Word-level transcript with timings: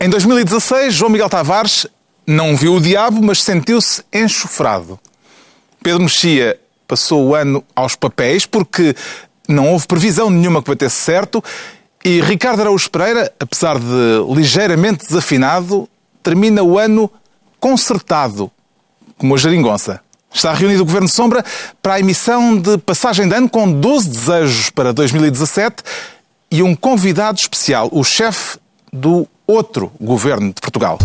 Em 0.00 0.08
2016, 0.08 0.94
João 0.94 1.10
Miguel 1.10 1.28
Tavares 1.28 1.86
não 2.26 2.56
viu 2.56 2.74
o 2.74 2.80
diabo, 2.80 3.22
mas 3.22 3.42
sentiu-se 3.42 4.02
enxofrado. 4.12 4.98
Pedro 5.82 6.02
Mexia 6.02 6.58
passou 6.88 7.28
o 7.28 7.34
ano 7.34 7.62
aos 7.74 7.94
papéis 7.94 8.46
porque 8.46 8.94
não 9.48 9.70
houve 9.70 9.86
previsão 9.86 10.30
nenhuma 10.30 10.62
que 10.62 10.70
batesse 10.70 10.96
certo 10.96 11.42
e 12.04 12.20
Ricardo 12.20 12.60
Araújo 12.62 12.90
Pereira, 12.90 13.32
apesar 13.38 13.78
de 13.78 14.34
ligeiramente 14.34 15.06
desafinado, 15.06 15.88
termina 16.20 16.62
o 16.62 16.78
ano 16.78 17.08
consertado, 17.60 18.50
como 19.16 19.34
a 19.34 19.38
geringonça. 19.38 20.00
Está 20.34 20.52
reunido 20.52 20.82
o 20.82 20.86
Governo 20.86 21.08
Sombra 21.08 21.44
para 21.80 21.94
a 21.94 22.00
emissão 22.00 22.58
de 22.58 22.76
passagem 22.78 23.28
de 23.28 23.34
ano 23.36 23.48
com 23.48 23.70
12 23.70 24.08
desejos 24.08 24.70
para 24.70 24.92
2017 24.92 25.76
e 26.50 26.62
um 26.62 26.74
convidado 26.74 27.38
especial, 27.38 27.88
o 27.92 28.02
chefe 28.02 28.58
do 28.92 29.28
outro 29.46 29.92
governo 30.00 30.48
de 30.48 30.60
Portugal. 30.60 30.98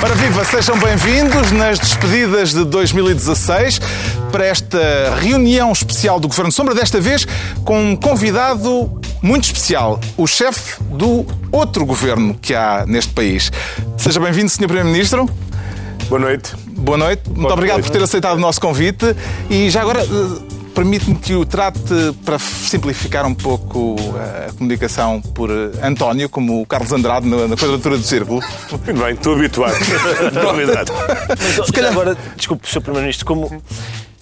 Para 0.00 0.14
viva, 0.16 0.44
sejam 0.44 0.78
bem-vindos 0.78 1.52
nas 1.52 1.78
despedidas 1.78 2.52
de 2.52 2.64
2016 2.64 3.80
para 4.32 4.44
esta 4.44 5.14
reunião 5.20 5.70
especial 5.70 6.18
do 6.18 6.26
Governo 6.26 6.50
Sombra, 6.50 6.74
desta 6.74 7.00
vez 7.00 7.26
com 7.64 7.92
um 7.92 7.96
convidado 7.96 9.00
muito 9.22 9.44
especial, 9.44 10.00
o 10.16 10.26
chefe 10.26 10.82
do 10.82 11.24
outro 11.52 11.86
governo 11.86 12.34
que 12.34 12.54
há 12.54 12.84
neste 12.86 13.12
país. 13.12 13.52
Seja 13.96 14.18
bem-vindo, 14.18 14.48
Sr. 14.48 14.66
Primeiro-Ministro. 14.66 15.30
Boa 16.12 16.20
noite. 16.20 16.52
Boa 16.66 16.98
noite. 16.98 17.22
Muito 17.30 17.50
obrigado 17.54 17.78
noite. 17.78 17.86
por 17.86 17.92
ter 17.96 18.02
aceitado 18.02 18.36
o 18.36 18.38
nosso 18.38 18.60
convite. 18.60 19.16
E 19.48 19.70
já 19.70 19.80
agora, 19.80 20.02
eh, 20.02 20.42
permite-me 20.74 21.16
que 21.16 21.34
o 21.34 21.46
trate, 21.46 21.80
para 22.22 22.38
simplificar 22.38 23.24
um 23.24 23.32
pouco 23.32 23.96
eh, 24.18 24.48
a 24.50 24.52
comunicação, 24.52 25.22
por 25.22 25.48
António, 25.82 26.28
como 26.28 26.60
o 26.60 26.66
Carlos 26.66 26.92
Andrade 26.92 27.26
na, 27.26 27.56
quadratura 27.56 27.96
do 27.96 28.02
círculo. 28.04 28.42
Muito 28.70 29.02
bem, 29.02 29.14
estou 29.14 29.34
habituado. 29.34 29.72
Estou 29.80 30.50
habituado. 30.50 30.92
Mas, 31.30 31.66
Se 31.66 31.72
calhar- 31.72 31.92
agora, 31.92 32.14
desculpe, 32.36 32.68
Sr. 32.68 32.82
Primeiro-Ministro, 32.82 33.24
como. 33.24 33.62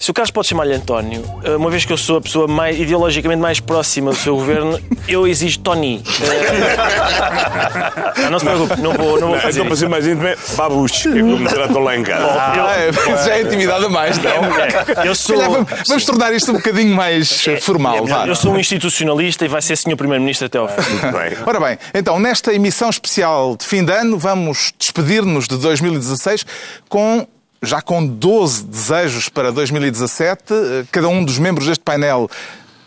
Se 0.01 0.09
o 0.09 0.15
Carlos 0.15 0.31
pode 0.31 0.47
chamar-lhe 0.47 0.73
António, 0.73 1.23
eh, 1.43 1.55
uma 1.55 1.69
vez 1.69 1.85
que 1.85 1.93
eu 1.93 1.97
sou 1.97 2.17
a 2.17 2.21
pessoa 2.21 2.47
mais, 2.47 2.79
ideologicamente 2.79 3.39
mais 3.39 3.59
próxima 3.59 4.09
do 4.09 4.17
seu 4.17 4.35
governo, 4.35 4.79
eu 5.07 5.27
exijo 5.27 5.59
Tony. 5.59 6.03
Eh, 6.23 8.21
não, 8.23 8.31
não 8.33 8.39
se 8.39 8.45
preocupe, 8.45 8.81
não 8.81 8.93
vou, 8.93 9.19
não 9.19 9.27
vou 9.27 9.35
Não, 9.35 9.39
fazer 9.39 9.59
então, 9.59 9.67
para 9.67 9.75
ser 9.75 9.89
mais 9.89 10.07
íntimo, 10.07 10.25
é 10.25 10.35
babucho, 10.55 11.11
que 11.11 11.19
é 11.19 11.21
como 11.21 11.37
me 11.37 11.47
tratam 11.47 11.83
lá 11.83 11.95
em 11.95 12.01
casa. 12.01 12.25
Ah, 12.27 12.75
é, 12.79 12.89
isso 12.89 13.25
já 13.25 13.37
é 13.37 13.41
intimidade 13.43 13.85
a 13.85 13.89
mais, 13.89 14.17
não? 14.17 14.31
É, 14.31 15.07
eu 15.07 15.13
sou, 15.13 15.37
vamos, 15.37 15.69
vamos 15.87 16.03
tornar 16.03 16.33
isto 16.33 16.49
um 16.49 16.55
bocadinho 16.55 16.95
mais 16.95 17.47
eh, 17.47 17.57
formal. 17.57 18.03
vá. 18.07 18.25
eu 18.25 18.35
sou 18.35 18.53
um 18.53 18.59
institucionalista 18.59 19.45
e 19.45 19.47
vai 19.47 19.61
ser 19.61 19.77
Sr. 19.77 19.95
Primeiro-Ministro 19.95 20.47
até 20.47 20.57
ao 20.57 20.67
fim. 20.67 20.97
Bem. 20.97 21.37
Ora 21.45 21.59
bem, 21.59 21.77
então, 21.93 22.19
nesta 22.19 22.51
emissão 22.51 22.89
especial 22.89 23.55
de 23.55 23.67
fim 23.67 23.85
de 23.85 23.93
ano, 23.93 24.17
vamos 24.17 24.73
despedir-nos 24.79 25.47
de 25.47 25.57
2016 25.57 26.43
com. 26.89 27.27
Já 27.63 27.79
com 27.81 28.05
12 28.05 28.63
desejos 28.63 29.29
para 29.29 29.51
2017, 29.51 30.41
eh, 30.51 30.85
cada 30.91 31.07
um 31.07 31.23
dos 31.23 31.37
membros 31.37 31.67
deste 31.67 31.83
painel 31.83 32.27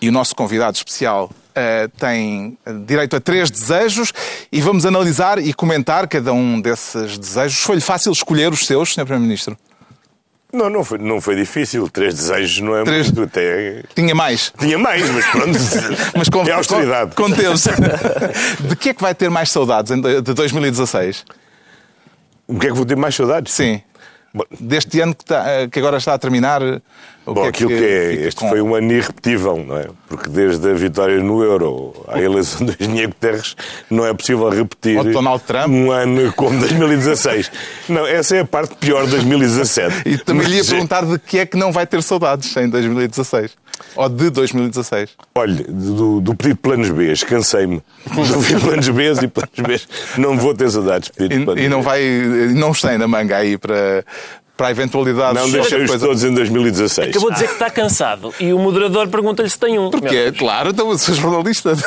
e 0.01 0.09
o 0.09 0.13
nosso 0.13 0.35
convidado 0.35 0.77
especial 0.77 1.31
eh, 1.55 1.89
tem 1.97 2.59
direito 2.85 3.15
a 3.15 3.21
três 3.21 3.51
desejos 3.53 4.13
e 4.51 4.61
vamos 4.61 4.85
analisar 4.85 5.39
e 5.39 5.55
comentar 5.55 6.09
cada 6.09 6.33
um 6.33 6.61
desses 6.61 7.17
desejos. 7.17 7.61
Foi-lhe 7.61 7.81
fácil 7.81 8.11
escolher 8.11 8.53
os 8.53 8.67
seus, 8.67 8.93
Sr. 8.95 9.03
Primeiro-Ministro? 9.05 9.57
Não, 10.53 10.69
não 10.69 10.83
foi, 10.85 10.99
não 10.99 11.21
foi 11.21 11.37
difícil. 11.37 11.89
Três 11.89 12.15
desejos 12.15 12.59
não 12.61 12.77
é 12.77 12.83
Três. 12.83 13.07
muito. 13.07 13.23
Até... 13.23 13.83
Tinha 13.95 14.15
mais. 14.15 14.53
Tinha 14.59 14.79
mais, 14.79 15.09
mas 15.09 15.27
pronto. 15.27 15.59
Mas 16.19 16.29
com, 16.29 16.43
é 16.45 16.51
austeridade. 16.53 17.15
com- 17.15 17.25
conteve-se. 17.25 17.71
De 18.69 18.75
que 18.77 18.89
é 18.91 18.95
que 18.95 19.03
vai 19.03 19.15
ter 19.15 19.31
mais 19.31 19.51
saudades 19.53 19.93
de 20.01 20.35
2016? 20.35 21.25
O 22.49 22.59
que 22.59 22.67
é 22.67 22.71
que 22.71 22.77
vou 22.77 22.85
ter 22.85 22.97
mais 22.97 23.15
saudades? 23.15 23.53
Sim. 23.53 23.81
Deste 24.59 25.01
ano 25.01 25.15
que, 25.15 25.23
está- 25.23 25.69
que 25.69 25.79
agora 25.79 25.99
está 25.99 26.15
a 26.15 26.19
terminar, 26.19 26.61
Bom, 27.27 27.45
aquilo 27.45 27.71
que 27.71 27.75
é, 27.85 28.11
fica 28.11 28.29
este 28.29 28.41
com- 28.41 28.49
foi 28.51 28.61
um 28.61 28.75
ano 28.75 28.93
irrepetível, 28.93 29.65
não 29.67 29.79
é? 29.79 29.87
Porque 30.09 30.29
desde 30.29 30.71
a 30.71 30.75
vitória 30.75 31.19
no 31.23 31.43
Euro 31.43 31.95
à 32.07 32.21
eleição 32.21 32.67
do 32.67 32.77
Engenheiro 32.79 33.09
Guterres 33.13 33.57
não 33.91 34.05
é 34.07 34.13
possível 34.13 34.49
repetir 34.51 35.03
de 35.03 35.17
um 35.17 35.91
ano 35.91 36.33
como 36.35 36.59
2016. 36.61 37.51
Não, 37.89 38.07
essa 38.07 38.37
é 38.37 38.41
a 38.41 38.45
parte 38.45 38.75
pior 38.77 39.05
de 39.05 39.13
2017. 39.13 40.03
E 40.07 40.19
também 40.19 40.47
lhe 40.47 40.55
ia 40.57 40.59
Mas, 40.59 40.69
perguntar 40.71 41.05
de 41.05 41.19
que 41.19 41.39
é 41.39 41.47
que 41.47 41.57
não 41.57 41.73
vai 41.73 41.87
ter 41.87 42.03
saudades 42.03 42.55
em 42.57 42.69
2016. 42.69 43.53
Ou 43.97 44.09
de 44.09 44.31
2016. 44.31 45.11
Olha, 45.35 45.65
do, 45.69 46.21
do 46.21 46.35
pedido 46.35 46.57
de 46.57 46.61
planos 46.61 46.91
B, 46.91 47.13
cansei-me. 47.27 47.83
Do 48.07 48.23
de 48.47 48.61
planos 48.61 48.89
B 48.89 49.13
e 49.23 49.27
planos 49.29 49.59
B. 49.59 49.81
Não 50.19 50.37
vou 50.39 50.55
ter 50.55 50.71
saudades 50.71 51.09
de 51.09 51.15
pedido 51.17 51.39
de 51.41 51.45
planos 51.45 51.63
E, 51.63 51.67
e 51.67 51.69
não 51.69 51.83
vai. 51.83 52.03
Não 52.55 52.73
tem 52.73 52.99
na 52.99 53.09
manga 53.09 53.37
aí 53.37 53.59
para, 53.59 54.05
para 54.57 54.69
a 54.69 54.71
eventualidade 54.71 55.35
Não 55.35 55.47
de 55.47 55.53
deixei-os 55.53 55.91
coisa. 55.91 56.07
todos 56.07 56.23
em 56.23 56.33
2016. 56.33 57.11
Acabou 57.11 57.31
de 57.31 57.35
dizer 57.35 57.47
que 57.49 57.53
está 57.55 57.71
cansado 57.71 58.33
e 58.39 58.53
o 58.53 58.59
moderador 58.59 59.09
pergunta-lhe 59.09 59.51
se 59.51 59.59
tem 59.59 59.79
um. 59.79 59.91
Porque, 59.91 60.17
é 60.17 60.33
claro, 60.33 60.71
então 60.71 60.97
sou 60.97 61.15
jornalista. 61.15 61.73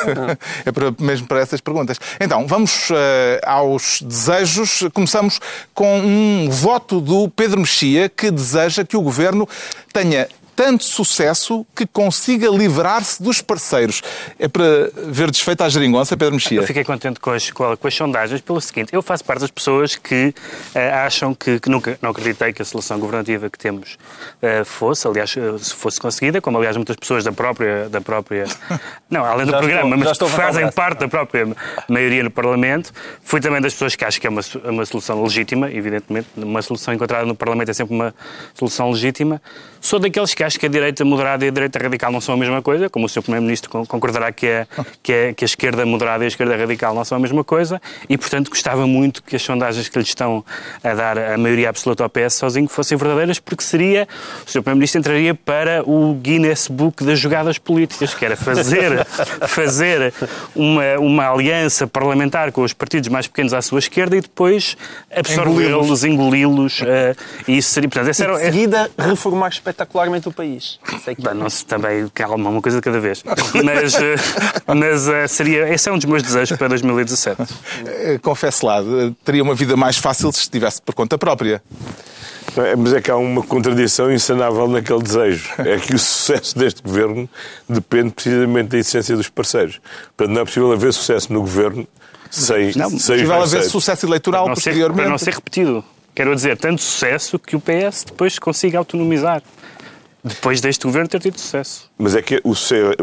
É 0.64 0.72
para, 0.72 0.92
mesmo 0.98 1.26
para 1.26 1.40
essas 1.40 1.60
perguntas. 1.60 1.98
Então, 2.20 2.46
vamos 2.46 2.88
eh, 2.90 3.40
aos 3.44 4.02
desejos. 4.02 4.84
Começamos 4.92 5.40
com 5.72 5.98
um 6.00 6.48
voto 6.50 7.00
do 7.00 7.28
Pedro 7.28 7.60
Mexia 7.60 8.08
que 8.08 8.30
deseja 8.30 8.84
que 8.84 8.96
o 8.96 9.00
governo 9.00 9.48
tenha 9.92 10.28
tanto 10.58 10.82
sucesso 10.82 11.64
que 11.72 11.86
consiga 11.86 12.48
livrar-se 12.48 13.22
dos 13.22 13.40
parceiros. 13.40 14.02
É 14.40 14.48
para 14.48 14.90
ver 15.06 15.30
desfeita 15.30 15.64
a 15.64 15.68
geringonça, 15.68 16.16
Pedro 16.16 16.34
Mexia? 16.34 16.58
Eu 16.58 16.64
fiquei 16.66 16.82
contente 16.82 17.20
com 17.20 17.30
as, 17.30 17.48
com 17.52 17.76
as 17.84 17.94
sondagens 17.94 18.40
pelo 18.40 18.60
seguinte: 18.60 18.92
eu 18.92 19.00
faço 19.00 19.24
parte 19.24 19.42
das 19.42 19.52
pessoas 19.52 19.94
que 19.94 20.34
eh, 20.74 20.90
acham 20.90 21.32
que, 21.32 21.60
que 21.60 21.70
nunca 21.70 21.96
não 22.02 22.10
acreditei 22.10 22.52
que 22.52 22.60
a 22.60 22.64
solução 22.64 22.98
governativa 22.98 23.48
que 23.48 23.56
temos 23.56 23.96
eh, 24.42 24.64
fosse, 24.64 25.06
aliás, 25.06 25.32
eh, 25.36 25.58
se 25.58 25.72
fosse 25.74 26.00
conseguida, 26.00 26.40
como 26.40 26.58
aliás 26.58 26.76
muitas 26.76 26.96
pessoas 26.96 27.22
da 27.22 27.30
própria. 27.30 27.88
Da 27.88 28.00
própria 28.00 28.44
não, 29.08 29.24
além 29.24 29.46
do 29.46 29.52
Já 29.52 29.58
programa, 29.58 30.10
estou- 30.10 30.28
mas 30.28 30.36
fazem 30.36 30.68
parte 30.72 30.98
da 30.98 31.08
própria 31.08 31.46
maioria 31.88 32.24
no 32.24 32.32
Parlamento. 32.32 32.92
Fui 33.22 33.40
também 33.40 33.60
das 33.60 33.74
pessoas 33.74 33.94
que 33.94 34.04
acham 34.04 34.20
que 34.20 34.26
é 34.26 34.30
uma, 34.30 34.42
uma 34.64 34.84
solução 34.84 35.22
legítima, 35.22 35.70
evidentemente. 35.70 36.26
Uma 36.36 36.62
solução 36.62 36.92
encontrada 36.92 37.24
no 37.24 37.36
Parlamento 37.36 37.68
é 37.70 37.74
sempre 37.74 37.94
uma 37.94 38.12
solução 38.54 38.90
legítima. 38.90 39.40
Sou 39.80 40.00
daqueles 40.00 40.34
que 40.34 40.47
acham 40.48 40.58
que 40.58 40.66
a 40.66 40.68
direita 40.68 41.04
moderada 41.04 41.44
e 41.44 41.48
a 41.48 41.50
direita 41.50 41.78
radical 41.78 42.10
não 42.10 42.20
são 42.20 42.34
a 42.34 42.38
mesma 42.38 42.60
coisa, 42.60 42.88
como 42.90 43.06
o 43.06 43.08
Sr. 43.08 43.22
Primeiro-Ministro 43.22 43.70
con- 43.70 43.86
concordará 43.86 44.32
que, 44.32 44.46
é, 44.46 44.66
que, 45.02 45.12
é, 45.12 45.32
que 45.34 45.44
a 45.44 45.46
esquerda 45.46 45.86
moderada 45.86 46.24
e 46.24 46.26
a 46.26 46.28
esquerda 46.28 46.56
radical 46.56 46.94
não 46.94 47.04
são 47.04 47.16
a 47.16 47.20
mesma 47.20 47.44
coisa, 47.44 47.80
e, 48.08 48.18
portanto, 48.18 48.48
gostava 48.50 48.86
muito 48.86 49.22
que 49.22 49.36
as 49.36 49.42
sondagens 49.42 49.88
que 49.88 49.98
lhe 49.98 50.04
estão 50.04 50.44
a 50.82 50.94
dar 50.94 51.18
a 51.18 51.38
maioria 51.38 51.68
absoluta 51.68 52.02
ao 52.02 52.10
PS 52.10 52.34
sozinho 52.34 52.68
fossem 52.68 52.96
verdadeiras, 52.98 53.38
porque 53.38 53.62
seria, 53.62 54.08
o 54.46 54.50
Sr. 54.50 54.62
Primeiro-Ministro 54.62 54.98
entraria 55.00 55.34
para 55.34 55.82
o 55.88 56.14
Guinness 56.14 56.68
Book 56.68 57.04
das 57.04 57.18
jogadas 57.18 57.58
políticas, 57.58 58.14
que 58.14 58.24
era 58.24 58.36
fazer, 58.36 59.04
fazer 59.46 60.12
uma, 60.54 60.98
uma 60.98 61.30
aliança 61.30 61.86
parlamentar 61.86 62.50
com 62.52 62.62
os 62.62 62.72
partidos 62.72 63.08
mais 63.08 63.26
pequenos 63.26 63.52
à 63.52 63.62
sua 63.62 63.78
esquerda 63.78 64.16
e 64.16 64.20
depois 64.20 64.76
absorvê-los, 65.14 66.04
engoli-los, 66.04 66.82
eh, 66.86 67.14
e 67.46 67.58
isso 67.58 67.70
seria, 67.70 67.88
portanto, 67.88 68.08
essa 68.10 68.22
E 68.22 68.26
era, 68.26 68.36
de 68.38 68.44
seguida 68.44 68.90
reformar 68.98 69.48
espetacularmente 69.48 70.28
o 70.28 70.32
país. 70.38 70.78
Sei 71.04 71.14
que 71.16 71.22
Bem, 71.22 71.34
não 71.34 71.50
se 71.50 71.66
também 71.66 72.08
calma, 72.14 72.48
uma 72.48 72.62
coisa 72.62 72.78
de 72.78 72.82
cada 72.82 73.00
vez. 73.00 73.22
Mas, 73.64 73.94
eh, 73.94 74.14
mas 74.74 75.08
eh, 75.08 75.26
seria, 75.26 75.68
esse 75.68 75.88
é 75.88 75.92
um 75.92 75.96
dos 75.96 76.04
meus 76.04 76.22
desejos 76.22 76.56
para 76.56 76.68
2017. 76.68 77.42
Eh, 77.84 78.18
Confesso 78.22 78.64
lá, 78.64 78.78
teria 79.24 79.42
uma 79.42 79.54
vida 79.54 79.76
mais 79.76 79.98
fácil 79.98 80.30
se 80.32 80.40
estivesse 80.40 80.80
por 80.80 80.94
conta 80.94 81.18
própria. 81.18 81.60
É? 82.56 82.76
Mas 82.76 82.92
é 82.92 83.00
que 83.00 83.10
há 83.10 83.16
uma 83.16 83.42
contradição 83.42 84.12
insanável 84.12 84.68
naquele 84.68 85.02
desejo. 85.02 85.50
É 85.58 85.76
que 85.78 85.94
o 85.94 85.98
sucesso 85.98 86.56
deste 86.56 86.82
governo 86.82 87.28
depende 87.68 88.10
precisamente 88.10 88.68
da 88.68 88.78
essência 88.78 89.16
dos 89.16 89.28
parceiros. 89.28 89.80
Portanto, 90.16 90.34
não 90.34 90.42
é 90.42 90.44
possível 90.44 90.72
haver 90.72 90.92
sucesso 90.92 91.32
no 91.32 91.40
governo 91.40 91.86
sem, 92.30 92.72
Não, 92.76 92.90
sem 92.90 92.96
os 92.96 93.06
Possível 93.06 93.42
haver 93.42 93.62
sucesso 93.64 94.06
eleitoral 94.06 94.44
Para 94.44 94.50
não, 94.50 94.56
ser, 94.56 94.70
posteriormente. 94.70 95.02
para 95.02 95.10
não 95.10 95.18
ser 95.18 95.34
repetido. 95.34 95.84
Quero 96.14 96.34
dizer, 96.34 96.56
tanto 96.56 96.82
sucesso 96.82 97.38
que 97.38 97.54
o 97.54 97.60
PS 97.60 98.04
depois 98.04 98.38
consiga 98.38 98.78
autonomizar. 98.78 99.42
Depois 100.22 100.60
deste 100.60 100.84
governo 100.84 101.08
ter 101.08 101.20
tido 101.20 101.38
sucesso. 101.38 101.90
Mas 101.96 102.16
é 102.16 102.22
que 102.22 102.40
o 102.42 102.52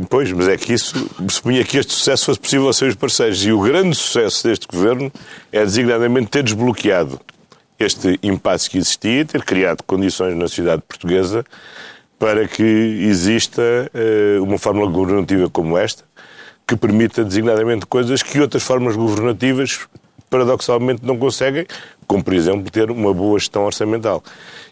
pois, 0.10 0.32
mas 0.32 0.48
é 0.48 0.58
que 0.58 0.74
isso 0.74 1.10
supunha 1.30 1.64
que 1.64 1.78
este 1.78 1.94
sucesso 1.94 2.26
fosse 2.26 2.40
possível 2.40 2.74
sem 2.74 2.90
os 2.90 2.96
parceiros. 2.96 3.44
E 3.46 3.52
o 3.52 3.62
grande 3.62 3.96
sucesso 3.96 4.48
deste 4.48 4.68
governo 4.68 5.12
é 5.52 5.64
designadamente 5.64 6.28
ter 6.28 6.44
desbloqueado 6.44 7.20
este 7.80 8.20
impasse 8.22 8.70
que 8.70 8.78
existia, 8.78 9.26
ter 9.26 9.44
criado 9.44 9.84
condições 9.84 10.36
na 10.36 10.48
sociedade 10.48 10.82
portuguesa 10.88 11.46
para 12.20 12.48
que 12.48 12.64
exista 12.64 13.62
eh, 13.94 14.38
uma 14.40 14.58
fórmula 14.58 14.90
governativa 14.90 15.50
como 15.50 15.78
esta, 15.78 16.04
que 16.66 16.76
permita 16.76 17.24
designadamente 17.24 17.86
coisas 17.86 18.24
que 18.24 18.40
outras 18.40 18.64
formas 18.64 18.96
governativas 18.96 19.88
paradoxalmente 20.30 21.06
não 21.06 21.18
conseguem, 21.18 21.66
como 22.08 22.24
por 22.24 22.34
exemplo 22.34 22.70
ter 22.72 22.90
uma 22.92 23.14
boa 23.14 23.38
gestão 23.40 23.66
orçamental. 23.66 24.24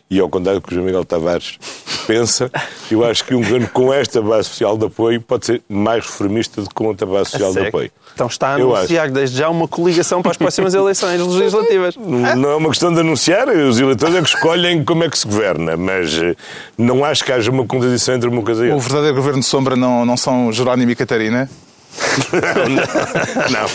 E 0.10 0.20
ao 0.20 0.30
contrário 0.30 0.60
do 0.60 0.68
que 0.68 0.72
o 0.74 0.76
João 0.76 0.86
Miguel 0.86 1.04
Tavares 1.06 1.58
pensa, 2.06 2.52
eu 2.92 3.04
acho 3.04 3.24
que 3.24 3.34
um 3.34 3.40
governo 3.42 3.68
com 3.70 3.92
esta 3.92 4.22
base 4.22 4.50
social 4.50 4.78
de 4.78 4.86
apoio 4.86 5.20
pode 5.20 5.46
ser 5.46 5.62
mais 5.68 6.06
reformista 6.06 6.62
do 6.62 6.68
que 6.68 6.76
com 6.76 6.86
outra 6.86 7.08
base 7.08 7.32
social 7.32 7.52
de 7.52 7.68
apoio. 7.68 7.90
Então 8.14 8.28
está 8.28 8.54
a 8.54 8.60
Eu 8.60 8.76
anunciar 8.76 9.10
desde 9.10 9.38
já 9.38 9.50
uma 9.50 9.68
coligação 9.68 10.22
para 10.22 10.32
as 10.32 10.38
próximas 10.38 10.74
eleições 10.76 11.20
legislativas. 11.20 11.96
Não 11.98 12.50
é 12.52 12.56
uma 12.56 12.70
questão 12.70 12.94
de 12.94 13.00
anunciar, 13.00 13.48
os 13.48 13.80
eleitores 13.80 14.14
é 14.14 14.22
que 14.22 14.28
escolhem 14.28 14.84
como 14.84 15.04
é 15.04 15.10
que 15.10 15.18
se 15.18 15.26
governa, 15.26 15.76
mas 15.76 16.14
eh, 16.22 16.36
não 16.78 17.04
acho 17.04 17.24
que 17.24 17.32
haja 17.32 17.50
uma 17.50 17.66
contradição 17.66 18.14
entre 18.14 18.30
uma 18.30 18.44
coisa 18.44 18.68
e 18.68 18.70
O 18.70 18.74
outra. 18.74 18.90
verdadeiro 18.90 19.16
governo 19.16 19.40
de 19.40 19.46
sombra 19.48 19.76
não, 19.76 20.06
não 20.06 20.18
são 20.18 20.52
Jerónimo 20.52 20.92
e 20.92 20.96
Catarina? 20.96 21.50
Não. 22.32 23.62
não. 23.62 23.70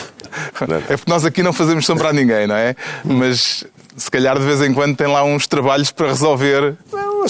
É 0.89 0.97
porque 0.97 1.11
nós 1.11 1.25
aqui 1.25 1.43
não 1.43 1.53
fazemos 1.53 1.85
sombra 1.87 2.09
a 2.09 2.13
ninguém, 2.13 2.47
não 2.47 2.55
é? 2.55 2.75
Mas 3.05 3.65
se 3.97 4.11
calhar 4.11 4.39
de 4.39 4.45
vez 4.45 4.63
em 4.63 4.73
quando 4.73 4.97
tem 4.97 5.07
lá 5.07 5.25
uns 5.25 5.47
trabalhos 5.47 5.91
para 5.91 6.09
resolver 6.09 6.77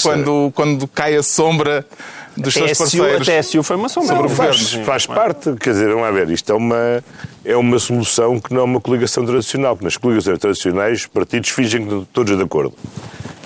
quando, 0.02 0.52
quando 0.54 0.86
cai 0.88 1.16
a 1.16 1.22
sombra 1.22 1.86
dos 2.36 2.54
seus 2.54 2.72
TSU, 2.72 3.02
a 3.02 3.08
parceiros. 3.08 3.46
TSU 3.46 3.62
foi 3.62 3.76
uma 3.76 3.88
sombra. 3.88 4.14
Não. 4.14 4.28
Faz, 4.28 4.72
faz 4.84 5.06
parte, 5.06 5.54
quer 5.56 5.70
dizer, 5.70 5.88
vamos 5.88 6.02
lá 6.02 6.10
ver, 6.10 6.30
isto 6.30 6.52
é 6.52 6.54
uma, 6.54 7.04
é 7.44 7.56
uma 7.56 7.78
solução 7.78 8.38
que 8.38 8.52
não 8.54 8.60
é 8.60 8.64
uma 8.64 8.80
coligação 8.80 9.25
tradicional, 9.25 9.75
porque 9.75 9.86
nas 9.86 9.96
coligações 9.96 10.38
tradicionais 10.38 11.00
os 11.00 11.06
partidos 11.06 11.50
fingem 11.50 11.80
que 11.80 11.86
estão 11.86 12.06
todos 12.12 12.36
de 12.36 12.42
acordo. 12.42 12.75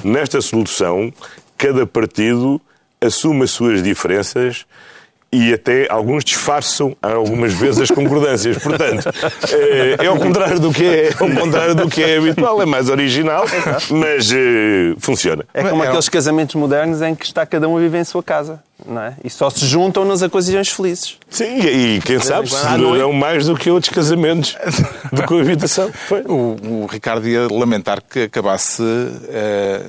Nesta 0.05 0.41
solução, 0.41 1.13
cada 1.57 1.87
partido 1.87 2.61
assume 3.01 3.45
as 3.45 3.51
suas 3.51 3.83
diferenças 3.83 4.67
e 5.33 5.55
até 5.55 5.87
alguns 5.91 6.25
disfarçam 6.25 6.95
algumas 7.01 7.55
vezes 7.55 7.81
as 7.81 7.91
concordâncias. 7.91 8.59
Portanto, 8.59 9.09
eh, 9.51 9.97
é 9.99 10.07
ao 10.07 10.19
contrário 10.19 10.61
do 10.61 10.71
que 10.71 10.85
é, 10.85 11.09
ao 11.19 11.31
contrário 11.31 11.75
do 11.75 11.89
que 11.89 12.03
é 12.03 12.19
habitual, 12.19 12.61
é 12.61 12.67
mais 12.67 12.91
original, 12.91 13.45
mas 13.91 14.31
eh, 14.31 14.95
funciona. 14.99 15.45
É 15.55 15.63
como 15.63 15.83
É, 15.83 15.89
aqueles 15.89 16.09
casamentos 16.09 16.55
modernos 16.55 17.01
em 17.01 17.15
que 17.15 17.25
está 17.25 17.47
cada 17.47 17.67
um 17.69 17.77
a 17.77 17.81
viver 17.81 17.99
em 17.99 18.05
sua 18.05 18.23
casa. 18.23 18.63
Não 18.87 19.01
é? 19.03 19.15
E 19.23 19.31
só 19.31 19.49
se 19.51 19.65
juntam 19.67 20.05
nas 20.05 20.23
ocasiões 20.23 20.69
felizes. 20.69 21.17
Sim, 21.31 21.59
e 21.61 22.01
quem 22.05 22.19
sabe 22.19 22.49
se 22.49 22.57
à 22.57 22.71
noite. 22.71 22.83
durarão 22.83 23.13
mais 23.13 23.47
do 23.47 23.57
que 23.57 23.71
outros 23.71 23.93
casamentos 23.93 24.57
de 25.13 25.23
coabitação. 25.23 25.91
Foi. 26.09 26.23
O, 26.23 26.57
o 26.83 26.87
Ricardo 26.91 27.27
ia 27.29 27.47
lamentar 27.51 28.03
que 28.03 28.25
acabasse 28.25 28.83
eh, 29.29 29.81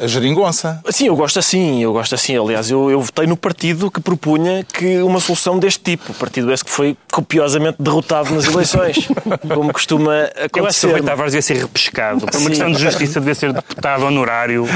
a 0.00 0.06
geringonça. 0.06 0.80
Sim, 0.90 1.06
eu 1.08 1.16
gosto 1.16 1.38
assim, 1.38 1.82
eu 1.82 1.92
gosto 1.92 2.14
assim. 2.14 2.36
Aliás, 2.36 2.70
eu, 2.70 2.90
eu 2.90 3.00
votei 3.00 3.26
no 3.26 3.36
partido 3.36 3.90
que 3.90 4.00
propunha 4.00 4.64
que 4.64 4.98
uma 5.02 5.20
solução 5.20 5.58
deste 5.58 5.80
tipo. 5.82 6.12
O 6.12 6.14
partido 6.14 6.52
esse 6.52 6.64
que 6.64 6.70
foi 6.70 6.96
copiosamente 7.12 7.76
derrotado 7.80 8.32
nas 8.34 8.44
eleições, 8.44 9.08
como 9.52 9.72
costuma 9.72 10.12
Eu 10.12 10.26
acho 10.26 10.30
que 10.34 10.58
o 10.58 10.60
acontecer. 10.60 10.92
Rui 10.92 11.02
Tavares 11.02 11.34
ia 11.34 11.42
ser 11.42 11.56
repescado. 11.56 12.20
Por 12.26 12.36
uma 12.40 12.48
questão 12.50 12.70
de 12.72 12.78
justiça, 12.80 13.18
devia 13.20 13.34
ser 13.34 13.52
deputado 13.52 14.04
honorário. 14.04 14.66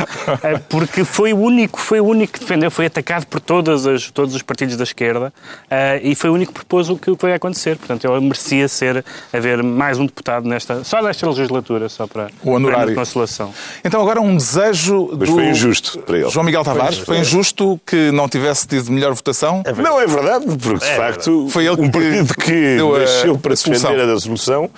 eh, 0.42 0.58
Porque 0.68 1.04
foi 1.04 1.32
o 1.32 1.38
único, 1.38 1.78
foi 1.80 2.00
o 2.00 2.04
único 2.06 2.32
que 2.34 2.40
defendeu, 2.40 2.70
foi 2.70 2.86
atacado 2.86 3.26
por 3.26 3.40
todas 3.52 3.87
as, 3.87 4.10
todos 4.10 4.34
os 4.34 4.40
partidos 4.40 4.76
da 4.76 4.84
esquerda 4.84 5.31
eh, 5.70 6.00
e 6.02 6.14
foi 6.14 6.31
o 6.31 6.32
único 6.32 6.52
que 6.52 6.60
propôs 6.60 6.88
o 6.88 6.96
que 6.96 7.14
foi 7.19 7.34
acontecer. 7.34 7.76
Portanto, 7.76 8.06
ele 8.10 8.20
merecia 8.20 8.66
ser, 8.66 9.04
haver 9.31 9.62
mais 9.62 9.99
um 9.99 10.06
deputado 10.06 10.49
nesta, 10.49 10.82
só 10.84 11.02
nesta 11.02 11.28
legislatura, 11.28 11.88
só 11.90 12.06
para, 12.06 12.31
O 12.43 12.52
honorário. 12.52 12.84
para 12.87 12.93
a 12.94 12.96
consolação. 12.96 13.52
Então 13.84 14.00
agora 14.00 14.20
um 14.22 14.34
desejo 14.37 15.08
Mas 15.19 15.28
do 15.28 15.34
foi 15.34 15.49
injusto 15.50 15.99
para 15.99 16.19
ele. 16.19 16.31
João 16.31 16.46
Miguel 16.46 16.64
Tavares. 16.64 16.99
Foi 16.99 17.19
injusto 17.19 17.78
que 17.87 18.10
não 18.10 18.26
tivesse 18.28 18.66
tido 18.66 18.90
melhor 18.90 19.12
votação. 19.12 19.62
Não 19.76 20.00
é 20.00 20.06
verdade, 20.06 20.46
porque 20.46 20.84
de 20.87 20.96
facto 20.96 21.48
Foi 21.50 21.66
ele 21.66 21.81
um 21.82 21.90
que 21.90 21.98
partido 21.98 22.34
que 22.34 22.78
a- 22.81 22.98
nasceu 23.00 23.37
para 23.37 23.52
a 23.52 23.56
se 23.56 23.64
solução. 23.64 23.90
defender 23.90 24.12
da 24.14 24.19
solução 24.20 24.70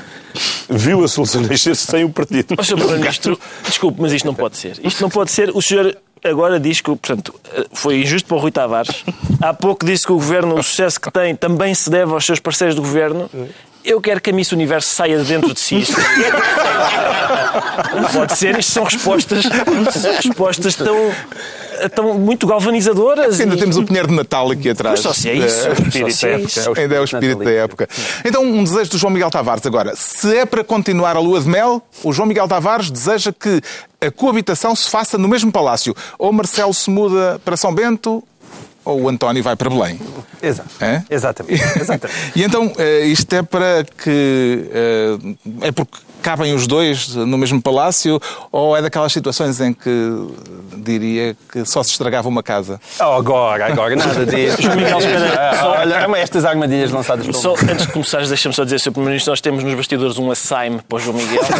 viu 0.68 1.04
a 1.04 1.08
solução 1.08 1.42
nascer 1.48 1.76
sem 1.76 2.04
o 2.04 2.10
partido. 2.10 2.54
Mas, 2.56 2.66
Sr. 2.66 2.74
Primeiro-Ministro, 2.76 3.38
desculpe, 3.64 4.00
mas 4.00 4.12
isto 4.12 4.24
não 4.26 4.34
pode 4.34 4.56
ser. 4.56 4.80
Isto 4.82 5.02
não 5.02 5.10
pode 5.10 5.30
ser. 5.30 5.50
O 5.54 5.62
senhor 5.62 5.96
agora 6.24 6.58
diz 6.58 6.80
que, 6.80 6.88
portanto, 6.88 7.34
foi 7.72 8.00
injusto 8.02 8.26
para 8.26 8.36
o 8.36 8.40
Rui 8.40 8.50
Tavares. 8.50 9.04
Há 9.40 9.52
pouco 9.52 9.84
disse 9.84 10.06
que 10.06 10.12
o 10.12 10.16
governo, 10.16 10.58
o 10.58 10.62
sucesso 10.62 11.00
que 11.00 11.10
tem, 11.10 11.36
também 11.36 11.74
se 11.74 11.90
deve 11.90 12.12
aos 12.12 12.24
seus 12.24 12.40
parceiros 12.40 12.74
do 12.74 12.82
governo. 12.82 13.30
Eu 13.84 14.00
quero 14.00 14.20
que 14.20 14.30
a 14.30 14.32
Miss 14.32 14.50
Universo 14.50 14.88
saia 14.88 15.18
de 15.18 15.24
dentro 15.24 15.52
de 15.52 15.60
si. 15.60 15.84
Não 18.00 18.08
pode 18.08 18.36
ser. 18.38 18.58
Isto 18.58 18.72
são 18.72 18.84
respostas, 18.84 19.44
respostas 20.24 20.74
tão, 20.74 21.12
tão 21.94 22.14
muito 22.14 22.46
galvanizadoras. 22.46 23.40
Ainda 23.40 23.54
e- 23.54 23.58
temos 23.58 23.76
o 23.76 23.84
Pinheiro 23.84 24.08
de 24.08 24.14
Natal 24.14 24.50
aqui 24.50 24.70
atrás. 24.70 24.94
Mas 24.94 25.00
só 25.00 25.12
se 25.12 25.28
é 25.28 25.34
isso. 25.34 25.68
Se 26.10 26.26
é 26.26 26.38
isso. 26.40 26.72
Ainda 26.76 26.94
é 26.94 27.00
o 27.00 27.04
espírito 27.04 27.44
da 27.44 27.50
época. 27.50 27.88
Então, 28.24 28.42
um 28.44 28.62
desejo 28.64 28.90
do 28.90 28.98
João 28.98 29.12
Miguel 29.12 29.30
Tavares 29.30 29.64
agora. 29.66 29.94
Se 29.96 30.36
é 30.36 30.46
para 30.46 30.62
continuar 30.64 31.16
a 31.16 31.20
lua 31.20 31.40
de 31.40 31.48
mel, 31.48 31.82
o 32.02 32.12
João 32.12 32.26
Miguel 32.26 32.48
Tavares 32.48 32.90
deseja 32.90 33.32
que 33.32 33.60
a 34.00 34.10
coabitação 34.10 34.74
se 34.76 34.90
faça 34.90 35.16
no 35.16 35.28
mesmo 35.28 35.50
palácio. 35.50 35.94
Ou 36.18 36.32
Marcelo 36.32 36.74
se 36.74 36.90
muda 36.90 37.40
para 37.44 37.56
São 37.56 37.74
Bento, 37.74 38.22
ou 38.84 39.02
o 39.02 39.08
António 39.08 39.42
vai 39.42 39.56
para 39.56 39.70
Belém. 39.70 39.98
Exato. 40.42 40.68
É? 40.80 41.02
Exatamente. 41.10 41.62
Exatamente. 41.80 42.18
E 42.36 42.42
então, 42.42 42.72
eh, 42.78 43.06
isto 43.06 43.32
é 43.34 43.42
para 43.42 43.84
que. 44.02 44.68
eh, 44.72 45.16
É 45.68 45.72
porque 45.72 45.98
cabem 46.22 46.54
os 46.54 46.66
dois 46.66 47.14
no 47.14 47.36
mesmo 47.36 47.60
palácio 47.60 48.18
ou 48.50 48.74
é 48.74 48.80
daquelas 48.80 49.12
situações 49.12 49.60
em 49.60 49.74
que 49.74 49.90
diria 50.78 51.36
que 51.52 51.64
só 51.66 51.82
se 51.82 51.90
estragava 51.90 52.26
uma 52.28 52.42
casa? 52.42 52.80
Oh, 52.98 53.02
agora, 53.16 53.66
agora, 53.66 53.94
nada 53.94 54.24
disso. 54.26 54.56
Miguel, 54.74 54.98
espera, 54.98 55.50
Ah, 55.50 55.56
só- 55.58 55.70
Olha, 55.72 56.16
estas 56.18 56.44
armadilhas 56.46 56.90
lançadas 56.90 57.26
pelo 57.26 57.36
Só, 57.38 57.54
antes 57.70 57.86
de 57.86 57.92
começares, 57.92 58.28
deixa-me 58.28 58.54
só 58.54 58.64
dizer, 58.64 58.78
Sr. 58.80 58.90
Primeiro-Ministro, 58.92 59.32
nós 59.32 59.40
temos 59.42 59.62
nos 59.64 59.74
bastidores 59.74 60.18
um 60.18 60.30
assaime 60.30 60.80
para 60.88 60.96
o 60.96 60.98
João 61.00 61.16
Miguel. 61.16 61.42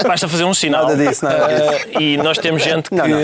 Eh, 0.00 0.02
basta 0.06 0.28
fazer 0.28 0.44
um 0.44 0.54
sinal. 0.54 0.86
Nada 0.86 0.96
disso, 0.96 1.24
nada 1.24 1.52
Eh, 1.52 1.88
e 2.00 2.16
nós 2.16 2.38
temos 2.38 2.62
gente 2.62 2.88
que. 2.90 2.94
Não, 2.96 3.06
não. 3.06 3.18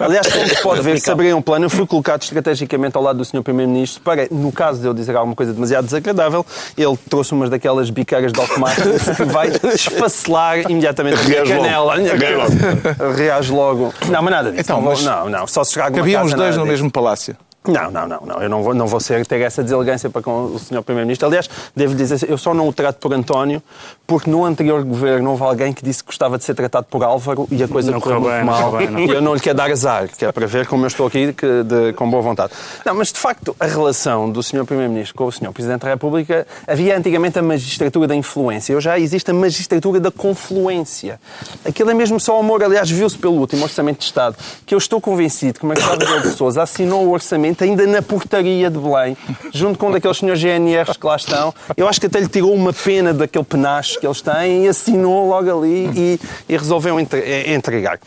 Aliás, 0.00 0.26
como 0.26 0.48
se 0.48 0.62
pode 0.62 0.80
ver, 0.82 0.98
se 1.00 1.10
abrir 1.10 1.34
um 1.34 1.42
plano, 1.42 1.66
eu 1.66 1.70
fui 1.70 1.86
colocado 1.86 2.27
estrategicamente 2.28 2.96
ao 2.96 3.02
lado 3.02 3.16
do 3.18 3.24
Sr. 3.24 3.42
Primeiro-Ministro 3.42 4.02
para, 4.02 4.28
no 4.30 4.52
caso 4.52 4.80
de 4.80 4.86
eu 4.86 4.94
dizer 4.94 5.16
alguma 5.16 5.34
coisa 5.34 5.52
demasiado 5.52 5.84
desagradável, 5.84 6.44
ele 6.76 6.96
trouxe 7.08 7.32
umas 7.32 7.50
daquelas 7.50 7.90
biqueiras 7.90 8.32
de 8.32 8.40
automate 8.40 8.80
que 9.16 9.24
vai 9.24 9.50
esfacelar 9.74 10.70
imediatamente 10.70 11.20
a 11.20 11.24
minha 11.24 11.44
Reage 11.44 11.52
logo. 11.54 11.62
canela. 11.64 11.94
A 11.94 11.96
minha 11.96 13.12
Reage 13.16 13.52
logo. 13.52 13.94
Não, 14.08 14.22
mas 14.22 14.30
nada 14.32 14.50
disso. 14.50 14.62
Então, 14.62 14.80
não, 14.80 14.90
mas 14.90 15.04
não, 15.04 15.28
não. 15.28 15.46
Só 15.46 15.64
se 15.64 15.70
estraga 15.70 15.90
uma 15.90 15.98
Cabiam 15.98 16.24
os 16.24 16.34
dois 16.34 16.56
no 16.56 16.62
disso. 16.62 16.72
mesmo 16.72 16.90
palácio. 16.90 17.36
Não, 17.72 17.90
não, 17.90 18.08
não, 18.08 18.20
não. 18.24 18.42
Eu 18.42 18.48
não 18.48 18.62
vou, 18.62 18.74
não 18.74 18.86
vou 18.86 19.00
ser, 19.00 19.24
ter 19.26 19.40
essa 19.40 19.62
deselegância 19.62 20.08
para 20.10 20.22
com 20.22 20.46
o 20.54 20.58
Sr. 20.58 20.82
Primeiro-Ministro. 20.82 21.26
Aliás, 21.28 21.48
devo 21.76 21.94
dizer, 21.94 22.28
eu 22.28 22.38
só 22.38 22.52
não 22.54 22.68
o 22.68 22.72
trato 22.72 22.96
por 22.98 23.12
António, 23.12 23.62
porque 24.06 24.30
no 24.30 24.44
anterior 24.44 24.82
governo 24.84 25.30
houve 25.30 25.42
alguém 25.42 25.72
que 25.72 25.82
disse 25.84 26.02
que 26.02 26.06
gostava 26.08 26.38
de 26.38 26.44
ser 26.44 26.54
tratado 26.54 26.86
por 26.90 27.02
Álvaro 27.04 27.46
e 27.50 27.62
a 27.62 27.68
coisa 27.68 27.90
Não 27.90 28.00
correu 28.00 28.20
muito 28.20 28.32
bem, 28.32 28.38
não 28.44 28.46
mal. 28.46 28.70
correu 28.70 28.78
bem, 28.78 28.90
não 28.90 29.00
E 29.00 29.16
eu 29.16 29.20
não 29.22 29.34
lhe 29.34 29.40
quero 29.40 29.56
dar 29.56 29.70
azar, 29.70 30.08
que 30.08 30.24
é 30.24 30.32
para 30.32 30.46
ver 30.46 30.66
como 30.66 30.84
eu 30.84 30.88
estou 30.88 31.06
aqui 31.06 31.32
que- 31.32 31.62
de- 31.62 31.92
com 31.92 32.08
boa 32.10 32.22
vontade. 32.22 32.52
Não, 32.84 32.94
mas 32.94 33.12
de 33.12 33.18
facto, 33.18 33.54
a 33.60 33.66
relação 33.66 34.30
do 34.30 34.42
Sr. 34.42 34.64
Primeiro-Ministro 34.64 35.14
com 35.16 35.24
o 35.26 35.32
Sr. 35.32 35.52
Presidente 35.52 35.82
da 35.82 35.88
República, 35.88 36.46
havia 36.66 36.96
antigamente 36.96 37.38
a 37.38 37.42
magistratura 37.42 38.06
da 38.06 38.14
influência. 38.16 38.76
Hoje 38.76 38.84
já 38.84 38.98
existe 38.98 39.30
a 39.30 39.34
magistratura 39.34 40.00
da 40.00 40.10
confluência. 40.10 41.20
Aquilo 41.64 41.90
é 41.90 41.94
mesmo 41.94 42.18
só 42.18 42.38
amor. 42.38 42.62
Aliás, 42.62 42.88
viu-se 42.90 43.18
pelo 43.18 43.34
último 43.34 43.62
Orçamento 43.64 43.98
de 43.98 44.04
Estado, 44.04 44.36
que 44.64 44.74
eu 44.74 44.78
estou 44.78 45.00
convencido 45.00 45.58
que 45.58 45.64
o 45.64 45.68
Marcelo 45.68 45.98
Rebelo 45.98 46.22
de 46.22 46.30
Sousa 46.30 46.62
assinou 46.62 47.06
o 47.06 47.10
orçamento 47.12 47.57
ainda 47.64 47.86
na 47.86 48.02
portaria 48.02 48.70
de 48.70 48.78
Belém, 48.78 49.16
junto 49.52 49.78
com 49.78 49.88
um 49.88 49.92
daqueles 49.92 50.16
senhores 50.18 50.42
GNRs 50.42 50.96
que 50.96 51.06
lá 51.06 51.16
estão. 51.16 51.54
Eu 51.76 51.88
acho 51.88 52.00
que 52.00 52.06
até 52.06 52.20
lhe 52.20 52.28
tirou 52.28 52.54
uma 52.54 52.72
pena 52.72 53.12
daquele 53.12 53.44
penacho 53.44 53.98
que 54.00 54.06
eles 54.06 54.20
têm 54.20 54.64
e 54.64 54.68
assinou 54.68 55.28
logo 55.28 55.58
ali 55.58 55.90
e, 55.94 56.20
e 56.48 56.56
resolveu 56.56 56.98
entre- 57.00 57.20
eh, 57.20 57.54
entregar. 57.54 57.98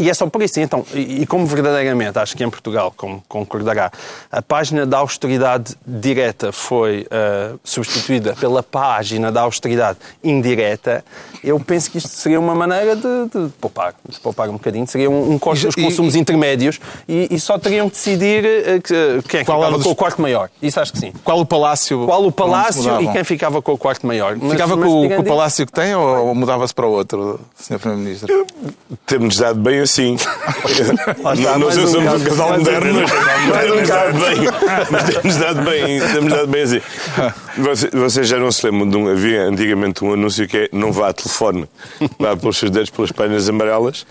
E 0.00 0.08
é 0.08 0.14
só 0.14 0.26
por 0.26 0.40
isso. 0.42 0.58
Então, 0.58 0.86
e, 0.94 1.22
e 1.22 1.26
como 1.26 1.44
verdadeiramente, 1.46 2.18
acho 2.18 2.34
que 2.34 2.42
em 2.42 2.48
Portugal, 2.48 2.92
como 2.96 3.22
concordará, 3.28 3.90
a 4.30 4.40
página 4.40 4.86
da 4.86 4.98
austeridade 4.98 5.76
direta 5.86 6.50
foi 6.50 7.06
ah, 7.10 7.54
substituída 7.62 8.34
pela 8.34 8.62
página 8.62 9.30
da 9.30 9.42
austeridade 9.42 9.98
indireta, 10.24 11.04
eu 11.44 11.60
penso 11.60 11.90
que 11.90 11.98
isto 11.98 12.08
seria 12.08 12.40
uma 12.40 12.54
maneira 12.54 12.96
de, 12.96 13.02
de 13.02 13.48
poupar, 13.60 13.94
de 14.08 14.18
poupar 14.18 14.48
um 14.48 14.54
bocadinho. 14.54 14.86
Seria 14.86 15.10
um, 15.10 15.32
um 15.32 15.38
corte 15.38 15.62
E- 15.64 15.66
dos 15.66 15.76
e- 15.76 15.82
consumos 15.82 16.14
intermédios 16.16 16.80
e, 17.06 17.28
e 17.30 17.38
só 17.38 17.58
teriam 17.58 17.90
que 17.90 17.96
decidir 17.96 18.44
eh, 18.46 18.80
que- 18.80 19.22
quem 19.28 19.44
Qual 19.44 19.58
ficava 19.58 19.64
era 19.66 19.72
dos- 19.76 19.84
com 19.84 19.90
o 19.90 19.96
quarto 19.96 20.22
maior. 20.22 20.48
Isso 20.62 20.80
acho 20.80 20.90
que 20.92 20.98
sim. 21.00 21.12
Qual 21.22 21.38
o 21.38 21.44
palácio? 21.44 22.06
Qual 22.06 22.24
o 22.24 22.32
palácio 22.32 23.02
e 23.02 23.08
quem 23.12 23.24
ficava 23.24 23.60
com 23.60 23.72
o 23.72 23.78
quarto 23.78 24.06
maior. 24.06 24.36
Mas- 24.40 24.52
Ficava 24.52 24.74
mas 24.74 24.88
com, 24.88 25.06
o- 25.06 25.08
com 25.10 25.20
o 25.20 25.24
palácio 25.24 25.66
que 25.66 25.72
tem 25.72 25.94
ou, 25.94 26.28
ou 26.28 26.34
mudava-se 26.34 26.72
para 26.72 26.86
o 26.86 26.90
outro, 26.92 27.38
Sr. 27.56 27.78
Primeiro-Ministro? 27.78 28.46
Temos 29.06 29.36
dado 29.36 29.60
bem 29.60 29.81
assim. 29.82 30.16
Não 31.42 31.58
não 31.58 31.70
sei 31.70 31.86
se 31.86 31.92
somos 31.92 32.22
um 32.22 32.24
casal 32.24 32.58
moderno, 32.58 33.00
mas 33.50 33.62
temos 33.62 33.88
dado 33.88 34.12
bem. 34.18 35.12
Temos 35.22 35.36
dado 35.36 35.62
bem, 35.62 36.00
temos 36.12 36.32
dado 36.32 36.46
bem 36.48 36.62
assim. 36.62 36.80
Você- 37.58 37.90
Vocês 37.90 38.28
já 38.28 38.38
não 38.38 38.50
se 38.50 38.66
lembram 38.66 38.88
de 38.88 38.96
um. 38.96 39.08
Havia 39.10 39.42
antigamente 39.44 40.04
um 40.04 40.12
anúncio 40.14 40.46
que 40.48 40.56
é 40.56 40.68
não 40.72 40.92
vá 40.92 41.08
a 41.08 41.12
telefone, 41.12 41.68
vá 42.18 42.36
pelos 42.36 42.56
seus 42.58 42.70
dedos 42.70 42.90
pelas 42.90 43.12
páginas 43.12 43.48
amarelas. 43.48 44.06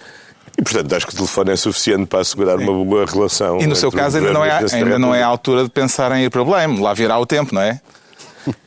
E, 0.58 0.62
portanto, 0.64 0.94
acho 0.94 1.08
que 1.08 1.14
o 1.14 1.16
telefone 1.16 1.52
é 1.52 1.56
suficiente 1.56 2.06
para 2.08 2.20
assegurar 2.20 2.58
uma 2.58 2.74
boa 2.86 3.06
relação. 3.06 3.60
E 3.62 3.66
no 3.68 3.76
seu 3.76 3.90
o 3.90 3.92
caso 3.92 4.18
ainda 4.18 4.34
não, 4.34 4.44
é, 4.44 4.64
o 4.64 4.76
ainda 4.76 5.00
não 5.00 5.16
é 5.16 5.24
a 5.24 5.28
altura 5.28 5.64
de 5.64 5.70
pensar 5.70 6.12
em 6.12 6.26
ir 6.26 6.30
para 6.30 6.44
Belém. 6.44 6.80
Lá 6.80 6.94
virá 6.94 7.18
o 7.18 7.26
tempo, 7.26 7.56
não 7.56 7.62
é? 7.62 7.80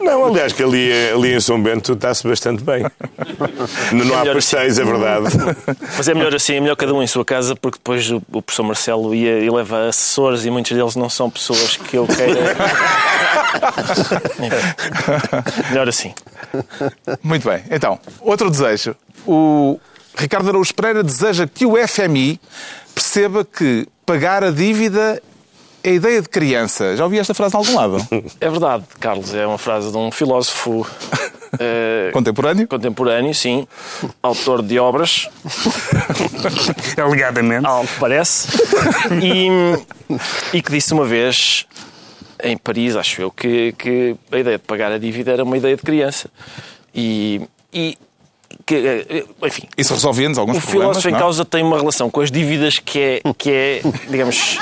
Não, 0.01 0.27
aliás, 0.27 0.53
que 0.53 0.63
ali, 0.63 0.91
ali 1.13 1.35
em 1.35 1.41
São 1.41 1.63
Bento 1.63 1.95
está-se 1.95 2.27
bastante 2.27 2.63
bem. 2.63 2.85
Não, 3.93 4.05
não 4.05 4.15
há 4.15 4.21
melhor 4.21 4.35
pastéis, 4.35 4.79
é 4.79 4.85
verdade. 4.85 5.27
Mas 5.97 6.09
é 6.09 6.15
melhor 6.15 6.35
assim, 6.35 6.55
é 6.55 6.61
melhor 6.61 6.77
cada 6.77 6.95
um 6.95 7.03
em 7.03 7.07
sua 7.07 7.25
casa, 7.25 7.57
porque 7.57 7.79
depois 7.79 8.11
o, 8.11 8.23
o 8.33 8.43
professor 8.43 8.63
Marcelo 8.63 9.15
ia 9.15 9.41
e 9.41 9.51
leva 9.51 9.89
assessores 9.89 10.45
e 10.45 10.51
muitos 10.51 10.73
deles 10.73 10.97
não 10.97 11.09
são 11.09 11.31
pessoas 11.31 11.77
que 11.77 11.97
eu 11.97 12.07
queira. 12.07 12.41
Melhor 15.71 15.89
assim. 15.89 16.15
Muito 17.23 17.49
bem. 17.49 17.63
Então, 17.71 17.99
outro 18.21 18.51
desejo. 18.51 18.95
O 19.27 19.79
Ricardo 20.17 20.49
Araújo 20.49 20.75
Pereira 20.75 21.03
deseja 21.03 21.47
que 21.47 21.67
o 21.67 21.75
FMI 21.87 22.41
perceba 22.95 23.45
que 23.45 23.87
pagar 24.07 24.45
a 24.45 24.51
dívida 24.51 25.21
é 25.85 25.95
ideia 25.95 26.21
de 26.23 26.29
criança. 26.29 26.97
Já 26.97 27.05
ouvi 27.05 27.19
esta 27.19 27.35
frase 27.35 27.55
em 27.55 27.59
algum 27.59 27.75
lado? 27.77 27.97
É 28.41 28.49
verdade, 28.51 28.85
Carlos, 28.99 29.35
é 29.35 29.47
uma 29.47 29.59
frase 29.59 29.91
de 29.93 29.97
um 29.97 30.11
filósofo 30.11 30.87
eh, 31.61 32.11
Contemporâneo? 32.13 32.67
contemporâneo, 32.67 33.35
sim, 33.35 33.67
autor 34.23 34.63
de 34.63 34.79
obras, 34.79 35.29
Alegadamente. 36.97 37.67
ao 37.67 37.83
que 37.87 37.99
parece, 38.01 38.49
e, 39.23 39.49
e 40.57 40.63
que 40.63 40.71
disse 40.73 40.93
uma 40.93 41.05
vez 41.05 41.67
em 42.43 42.57
Paris, 42.57 42.97
acho 42.97 43.23
eu, 43.23 43.31
que, 43.31 43.73
que 43.73 44.17
a 44.33 44.39
ideia 44.39 44.59
de 44.59 44.65
pagar 44.65 44.91
a 44.93 44.99
dívida 44.99 45.33
era 45.33 45.45
uma 45.45 45.57
ideia 45.57 45.77
de 45.77 45.83
criança. 45.83 46.29
E, 46.95 47.41
e 47.73 47.97
que, 48.67 48.75
eh, 48.75 49.25
enfim, 49.43 49.69
Isso 49.77 49.93
resolvia-nos 49.93 50.39
alguns 50.39 50.57
o 50.57 50.61
problemas. 50.61 50.83
filósofo 50.85 51.09
em 51.09 51.15
é? 51.15 51.19
causa 51.19 51.45
tem 51.45 51.63
uma 51.63 51.79
relação 51.79 52.11
com 52.11 52.21
as 52.21 52.31
dívidas 52.31 52.79
que 52.79 52.99
é, 52.99 53.21
que 53.37 53.51
é 53.51 53.83
digamos, 54.09 54.59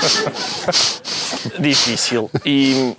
difícil. 1.59 2.29
E, 2.45 2.93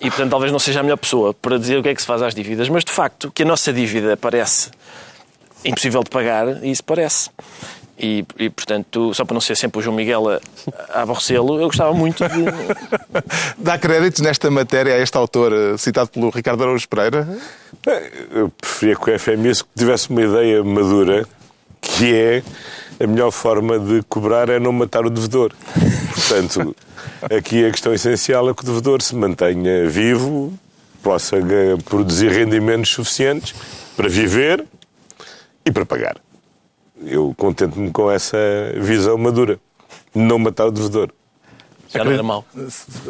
e, 0.00 0.10
portanto, 0.10 0.30
talvez 0.30 0.52
não 0.52 0.58
seja 0.58 0.80
a 0.80 0.82
melhor 0.82 0.98
pessoa 0.98 1.34
para 1.34 1.58
dizer 1.58 1.78
o 1.78 1.82
que 1.82 1.88
é 1.88 1.94
que 1.94 2.00
se 2.00 2.06
faz 2.06 2.22
às 2.22 2.34
dívidas. 2.34 2.68
Mas, 2.68 2.84
de 2.84 2.92
facto, 2.92 3.30
que 3.32 3.42
a 3.42 3.46
nossa 3.46 3.72
dívida 3.72 4.16
parece 4.16 4.70
impossível 5.64 6.02
de 6.02 6.10
pagar, 6.10 6.64
isso 6.64 6.84
parece. 6.84 7.30
E, 7.98 8.24
e, 8.38 8.50
portanto, 8.50 9.14
só 9.14 9.24
para 9.24 9.34
não 9.34 9.40
ser 9.40 9.56
sempre 9.56 9.78
o 9.78 9.82
João 9.82 9.96
Miguel 9.96 10.28
a, 10.28 10.40
a 10.92 11.02
aborrecê-lo, 11.02 11.60
eu 11.60 11.66
gostava 11.66 11.92
muito 11.94 12.24
de... 12.28 12.44
Dá 13.56 13.78
créditos 13.78 14.20
nesta 14.20 14.50
matéria 14.50 14.94
a 14.94 14.98
este 14.98 15.16
autor 15.16 15.52
eh, 15.52 15.78
citado 15.78 16.10
pelo 16.10 16.28
Ricardo 16.30 16.62
Araújo 16.64 16.88
Pereira? 16.88 17.26
Eu 18.30 18.48
preferia 18.48 18.96
que 18.96 19.10
o 19.10 19.18
FMI 19.18 19.52
tivesse 19.76 20.10
uma 20.10 20.22
ideia 20.22 20.64
madura, 20.64 21.26
que 21.80 22.14
é 22.14 22.42
a 22.98 23.06
melhor 23.06 23.30
forma 23.30 23.78
de 23.78 24.02
cobrar 24.04 24.48
é 24.48 24.58
não 24.58 24.72
matar 24.72 25.04
o 25.04 25.10
devedor. 25.10 25.52
Portanto, 26.14 26.74
aqui 27.30 27.64
a 27.64 27.70
questão 27.70 27.92
essencial 27.92 28.48
é 28.48 28.54
que 28.54 28.62
o 28.62 28.66
devedor 28.66 29.02
se 29.02 29.14
mantenha 29.14 29.88
vivo, 29.88 30.52
possa 31.02 31.36
produzir 31.84 32.30
rendimentos 32.30 32.90
suficientes 32.90 33.54
para 33.96 34.08
viver 34.08 34.64
e 35.64 35.70
para 35.70 35.84
pagar. 35.84 36.16
Eu 37.04 37.34
contento-me 37.36 37.90
com 37.90 38.10
essa 38.10 38.38
visão 38.76 39.18
madura. 39.18 39.58
Não 40.14 40.38
matar 40.38 40.66
o 40.66 40.70
devedor. 40.70 41.10
Já 41.88 42.04
não 42.04 42.12
era 42.12 42.22
mau. 42.22 42.44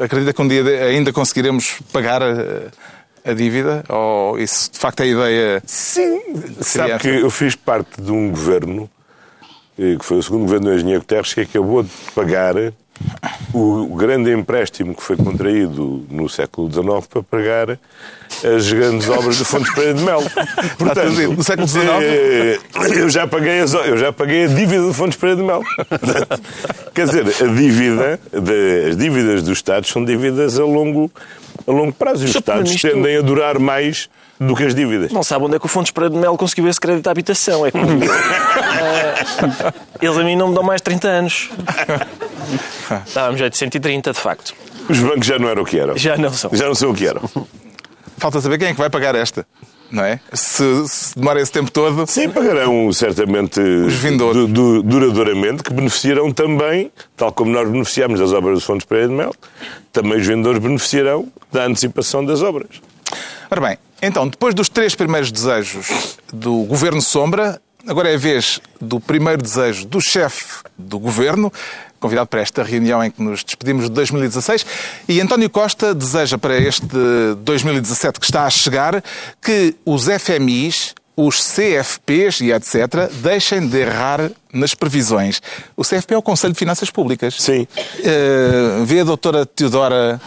Acredita 0.00 0.32
que 0.32 0.42
um 0.42 0.48
dia 0.48 0.62
ainda 0.86 1.12
conseguiremos 1.12 1.78
pagar 1.92 2.22
a, 3.24 3.32
dívida? 3.32 3.84
Ou 3.88 4.38
isso 4.38 4.70
de 4.72 4.78
facto 4.78 5.00
é 5.00 5.04
a 5.04 5.06
ideia? 5.06 5.62
Sim, 5.66 6.20
sabe 6.60 6.98
que 6.98 7.08
eu 7.08 7.30
fiz 7.30 7.54
parte 7.54 8.00
de 8.00 8.10
um 8.10 8.30
governo, 8.30 8.90
eh, 9.78 9.96
que 9.98 10.04
foi 10.04 10.18
o 10.18 10.22
segundo 10.22 10.42
governo 10.42 10.66
do 10.66 10.74
Engenheiro 10.74 11.00
Guterres, 11.00 11.34
que 11.34 11.40
acabou 11.40 11.82
de 11.82 11.90
pagar 12.14 12.54
o, 13.52 13.94
grande 13.96 14.30
empréstimo 14.32 14.94
que 14.94 15.02
foi 15.02 15.16
contraído 15.16 16.04
no 16.10 16.28
século 16.28 16.70
XIX 16.70 17.06
para 17.08 17.22
pagar 17.22 17.78
as 18.44 18.72
grandes 18.72 19.08
obras 19.08 19.38
do 19.38 19.44
Fontes 19.44 19.72
Pereira 19.74 19.94
de 19.94 20.02
Mel. 20.04 20.22
tudo 20.78 21.16
dito. 21.16 21.32
No 21.32 21.44
século 21.44 21.68
XIX? 21.68 21.86
eh, 22.02 22.58
eu 22.96 23.08
já 23.08 23.26
paguei, 23.26 23.60
as, 23.60 23.72
eu 23.74 23.96
já 23.96 24.12
paguei 24.12 24.44
a 24.44 24.48
dívida 24.48 24.82
do 24.82 24.92
Fontes 24.94 25.16
Pereira 25.18 25.40
de 25.40 25.46
Mel. 25.46 25.62
Portanto, 25.88 26.42
Quer 26.94 27.06
dizer, 27.06 27.26
a 27.26 27.46
dívida, 27.54 28.20
de- 28.32 28.88
as 28.90 28.96
dívidas 28.96 29.42
dos 29.42 29.58
Estados 29.58 29.90
são 29.90 30.04
dívidas 30.04 30.58
a 30.58 30.64
longo, 30.64 31.10
a 31.66 31.70
longo 31.72 31.92
prazo. 31.92 32.22
E 32.24 32.28
os. 32.28 32.34
Estados 32.36 32.80
tendem 32.80 33.16
a 33.16 33.20
durar 33.20 33.58
mais 33.58 34.08
do 34.40 34.54
que 34.54 34.64
as 34.64 34.74
dívidas. 34.74 35.12
Não 35.12 35.22
sabe 35.22 35.44
onde 35.44 35.56
é 35.56 35.58
que 35.58 35.66
o 35.66 35.68
Fontes 35.68 35.90
Pereira 35.92 36.14
de 36.14 36.20
Melo 36.20 36.36
conseguiu 36.36 36.68
esse 36.68 36.80
crédito 36.80 37.06
à 37.06 37.10
habitação. 37.10 37.64
É 37.66 37.70
que, 37.70 37.78
Eh, 38.84 39.72
eles 40.02 40.16
a 40.16 40.22
mim 40.24 40.36
não 40.36 40.48
me 40.48 40.54
dão 40.54 40.62
mais 40.62 40.80
de 40.80 40.84
30 40.84 41.08
anos. 41.08 41.50
Estávamos 43.06 43.40
já 43.40 43.48
de 43.48 43.56
130, 43.56 44.12
de 44.12 44.18
facto. 44.18 44.54
Os 44.88 44.98
bancos 44.98 45.26
já 45.26 45.38
não 45.38 45.48
eram 45.48 45.62
o 45.62 45.64
que 45.66 45.78
eram. 45.78 45.96
Já 45.96 46.16
não 46.16 46.32
são. 46.32 46.50
Já 46.52 46.66
não 46.66 46.74
são 46.74 46.90
o 46.90 46.94
que 46.94 47.06
eram. 47.06 47.22
Falta 48.18 48.40
saber 48.40 48.58
quem 48.58 48.68
é 48.68 48.72
que 48.72 48.78
vai 48.78 48.90
pagar 48.90 49.14
esta, 49.14 49.46
não 49.90 50.04
é? 50.04 50.20
Se, 50.32 50.86
se 50.88 51.14
demora 51.18 51.40
esse 51.40 51.50
tempo 51.50 51.70
todo, 51.70 52.06
Sim, 52.06 52.28
pagarão 52.30 52.92
certamente 52.92 53.60
vindouros. 53.88 54.48
du- 54.48 54.82
du- 54.82 54.82
duradouramente, 54.82 55.62
que 55.62 55.72
beneficiarão 55.72 56.30
também, 56.30 56.92
tal 57.16 57.32
como 57.32 57.50
nós 57.50 57.68
beneficiamos 57.68 58.20
das 58.20 58.32
obras 58.32 58.54
dos 58.54 58.64
Fontes 58.64 58.86
Pereira 58.86 59.08
de 59.08 59.14
Mel, 59.14 59.34
também 59.92 60.18
os 60.20 60.26
vendedores 60.26 60.60
beneficiarão 60.60 61.26
da 61.52 61.64
antecipação 61.64 62.24
das 62.24 62.40
obras. 62.42 62.68
Ora 63.50 63.60
bem, 63.60 63.78
então, 64.06 64.28
depois 64.28 64.54
dos 64.54 64.68
três 64.68 64.94
primeiros 64.94 65.30
desejos 65.30 66.18
do 66.32 66.64
Governo 66.64 67.00
Sombra, 67.00 67.60
agora 67.86 68.10
é 68.10 68.14
a 68.14 68.18
vez 68.18 68.60
do 68.80 69.00
primeiro 69.00 69.40
desejo 69.40 69.86
do 69.86 70.00
chefe 70.00 70.62
do 70.76 70.98
Governo, 70.98 71.52
convidado 71.98 72.28
para 72.28 72.40
esta 72.40 72.62
reunião 72.62 73.02
em 73.02 73.10
que 73.10 73.22
nos 73.22 73.42
despedimos 73.42 73.84
de 73.84 73.90
2016, 73.90 74.66
e 75.08 75.20
António 75.20 75.48
Costa 75.48 75.94
deseja 75.94 76.36
para 76.36 76.56
este 76.58 76.86
2017 77.44 78.20
que 78.20 78.26
está 78.26 78.44
a 78.44 78.50
chegar 78.50 79.02
que 79.40 79.74
os 79.86 80.04
FMIs, 80.04 80.94
os 81.16 81.40
CFPs 81.40 82.40
e 82.40 82.52
etc. 82.52 83.10
deixem 83.22 83.66
de 83.66 83.78
errar 83.78 84.30
nas 84.52 84.74
previsões. 84.74 85.40
O 85.76 85.82
CFP 85.82 86.14
é 86.14 86.18
o 86.18 86.22
Conselho 86.22 86.52
de 86.52 86.58
Finanças 86.58 86.90
Públicas. 86.90 87.36
Sim. 87.38 87.66
Eh, 88.02 88.82
vê 88.84 89.00
a 89.00 89.04
doutora 89.04 89.46
Teodora 89.46 90.20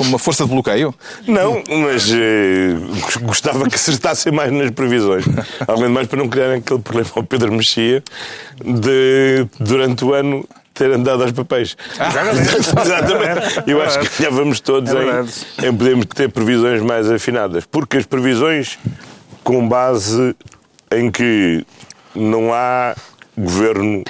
como 0.00 0.08
uma 0.12 0.18
força 0.18 0.44
de 0.44 0.50
bloqueio? 0.50 0.94
Não, 1.28 1.62
mas 1.68 2.10
eh, 2.10 2.74
gostava 3.20 3.68
que 3.68 3.74
acertassem 3.74 4.32
mais 4.32 4.50
nas 4.50 4.70
previsões. 4.70 5.26
Além 5.68 5.88
de 5.88 5.90
mais, 5.90 6.06
para 6.06 6.18
não 6.18 6.26
criarem 6.26 6.56
aquele 6.56 6.80
problema 6.80 7.10
ao 7.14 7.22
Pedro 7.22 7.52
Mexia 7.52 8.02
de, 8.64 9.46
durante 9.58 10.02
o 10.02 10.14
ano, 10.14 10.48
ter 10.72 10.90
andado 10.90 11.22
aos 11.22 11.32
papéis. 11.32 11.76
Exatamente. 12.82 13.70
Eu 13.70 13.82
acho 13.82 13.98
que 13.98 14.22
ganhávamos 14.22 14.60
todos 14.60 14.90
É 14.90 15.66
em, 15.66 15.68
em 15.68 15.76
podermos 15.76 16.06
ter 16.06 16.30
previsões 16.30 16.80
mais 16.80 17.10
afinadas. 17.10 17.66
Porque 17.66 17.98
as 17.98 18.06
previsões 18.06 18.78
com 19.44 19.68
base 19.68 20.34
em 20.90 21.10
que 21.10 21.62
não 22.14 22.54
há 22.54 22.96
governo, 23.36 24.02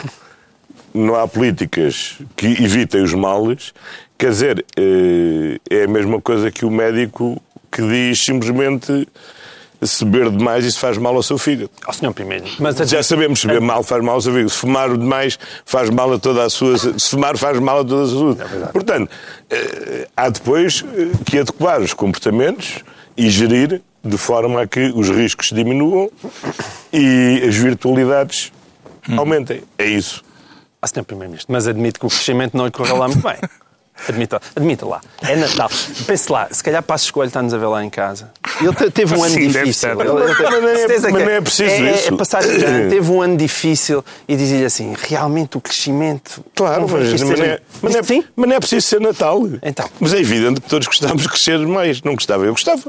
não 0.94 1.16
há 1.16 1.26
políticas 1.26 2.18
que 2.36 2.46
evitem 2.46 3.02
os 3.02 3.12
males, 3.12 3.74
quer 4.20 4.28
dizer, 4.28 4.66
eh, 4.76 5.58
é 5.70 5.84
a 5.84 5.88
mesma 5.88 6.20
coisa 6.20 6.50
que 6.50 6.66
o 6.66 6.70
médico 6.70 7.40
que 7.72 7.80
diz 7.80 8.22
simplesmente 8.22 9.08
se 9.82 10.04
beber 10.04 10.30
demais 10.30 10.62
isso 10.62 10.78
faz 10.78 10.98
mal 10.98 11.16
ao 11.16 11.22
seu 11.22 11.38
fígado. 11.38 11.70
Ao 11.86 11.92
senhor 11.94 12.12
Primeiro. 12.12 12.44
Mas 12.58 12.76
Já 12.76 13.02
sabemos, 13.02 13.40
se 13.40 13.46
beber 13.46 13.62
mal 13.62 13.82
faz 13.82 14.04
mal 14.04 14.16
ao 14.16 14.20
seu 14.20 14.30
fígado. 14.30 14.50
Se 14.50 14.58
fumar 14.58 14.94
demais 14.94 15.38
faz 15.64 15.88
mal 15.88 16.12
a 16.12 16.18
toda 16.18 16.44
a 16.44 16.50
sua... 16.50 16.76
Se 16.76 17.10
fumar 17.10 17.38
faz 17.38 17.58
mal 17.58 17.80
a 17.80 17.84
toda 17.84 18.02
a 18.02 18.06
sua 18.06 18.36
saúde. 18.36 18.72
Portanto, 18.74 19.10
eh, 19.48 20.06
há 20.14 20.28
depois 20.28 20.84
eh, 20.94 21.12
que 21.24 21.38
adequar 21.38 21.80
os 21.80 21.94
comportamentos 21.94 22.84
e 23.16 23.30
gerir 23.30 23.80
de 24.04 24.18
forma 24.18 24.60
a 24.60 24.66
que 24.66 24.92
os 24.94 25.08
riscos 25.08 25.48
diminuam 25.48 26.10
e 26.92 27.42
as 27.48 27.56
virtualidades 27.56 28.52
aumentem. 29.16 29.62
É 29.78 29.86
isso. 29.86 30.22
Ah, 30.82 30.86
senhor 30.86 31.04
Primeiro-Ministro, 31.04 31.50
mas 31.54 31.66
admito 31.66 31.98
que 31.98 32.04
o 32.04 32.10
crescimento 32.10 32.54
não 32.54 32.66
lhe 32.66 32.70
correu 32.70 32.98
lá 32.98 33.08
muito 33.08 33.22
bem. 33.22 33.38
Admita, 34.08 34.40
admita 34.56 34.86
lá. 34.86 35.00
É 35.22 35.36
Natal. 35.36 35.70
Pense 36.06 36.30
lá, 36.32 36.48
se 36.50 36.62
calhar 36.62 36.82
Passo 36.82 37.04
Escolho 37.04 37.28
está-nos 37.28 37.52
a 37.54 37.58
ver 37.58 37.66
lá 37.66 37.84
em 37.84 37.90
casa. 37.90 38.30
Ele 38.60 38.72
te- 38.74 38.90
teve 38.90 39.14
um 39.16 39.22
ano 39.22 39.32
Sim, 39.34 39.48
deve 39.48 39.64
difícil. 39.66 39.90
Ele- 39.90 40.02
ele 40.02 40.34
teve- 40.34 40.42
Mas 40.50 40.50
não 40.62 40.68
é- 40.68 40.88
mas 41.12 41.12
não 41.24 41.30
é 41.30 41.40
preciso 41.40 41.70
é, 41.70 41.92
isso. 41.94 42.14
É 42.14 42.16
passar 42.16 42.42
de 42.42 42.64
ano, 42.64 42.90
teve 42.90 43.10
um 43.10 43.22
ano 43.22 43.36
difícil 43.36 44.04
e 44.28 44.36
dizia-lhe 44.36 44.64
assim: 44.64 44.94
realmente 45.08 45.56
o 45.56 45.60
crescimento. 45.60 46.44
Claro, 46.54 46.86
mas, 46.88 47.10
mas, 47.22 47.38
não 47.38 47.44
é, 47.44 47.60
mas, 47.82 47.92
não 47.92 48.00
é, 48.00 48.02
Sim? 48.02 48.24
mas 48.36 48.48
não 48.48 48.56
é 48.56 48.60
preciso 48.60 48.86
ser 48.86 49.00
Natal. 49.00 49.40
Então. 49.62 49.88
Mas 50.00 50.12
é 50.14 50.18
evidente 50.20 50.60
que 50.60 50.68
todos 50.68 50.86
gostávamos 50.86 51.22
de 51.22 51.28
crescer 51.28 51.58
mais. 51.58 52.02
Não 52.02 52.14
gostava? 52.14 52.44
Eu 52.44 52.52
gostava. 52.52 52.82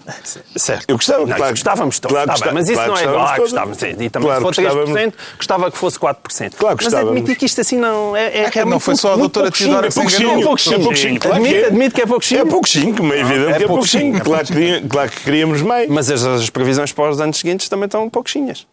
Certo. 0.55 0.85
Eu 0.87 0.95
gostava, 0.95 1.25
Não, 1.25 1.35
claro. 1.35 1.51
gostávamos 1.53 1.99
todos. 1.99 2.13
Claro 2.13 2.27
Tá 2.27 2.33
gostava- 2.33 2.53
mas 2.53 2.65
isso 2.69 2.73
claro 2.75 2.91
não 2.91 2.97
é 2.99 3.03
igual. 3.03 3.27
Ah, 3.27 3.37
gostávamos. 3.37 3.77
E 3.81 4.09
também 4.09 4.27
Claro 4.29 4.45
se 4.45 4.49
que 4.49 4.55
for 4.55 4.55
3%, 4.55 4.85
gostávamos. 4.85 5.13
gostava 5.37 5.71
que 5.71 5.77
fosse 5.77 5.99
4%. 5.99 6.55
Claro 6.57 6.77
mas 6.83 6.93
admitir 6.93 7.35
que 7.35 7.45
isto 7.45 7.61
assim 7.61 7.77
não 7.77 8.15
é. 8.15 8.27
é, 8.27 8.43
é 8.53 8.59
não 8.61 8.71
muito 8.71 8.81
foi 8.81 8.95
só 8.95 9.13
a 9.13 9.17
doutora. 9.17 9.51
Teodora 9.51 9.87
É 9.87 9.89
que 9.89 9.93
se 9.93 9.99
pouquinho, 9.99 10.21
enganou. 10.21 10.41
é 10.41 10.45
pouquinho, 10.45 10.75
é 10.75 10.79
pouquinho. 11.01 11.19
Claro 11.19 11.41
que 11.41 11.47
Admite, 11.47 11.63
é. 11.63 11.67
admite 11.67 11.95
que 11.95 12.01
é 12.01 12.05
pouquinho. 12.05 12.41
É 12.41 12.45
pouquinho, 12.45 12.95
como 12.95 13.13
é 13.13 13.19
evidente 13.19 13.51
é 13.51 13.57
que 13.57 13.63
é 13.63 13.67
pouquinho, 13.67 14.13
pouquinho. 14.13 14.17
é 14.17 14.19
Claro 14.19 14.47
que, 14.47 14.87
claro 14.87 15.11
que 15.11 15.23
queríamos 15.23 15.61
mais. 15.61 15.89
Mas 15.89 16.11
as, 16.11 16.23
as 16.25 16.49
previsões 16.49 16.91
para 16.91 17.09
os 17.09 17.19
anos 17.19 17.37
seguintes 17.37 17.67
também 17.69 17.85
estão 17.85 18.09
pouquinhas. 18.09 18.65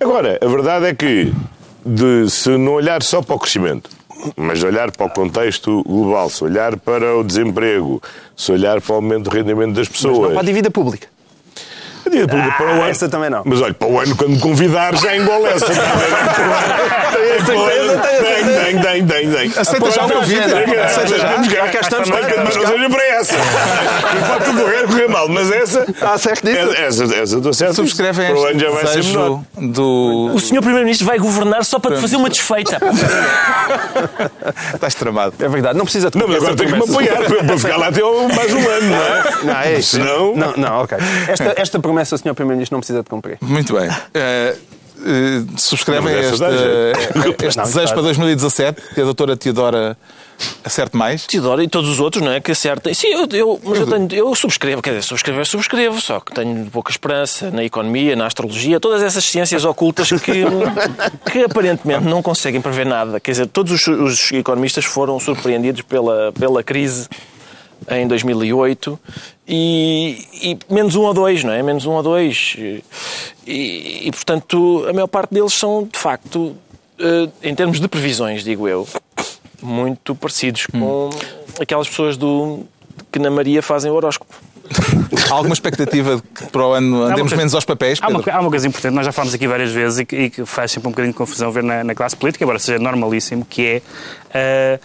Agora, 0.00 0.38
a 0.40 0.46
verdade 0.46 0.86
é 0.86 0.94
que 0.94 1.32
de, 1.84 2.28
se 2.30 2.50
não 2.50 2.72
olhar 2.72 3.02
só 3.02 3.22
para 3.22 3.36
o 3.36 3.38
crescimento, 3.38 3.90
mas 4.36 4.62
olhar 4.62 4.90
para 4.90 5.06
o 5.06 5.10
contexto 5.10 5.82
global, 5.84 6.28
se 6.28 6.42
olhar 6.42 6.76
para 6.76 7.16
o 7.16 7.22
desemprego, 7.22 8.02
se 8.36 8.52
olhar 8.52 8.80
para 8.80 8.92
o 8.92 8.96
aumento 8.96 9.24
do 9.24 9.30
rendimento 9.30 9.74
das 9.74 9.88
Mas 9.88 10.02
não 10.02 10.10
pessoas, 10.10 10.32
para 10.32 10.40
a 10.40 10.44
dívida 10.44 10.70
pública. 10.70 11.08
Ah, 12.06 12.52
para 12.56 12.66
o 12.66 12.70
ano, 12.70 12.84
essa 12.88 13.08
também 13.08 13.28
não. 13.30 13.42
Mas 13.44 13.60
olha, 13.60 13.74
para 13.74 13.88
o 13.88 14.00
ano, 14.00 14.14
quando 14.16 14.30
me 14.30 14.38
convidar, 14.40 14.94
já 14.96 15.16
engole 15.16 15.46
essa. 15.46 15.66
Tem 17.46 17.56
Tem, 18.56 18.80
tem, 18.80 19.06
tem, 19.06 19.30
tem. 19.30 19.52
Aceita 19.60 19.90
já 19.90 20.04
o 20.06 20.10
convite? 20.10 20.40
Aceita 20.40 21.18
já? 21.18 21.42
Já 21.42 21.68
cá 21.68 21.80
estamos, 21.80 22.08
mas 22.08 22.56
não 22.56 22.66
seja 22.66 22.90
para 22.90 23.04
essa. 23.06 23.34
Pode 24.28 24.44
tudo 24.44 24.60
correr, 24.62 24.86
correr 24.86 25.08
mal, 25.08 25.28
mas 25.28 25.50
essa. 25.52 25.84
Está 25.88 26.18
certo 26.18 26.44
disso? 26.46 26.70
Essa, 26.76 27.04
essa, 27.04 27.36
estou 27.36 27.52
certo. 27.52 27.74
Subscrevem 27.74 28.26
Para 28.28 28.36
o 28.40 28.44
ano 28.46 28.58
já 28.60 28.70
vai 28.70 28.86
ser 28.86 29.04
menor. 29.04 29.40
do... 29.56 30.30
O 30.34 30.40
senhor 30.40 30.60
Primeiro-Ministro 30.62 31.06
vai 31.06 31.18
governar 31.18 31.64
só 31.64 31.78
para 31.78 31.96
te 31.96 32.00
fazer 32.00 32.16
uma 32.16 32.28
desfeita. 32.28 32.78
Estás 34.74 34.94
tramado. 34.94 35.34
É 35.40 35.48
verdade, 35.48 35.76
não 35.78 35.84
precisa 35.84 36.10
de 36.10 36.18
Não, 36.18 36.26
mas 36.28 36.36
agora 36.36 36.56
tem 36.56 36.66
que 36.66 36.72
me 36.74 36.82
apoiar 36.82 37.16
para 37.46 37.58
ficar 37.58 37.76
lá 37.76 37.88
até 37.88 38.00
ao- 38.00 38.28
mais 38.28 38.52
um 38.52 38.68
ano, 38.68 38.90
não 38.90 38.96
é? 38.96 39.44
Não, 39.44 39.60
é 39.60 39.78
isso. 39.78 39.96
Senão- 39.96 40.34
Não, 40.36 40.52
não, 40.56 40.80
ok. 40.82 40.98
Esta, 41.28 41.54
esta 41.56 41.78
promessa 41.96 42.14
o 42.14 42.18
Sr. 42.18 42.34
Primeiro-Ministro 42.34 42.74
não 42.76 42.80
precisa 42.80 43.02
de 43.02 43.08
cumprir. 43.08 43.38
Muito 43.40 43.74
bem. 43.74 43.88
Subscrevem 45.56 46.14
Não, 46.14 46.20
este, 46.20 46.36
jeito. 46.38 47.44
este 47.44 47.56
Não, 47.58 47.64
desejo 47.64 47.92
para 47.92 48.02
2017, 48.02 48.82
que 48.94 49.00
a 49.00 49.04
doutora 49.04 49.36
Teodora 49.36 49.96
acerte 50.64 50.96
mais. 50.96 51.26
Teodoro 51.26 51.62
e 51.62 51.68
todos 51.68 51.88
os 51.90 52.00
outros, 52.00 52.22
não 52.24 52.32
é? 52.32 52.40
Que 52.40 52.52
acertem. 52.52 52.92
Sim, 52.94 53.08
eu, 53.08 53.26
eu- 53.30 53.60
mas 53.62 53.78
eu, 53.80 53.86
tenho, 53.86 54.08
eu 54.12 54.34
subscrevo, 54.34 54.82
quer 54.82 54.90
dizer, 54.90 55.02
subscrever, 55.02 55.46
subscrevo, 55.46 56.00
só 56.00 56.18
que 56.20 56.34
tenho 56.34 56.66
pouca 56.70 56.90
esperança 56.90 57.50
na 57.50 57.62
economia, 57.64 58.16
na 58.16 58.26
astrologia, 58.26 58.80
todas 58.80 59.02
essas 59.02 59.24
ciências 59.24 59.64
ocultas 59.64 60.08
que, 60.10 60.44
que 61.30 61.42
aparentemente 61.44 62.04
não 62.04 62.22
conseguem 62.22 62.60
prever 62.60 62.86
nada. 62.86 63.20
Quer 63.20 63.30
dizer, 63.32 63.46
todos 63.46 63.72
os, 63.72 63.86
os 63.86 64.32
economistas 64.32 64.84
foram 64.84 65.18
surpreendidos 65.20 65.82
pela, 65.82 66.32
pela 66.32 66.62
crise 66.62 67.08
em 67.90 68.06
2008 68.06 68.98
e, 69.46 70.18
e 70.42 70.58
menos 70.72 70.94
um 70.96 71.02
ou 71.02 71.14
dois, 71.14 71.44
não 71.44 71.52
é? 71.52 71.62
Menos 71.62 71.86
um 71.86 71.92
ou 71.92 72.02
dois. 72.02 72.56
E, 72.58 72.82
e, 74.06 74.10
portanto, 74.12 74.84
a 74.88 74.92
maior 74.92 75.06
parte 75.06 75.32
deles 75.32 75.52
são, 75.52 75.84
de 75.90 75.98
facto, 75.98 76.56
eh, 76.98 77.28
em 77.42 77.54
termos 77.54 77.80
de 77.80 77.86
previsões, 77.86 78.42
digo 78.42 78.66
eu, 78.66 78.86
muito 79.62 80.14
parecidos 80.14 80.66
com 80.66 81.10
aquelas 81.60 81.88
pessoas 81.88 82.16
do, 82.16 82.64
que 83.12 83.18
na 83.18 83.30
Maria 83.30 83.62
fazem 83.62 83.90
o 83.90 83.94
horóscopo. 83.94 84.34
Há 85.30 85.34
alguma 85.34 85.54
expectativa 85.54 86.16
de 86.16 86.22
que 86.22 86.46
para 86.50 86.66
o 86.66 86.72
ano 86.72 87.02
andemos 87.04 87.20
coisa- 87.22 87.36
menos 87.36 87.54
aos 87.54 87.64
papéis? 87.64 88.00
Há 88.02 88.08
uma, 88.08 88.22
há 88.26 88.40
uma 88.40 88.50
coisa 88.50 88.66
importante, 88.66 88.94
nós 88.94 89.06
já 89.06 89.12
falámos 89.12 89.32
aqui 89.32 89.46
várias 89.46 89.70
vezes 89.70 90.00
e 90.00 90.04
que, 90.04 90.16
e 90.16 90.30
que 90.30 90.44
faz 90.44 90.72
sempre 90.72 90.88
um 90.88 90.90
bocadinho 90.90 91.12
de 91.12 91.18
confusão 91.18 91.52
ver 91.52 91.62
na, 91.62 91.84
na 91.84 91.94
classe 91.94 92.16
política, 92.16 92.42
embora 92.42 92.58
seja 92.58 92.78
normalíssimo, 92.80 93.44
que 93.44 93.62
é 93.64 93.82
eh, 94.34 94.80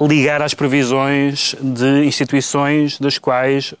ligar 0.00 0.42
às 0.42 0.54
previsões 0.54 1.54
de 1.60 2.04
instituições 2.04 2.98
das 2.98 3.18
quais, 3.18 3.74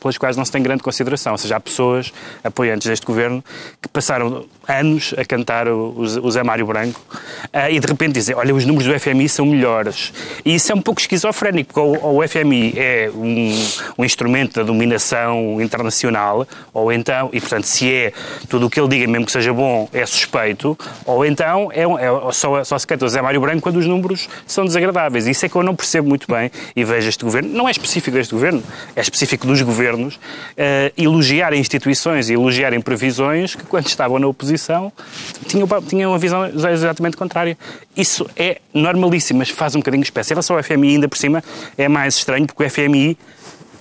pelas 0.00 0.18
quais 0.18 0.36
não 0.36 0.44
se 0.44 0.52
tem 0.52 0.62
grande 0.62 0.82
consideração. 0.82 1.32
Ou 1.32 1.38
seja, 1.38 1.56
há 1.56 1.60
pessoas 1.60 2.12
apoiantes 2.42 2.86
deste 2.86 3.06
governo 3.06 3.42
que 3.80 3.88
passaram 3.88 4.44
anos 4.68 5.14
a 5.16 5.24
cantar 5.24 5.68
o, 5.68 5.94
o 5.98 6.30
Zé 6.30 6.42
Mário 6.42 6.66
Branco 6.66 7.00
eh, 7.52 7.74
e 7.74 7.80
de 7.80 7.86
repente 7.86 8.14
dizem, 8.14 8.34
olha, 8.34 8.54
os 8.54 8.64
números 8.64 8.86
do 8.86 8.98
FMI 8.98 9.28
são 9.28 9.46
melhores. 9.46 10.12
E 10.44 10.54
isso 10.54 10.72
é 10.72 10.74
um 10.74 10.80
pouco 10.80 11.00
esquizofrénico, 11.00 11.72
porque 11.72 12.04
o, 12.04 12.18
o 12.18 12.28
FMI 12.28 12.74
é 12.76 13.10
um, 13.14 13.66
um 13.98 14.04
instrumento 14.04 14.54
da 14.54 14.62
dominação 14.62 15.60
internacional, 15.60 16.46
ou 16.72 16.92
então, 16.92 17.30
e 17.32 17.40
portanto, 17.40 17.64
se 17.64 17.92
é 17.92 18.12
tudo 18.48 18.66
o 18.66 18.70
que 18.70 18.80
ele 18.80 18.88
diga, 18.88 19.06
mesmo 19.06 19.26
que 19.26 19.32
seja 19.32 19.52
bom, 19.52 19.88
é 19.92 20.04
suspeito, 20.06 20.76
ou 21.04 21.24
então 21.24 21.70
é, 21.72 21.82
é 21.82 22.32
só, 22.32 22.62
só 22.64 22.78
se 22.78 22.86
canta 22.86 23.04
o 23.04 23.08
Zé 23.08 23.20
Mário 23.20 23.40
Branco 23.40 23.62
quando 23.62 23.76
os 23.76 23.86
números 23.86 24.28
são 24.46 24.64
desagradáveis. 24.64 25.26
Isso 25.26 25.46
é 25.46 25.48
que 25.48 25.56
eu 25.56 25.62
não 25.62 25.74
percebo 25.74 26.08
muito 26.08 26.26
bem 26.26 26.50
e 26.74 26.84
vejo 26.84 27.08
este 27.08 27.24
governo, 27.24 27.50
não 27.50 27.68
é 27.68 27.70
específico 27.70 28.16
deste 28.16 28.34
governo, 28.34 28.62
é 28.96 29.00
específico 29.00 29.46
dos 29.54 29.62
governos, 29.62 30.18
eh, 30.56 30.92
elogiarem 30.96 31.60
instituições 31.60 32.28
e 32.28 32.34
elogiarem 32.34 32.80
previsões 32.80 33.54
que, 33.54 33.64
quando 33.64 33.86
estavam 33.86 34.18
na 34.18 34.26
oposição, 34.26 34.92
tinham, 35.46 35.68
tinham 35.88 36.10
uma 36.10 36.18
visão 36.18 36.46
exatamente 36.46 37.16
contrária. 37.16 37.56
Isso 37.96 38.28
é 38.36 38.60
normalíssimo, 38.72 39.38
mas 39.38 39.50
faz 39.50 39.74
um 39.74 39.78
bocadinho 39.78 40.02
espécie. 40.02 40.32
Em 40.32 40.34
relação 40.34 40.56
ao 40.56 40.62
FMI, 40.62 40.94
ainda 40.94 41.08
por 41.08 41.16
cima, 41.16 41.42
é 41.78 41.88
mais 41.88 42.16
estranho, 42.16 42.46
porque 42.46 42.64
o 42.64 42.70
FMI 42.70 43.16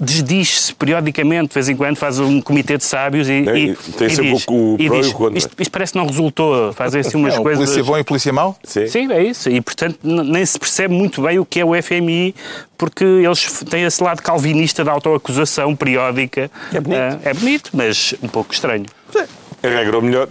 desdiz-se 0.03 0.73
periodicamente, 0.75 1.47
de 1.49 1.53
vez 1.53 1.69
em 1.69 1.75
quando 1.75 1.95
faz 1.95 2.19
um 2.19 2.39
comitê 2.41 2.77
de 2.77 2.83
sábios 2.83 3.27
e, 3.29 3.31
É, 3.33 3.57
e, 3.57 3.75
tem 3.75 4.07
e 4.07 4.09
sempre 4.15 4.33
diz, 4.33 4.45
o- 4.47 4.53
o 4.53 4.77
e 4.79 4.85
e 4.85 4.89
diz, 4.89 5.07
isto, 5.07 5.51
isto 5.59 5.71
parece 5.71 5.93
que 5.93 5.97
não 5.97 6.05
resultou, 6.05 6.71
fazem 6.73 7.01
assim 7.01 7.17
umas 7.17 7.33
É, 7.35 7.41
coisas... 7.41 7.63
polícia 7.65 7.83
bom 7.83 7.97
e 7.97 8.03
polícia 8.03 8.33
mau? 8.33 8.57
Sim. 8.63 8.87
Sim, 8.87 9.11
é 9.11 9.23
isso. 9.23 9.49
E, 9.49 9.59
portanto, 9.61 9.97
nem 10.03 10.45
se 10.45 10.59
percebe 10.59 10.93
muito 10.93 11.21
bem 11.21 11.39
o 11.39 11.45
que 11.45 11.59
é 11.59 11.65
o 11.65 11.73
FMI, 11.81 12.35
porque 12.77 13.03
eles 13.03 13.63
têm 13.69 13.83
esse 13.83 14.03
lado 14.03 14.21
calvinista 14.21 14.83
da 14.83 14.91
autoacusação 14.91 15.75
periódica. 15.75 16.51
É 16.73 16.79
bonito. 16.79 16.99
Ah, 16.99 17.19
é 17.23 17.33
bonito, 17.33 17.69
mas 17.73 18.13
um 18.21 18.27
pouco 18.27 18.53
estranho. 18.53 18.85
A 19.63 19.67
regra, 19.67 19.97
o 19.97 20.01
melhor. 20.01 20.27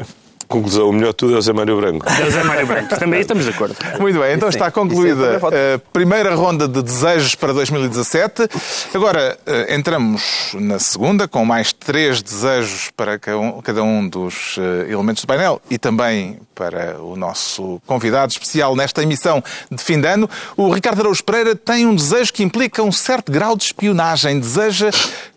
Conclusão, 0.53 0.89
o 0.89 0.93
melhor 0.93 1.11
de 1.11 1.17
tudo 1.17 1.35
é 1.35 1.39
o 1.39 1.43
Zé 1.43 1.53
Mário 1.53 1.77
Branco. 1.81 2.07
É 2.09 2.45
Mário 2.45 2.67
Branco. 2.67 2.97
Também 2.99 3.21
estamos 3.21 3.45
de 3.45 3.51
acordo. 3.51 3.75
Muito 3.99 4.19
bem, 4.21 4.35
então 4.35 4.49
está 4.49 4.67
é 4.67 4.71
concluída 4.71 5.39
a 5.39 5.79
primeira 5.93 6.35
ronda 6.35 6.69
de 6.69 6.83
desejos 6.83 7.35
para 7.35 7.53
2017. 7.53 8.49
Agora 8.95 9.39
eh, 9.47 9.75
entramos 9.75 10.53
na 10.55 10.79
segunda, 10.79 11.27
com 11.27 11.45
mais 11.45 11.73
três 11.73 12.21
desejos 12.23 12.91
para 12.97 13.19
ca- 13.19 13.33
cada 13.63 13.83
um 13.83 14.07
dos 14.09 14.57
eh, 14.59 14.93
elementos 14.93 15.23
do 15.25 15.27
painel 15.27 15.61
e 15.71 15.79
também 15.79 16.39
para 16.55 17.01
o 17.03 17.17
nosso 17.17 17.81
convidado 17.87 18.31
especial 18.33 18.77
nesta 18.77 19.03
emissão 19.03 19.43
de 19.71 19.83
fim 19.83 20.01
de 20.01 20.07
ano. 20.07 20.29
O 20.57 20.71
Ricardo 20.73 21.01
Araújo 21.01 21.25
Pereira 21.25 21.57
tem 21.57 21.87
um 21.87 21.95
desejo 21.95 22.33
que 22.33 22.43
implica 22.43 22.83
um 22.83 22.93
certo 22.93 23.33
grau 23.33 23.57
de 23.57 23.65
espionagem. 23.65 24.39
Deseja 24.39 24.91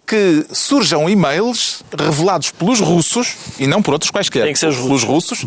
que 0.05 0.45
surjam 0.51 1.09
e-mails 1.09 1.83
revelados 1.97 2.51
pelos 2.51 2.79
russos, 2.79 3.35
e 3.59 3.65
não 3.67 3.81
por 3.81 3.93
outros 3.93 4.11
quaisquer, 4.11 4.43
Tem 4.43 4.53
que 4.53 4.59
ser 4.59 4.67
os 4.67 4.77
pelos 4.77 5.03
russos, 5.03 5.45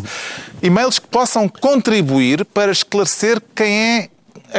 e-mails 0.61 0.99
que 0.99 1.07
possam 1.07 1.47
contribuir 1.47 2.43
para 2.45 2.71
esclarecer 2.71 3.41
quem 3.55 3.73
é, 3.73 4.09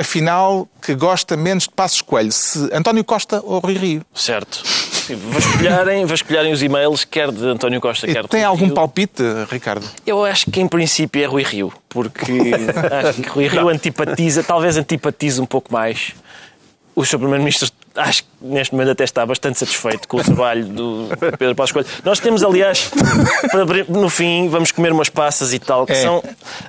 afinal, 0.00 0.68
que 0.80 0.94
gosta 0.94 1.36
menos 1.36 1.64
de 1.64 1.70
Passos 1.70 2.00
Coelho, 2.00 2.32
se 2.32 2.68
António 2.72 3.04
Costa 3.04 3.40
ou 3.44 3.58
Rui 3.58 3.74
Rio. 3.74 4.02
Certo. 4.14 4.62
Sim, 4.66 5.16
vasculharem, 5.16 6.04
vasculharem 6.06 6.52
os 6.52 6.62
e-mails, 6.62 7.04
quer 7.04 7.30
de 7.32 7.44
António 7.44 7.80
Costa, 7.80 8.08
E 8.08 8.12
quer 8.12 8.22
de 8.22 8.28
tem 8.28 8.44
algum 8.44 8.66
Rio. 8.66 8.74
palpite, 8.74 9.22
Ricardo? 9.50 9.84
Eu 10.06 10.24
acho 10.24 10.50
que 10.50 10.60
em 10.60 10.68
princípio 10.68 11.22
é 11.22 11.26
Rui 11.26 11.42
Rio, 11.42 11.72
porque 11.88 12.32
acho 13.04 13.20
que 13.20 13.28
Rui 13.28 13.48
Rio 13.48 13.68
antipatiza, 13.68 14.42
talvez 14.42 14.76
antipatize 14.76 15.40
um 15.40 15.46
pouco 15.46 15.72
mais. 15.72 16.12
O 16.94 17.04
Sr. 17.04 17.18
Primeiro-Ministro 17.18 17.68
acho 18.00 18.22
que 18.24 18.28
neste 18.42 18.74
momento 18.74 18.90
até 18.92 19.04
está 19.04 19.24
bastante 19.26 19.58
satisfeito 19.58 20.08
com 20.08 20.16
o 20.18 20.24
trabalho 20.24 20.64
do 20.64 21.08
Pedro 21.38 21.54
Passos 21.54 21.72
Coelho. 21.72 21.88
Nós 22.04 22.18
temos, 22.20 22.42
aliás, 22.42 22.90
para 23.50 23.62
abrir- 23.62 23.86
no 23.88 24.08
fim, 24.08 24.48
vamos 24.48 24.72
comer 24.72 24.92
umas 24.92 25.08
passas 25.08 25.52
e 25.52 25.58
tal, 25.58 25.84
que 25.86 25.92
É. 25.92 25.96
são 25.96 26.22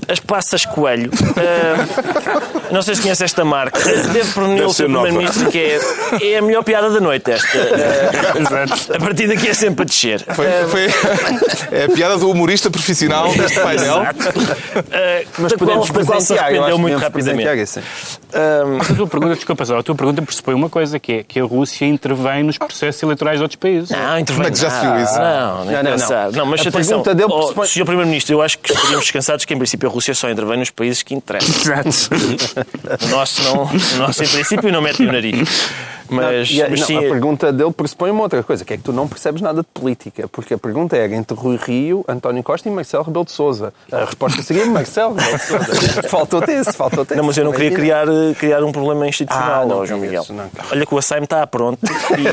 as 0.08 0.20
passas 0.20 0.66
Coelho. 0.66 1.10
Ah, 1.38 2.68
não 2.72 2.82
sei 2.82 2.96
se 2.96 3.02
conhece 3.02 3.24
esta 3.24 3.44
marca. 3.46 3.80
Deve 3.80 4.66
o 4.66 4.74
ser 4.74 4.84
Sr. 4.84 4.90
nova. 4.90 5.06
Primeiro-Ministro 5.08 5.50
que 5.52 5.58
é, 5.60 6.34
é 6.34 6.38
a 6.38 6.42
melhor 6.42 6.64
piada 6.64 6.90
da 6.90 7.00
noite 7.00 7.32
esta. 7.32 7.58
Ah, 7.58 8.96
a 8.96 9.00
partir 9.00 9.28
daqui 9.28 9.48
é 9.50 9.54
sempre 9.54 9.84
a 9.84 9.86
descer. 9.86 10.24
Foi, 10.36 10.46
foi 10.70 10.86
é 11.72 11.86
a 11.86 11.90
piada 11.90 12.18
do 12.18 12.30
humorista 12.30 12.70
profissional 12.70 13.32
deste 13.34 13.60
painel. 13.60 13.98
Ah, 14.02 14.14
Mas 15.38 15.52
da 15.52 15.58
qual- 15.58 15.60
podemos 15.60 15.90
da 15.90 16.04
qual 16.06 16.22
se 16.22 16.28
presentear, 16.28 16.54
eu 16.54 16.64
acho 16.64 16.74
arrependeu 16.74 16.78
muito 16.80 17.00
podemos 17.00 17.02
rapidamente. 17.04 17.48
Mas 18.78 18.92
a 18.92 18.96
tua 18.96 19.08
pergunta, 19.08 19.36
desculpa 19.36 19.66
só, 19.66 19.78
a 19.80 19.84
tua 19.84 19.96
pergunta 19.96 20.22
pressupõe 20.22 20.54
uma 20.56 20.70
coisa, 20.70 21.00
que 21.00 21.12
é 21.14 21.21
que 21.24 21.40
a 21.40 21.44
Rússia 21.44 21.86
intervém 21.86 22.44
nos 22.44 22.58
processos 22.58 23.02
eleitorais 23.04 23.38
de 23.40 23.44
outros 23.44 23.56
países. 23.58 23.90
Não, 23.90 24.20
intervém. 24.20 24.36
Como 24.44 24.48
é 24.48 24.52
que 24.52 24.58
já 24.60 24.70
se 24.70 24.82
viu 24.86 25.00
isso? 25.04 25.18
Não, 25.18 25.66
Não, 25.66 25.84
não, 25.84 25.98
não. 25.98 26.32
Não, 26.32 26.46
mas 26.46 26.66
A 26.66 26.70
atenção, 26.70 27.02
pergunta 27.04 27.16
dele 27.16 27.30
oh, 27.32 27.38
pressupõe- 27.38 27.68
Sr. 27.68 27.86
Primeiro-Ministro, 27.86 28.34
eu 28.36 28.42
acho 28.42 28.58
que 28.60 28.72
estaríamos 28.72 29.04
descansados 29.06 29.46
que, 29.46 29.54
em 29.54 29.58
princípio, 29.58 29.90
a 29.90 29.92
Rússia 29.92 30.14
só 30.14 30.30
intervém 30.30 30.58
nos 30.58 30.70
países 30.70 31.04
que 31.04 31.14
interessam. 31.14 31.52
Exato. 31.56 32.12
O 33.06 33.08
nosso, 33.08 33.42
não, 33.44 33.64
o 33.64 33.98
nosso 33.98 34.24
em 34.24 34.28
princípio, 34.28 34.72
não 34.72 34.82
mete 34.82 35.04
o 35.04 35.12
nariz. 35.12 35.70
Mas, 36.10 36.50
E 36.52 36.62
a, 36.62 36.70
mas 36.70 36.82
não, 36.82 36.88
sim, 36.88 36.98
a 36.98 37.02
pergunta 37.02 37.54
dele 37.54 37.72
pressupõe 37.72 38.12
uma 38.12 38.24
outra 38.24 38.44
coisa, 38.44 38.66
que 38.66 38.74
é 38.74 38.78
que 38.78 38.84
tu 38.84 38.92
não 38.92 39.08
percebes 39.08 39.42
nada 39.42 39.62
de 39.62 39.68
política, 39.74 40.28
porque 40.28 40.54
a 40.54 40.58
pergunta 40.58 40.98
era 40.98 41.16
entre 41.16 41.38
Rui 41.38 41.58
Rio, 41.58 42.04
António 42.06 42.44
Costa 42.44 42.68
e 42.68 42.72
Marcelo 42.72 43.04
Rebelo 43.06 43.24
de 43.24 43.32
Sousa. 43.32 43.74
A 43.90 44.04
resposta 44.04 44.42
seria 44.44 44.66
Marcelo 44.66 45.16
Rebelo 45.16 45.38
de 45.38 45.44
Sousa. 45.46 46.04
Faltou-te 46.10 46.52
esse, 46.52 46.74
faltou-te 46.74 47.16
não, 47.16 47.24
mas 47.24 47.38
eu 47.38 47.46
não 47.46 47.54
queria 47.54 47.72
criar, 47.72 48.08
eh, 48.10 48.34
criar 48.38 48.62
um 48.62 48.74
problema 48.74 49.08
institucional, 49.08 49.62
Ah, 49.64 49.66
não 49.66 49.78
ó, 49.80 49.86
João 49.86 50.02
Miguel. 50.02 50.26
não. 50.32 50.50
Olha 50.70 50.86
que 50.86 50.94
o 50.94 50.98
Açaime 51.02 51.26
está 51.26 51.46
pronto. 51.46 51.80
E... 51.86 52.24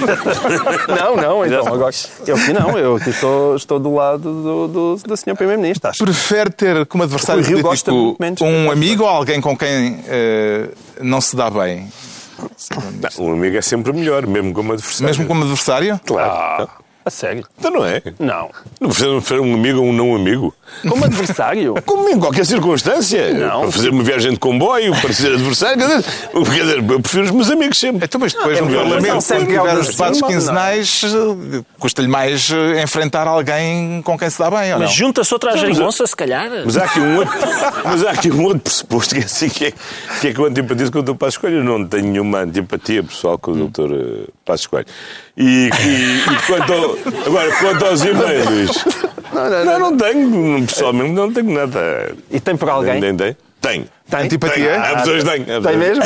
Não, 0.88 1.16
não, 1.16 1.46
então 1.46 1.66
agora. 1.66 1.94
Eu 2.26 2.36
aqui 2.36 2.52
não, 2.52 2.78
eu 2.78 2.96
estou, 2.98 3.56
estou 3.56 3.78
do 3.78 3.94
lado 3.94 4.22
do, 4.22 4.68
do, 4.68 4.96
do 4.96 5.16
Sr. 5.16 5.34
Primeiro-Ministro. 5.36 5.90
acho. 5.90 6.04
Prefere 6.04 6.50
ter 6.50 6.86
como 6.86 7.02
adversário 7.04 7.42
político 7.44 8.16
um 8.42 8.70
amigo 8.70 9.02
ou 9.04 9.08
alguém 9.08 9.40
com 9.40 9.56
quem 9.56 10.02
eh, 10.06 10.68
não 11.00 11.20
se 11.20 11.36
dá 11.36 11.50
bem? 11.50 11.90
Não, 13.18 13.26
o 13.26 13.32
amigo 13.32 13.56
é 13.56 13.62
sempre 13.62 13.92
melhor, 13.92 14.26
mesmo 14.26 14.52
como 14.52 14.72
adversário. 14.72 15.06
Mesmo 15.06 15.26
como 15.26 15.42
adversário? 15.42 16.00
Claro. 16.04 16.68
A 17.08 17.10
sério? 17.10 17.42
Então 17.58 17.70
não 17.70 17.86
é? 17.86 18.02
Não. 18.18 18.50
Não 18.78 18.90
prefere 18.90 19.12
prefere 19.12 19.40
um 19.40 19.54
amigo 19.54 19.78
ou 19.78 19.86
um 19.86 19.94
não 19.94 20.14
amigo? 20.14 20.54
Como 20.86 21.02
adversário? 21.06 21.74
Como 21.86 22.06
em 22.10 22.18
qualquer 22.18 22.44
circunstância. 22.44 23.32
Não. 23.32 23.62
Para 23.62 23.72
fazer 23.72 23.88
uma 23.88 24.02
viagem 24.02 24.32
de 24.32 24.38
comboio, 24.38 24.94
para 25.00 25.10
ser 25.14 25.32
adversário. 25.32 25.78
Quer 25.78 25.86
dizer, 25.86 26.04
quer 26.04 26.60
dizer, 26.60 26.90
eu 26.90 27.00
prefiro 27.00 27.24
os 27.24 27.30
meus 27.30 27.50
amigos 27.50 27.80
sempre. 27.80 28.04
Então, 28.04 28.20
mas 28.20 28.34
depois 28.34 28.58
é 28.58 28.60
no 28.60 28.66
mas 28.66 28.76
Parlamento, 28.76 29.26
quando 29.26 29.46
tiver 29.46 29.78
os 29.78 29.88
debates 29.88 30.20
não. 30.20 30.28
quinzenais, 30.28 31.02
custa-lhe 31.78 32.08
mais 32.08 32.50
eh, 32.50 32.82
enfrentar 32.82 33.26
alguém 33.26 34.02
com 34.02 34.18
quem 34.18 34.28
se 34.28 34.38
dá 34.38 34.50
bem, 34.50 34.74
ou 34.74 34.80
não? 34.80 34.86
Mas 34.86 34.94
junta-se 34.94 35.32
outra 35.32 35.56
geringonça, 35.56 36.06
se 36.06 36.14
calhar. 36.14 36.50
Mas 36.62 36.76
há 36.76 36.84
aqui 36.84 37.00
um 37.00 37.16
outro, 37.16 37.38
mas 37.84 38.04
há 38.04 38.10
aqui 38.10 38.30
um 38.30 38.44
outro 38.44 38.60
pressuposto 38.60 39.14
que 39.14 39.22
é 39.22 39.24
assim 39.24 39.48
que 39.48 39.64
é 39.64 39.72
que, 40.20 40.28
é 40.28 40.34
que 40.34 40.38
eu 40.38 40.44
antipatizo 40.44 40.92
com 40.92 40.98
o 40.98 41.02
Dr. 41.02 41.14
Passos 41.14 41.38
Coelho. 41.38 41.60
Eu 41.60 41.64
não 41.64 41.86
tenho 41.86 42.04
nenhuma 42.04 42.40
antipatia 42.40 43.02
pessoal 43.02 43.38
com 43.38 43.52
o 43.52 43.68
Dr. 43.68 43.92
eh, 43.92 44.30
Passos 44.44 44.66
Coelho. 44.66 44.86
E, 45.38 45.68
e- 45.68 45.68
e 45.68 46.22
quanto 46.46 46.72
ao, 46.72 46.96
agora, 47.26 47.52
quanto 47.56 47.84
aos 47.86 48.02
e-mails... 48.04 48.84
Não, 49.32 49.50
não, 49.50 49.64
Não, 49.64 49.78
não 49.78 49.96
tenho. 49.96 50.66
Pessoalmente 50.66 51.12
não 51.12 51.32
tenho 51.32 51.50
nada. 51.52 52.14
E 52.30 52.40
tem 52.40 52.56
por 52.56 52.68
alguém? 52.70 53.00
Nem 53.00 53.14
tem? 53.16 53.36
Tenho. 53.60 53.86
Tem? 54.10 54.20
Antipatia? 54.24 54.80
Há 54.80 54.96
pessoas 54.96 55.22
que 55.22 55.30
têm. 55.30 55.44
Tem 55.62 55.76
mesmo? 55.76 56.02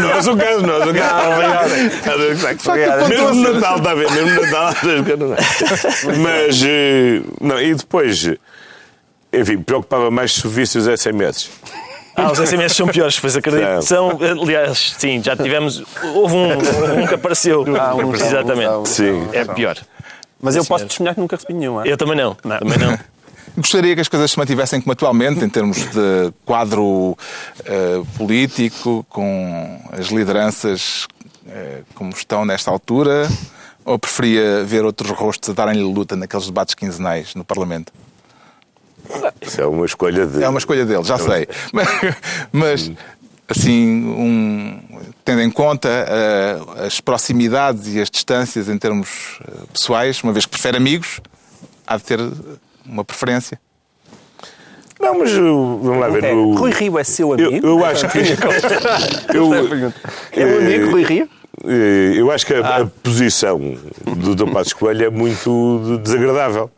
Não 0.00 0.10
é 0.10 0.18
o 0.18 0.36
caso, 0.36 0.62
não 0.62 0.74
é 0.74 0.78
o 0.78 0.94
caso. 0.94 0.98
Mesmo 3.08 3.34
no 3.34 3.52
Natal, 3.54 3.76
está 3.78 3.90
a 3.90 3.94
ver? 3.94 4.10
Mesmo 4.12 4.30
no 4.30 4.42
Natal, 4.42 4.72
é. 4.72 6.16
Mas, 6.18 6.62
eh, 6.64 7.20
não, 7.40 7.60
e 7.60 7.74
depois, 7.74 8.30
enfim, 9.32 9.58
preocupava 9.58 10.10
mais 10.10 10.34
se 10.34 10.46
visse 10.48 10.78
os 10.78 10.86
SMS. 10.86 11.50
Ah, 12.16 12.32
os 12.32 12.38
SMS 12.38 12.74
são 12.74 12.86
piores, 12.88 13.20
pois 13.20 13.36
acredito. 13.36 13.82
São. 13.82 14.18
São, 14.18 14.42
aliás, 14.42 14.94
sim, 14.98 15.22
já 15.22 15.36
tivemos. 15.36 15.82
Houve 16.14 16.34
um, 16.34 16.52
um 17.02 17.06
que 17.06 17.14
apareceu. 17.14 17.64
Ah, 17.78 17.94
um, 17.94 18.14
Exatamente. 18.14 18.70
um, 18.70 18.80
um, 18.80 18.86
Sim. 18.86 19.28
É 19.32 19.44
pior. 19.44 19.76
Mas 20.40 20.56
eu 20.56 20.64
posso 20.64 20.86
testemunhar 20.86 21.14
que 21.14 21.20
nunca 21.20 21.36
recebi 21.36 21.54
nenhum. 21.54 21.80
é? 21.80 21.88
Eu 21.90 21.96
também 21.96 22.16
não. 22.16 22.34
Também 22.34 22.78
não. 22.78 22.98
Gostaria 23.56 23.94
que 23.94 24.00
as 24.02 24.08
coisas 24.08 24.30
se 24.30 24.38
mantivessem 24.38 24.80
como 24.80 24.92
atualmente, 24.92 25.42
em 25.42 25.48
termos 25.48 25.78
de 25.78 26.32
quadro 26.44 27.16
eh, 27.64 28.02
político, 28.18 29.06
com 29.08 29.80
as 29.92 30.08
lideranças 30.08 31.06
eh, 31.48 31.80
como 31.94 32.10
estão 32.10 32.44
nesta 32.44 32.70
altura, 32.70 33.26
ou 33.82 33.98
preferia 33.98 34.62
ver 34.62 34.84
outros 34.84 35.10
rostos 35.10 35.48
a 35.48 35.52
darem-lhe 35.54 35.82
luta 35.82 36.14
naqueles 36.16 36.44
debates 36.46 36.74
quinzenais 36.74 37.34
no 37.34 37.44
Parlamento? 37.44 37.92
Isso 39.40 39.60
é 39.60 39.66
uma 39.66 39.86
escolha 39.86 40.26
de. 40.26 40.42
É 40.42 40.48
uma 40.48 40.58
escolha 40.58 40.84
dele, 40.84 41.04
já 41.04 41.18
sei. 41.18 41.46
Mas, 41.72 41.88
mas, 42.52 42.92
assim, 43.48 44.04
um, 44.06 44.80
tendo 45.24 45.40
em 45.42 45.50
conta 45.50 45.88
eh, 45.88 46.58
as 46.86 47.00
proximidades 47.00 47.94
e 47.94 48.00
as 48.00 48.10
distâncias 48.10 48.68
em 48.68 48.78
termos 48.78 49.38
eh, 49.46 49.52
pessoais, 49.72 50.22
uma 50.22 50.32
vez 50.32 50.44
que 50.44 50.50
prefere 50.52 50.76
amigos, 50.76 51.20
há 51.86 51.96
de 51.96 52.02
ter 52.04 52.18
uma 52.84 53.04
preferência. 53.04 53.58
Não, 54.98 55.18
mas 55.18 55.30
uh, 55.32 55.78
vamos 55.82 56.00
lá 56.00 56.08
ver. 56.08 56.24
É, 56.24 56.32
no- 56.34 56.54
Rui 56.56 56.70
Rio 56.72 56.98
é 56.98 57.04
seu 57.04 57.36
Eu, 57.36 57.48
amigo? 57.48 57.66
eu 57.66 57.84
acho 57.84 58.08
que. 58.08 58.18
eu, 59.36 59.54
é 59.54 59.60
a 59.60 59.64
pergunta. 59.68 59.94
É 60.32 60.44
o 60.44 60.58
amigo 60.58 60.90
Rui 60.90 61.04
Rio? 61.04 61.28
Eh, 61.66 62.14
Eu 62.16 62.30
acho 62.30 62.46
que 62.46 62.54
a, 62.54 62.60
Ah. 62.66 62.82
a 62.82 62.86
posição 62.86 63.58
do 64.04 64.34
Dr. 64.34 64.50
Passos 64.50 64.72
Coelho 64.72 65.04
é 65.04 65.10
muito 65.10 65.80
de- 65.84 65.98
desagradável. 65.98 66.70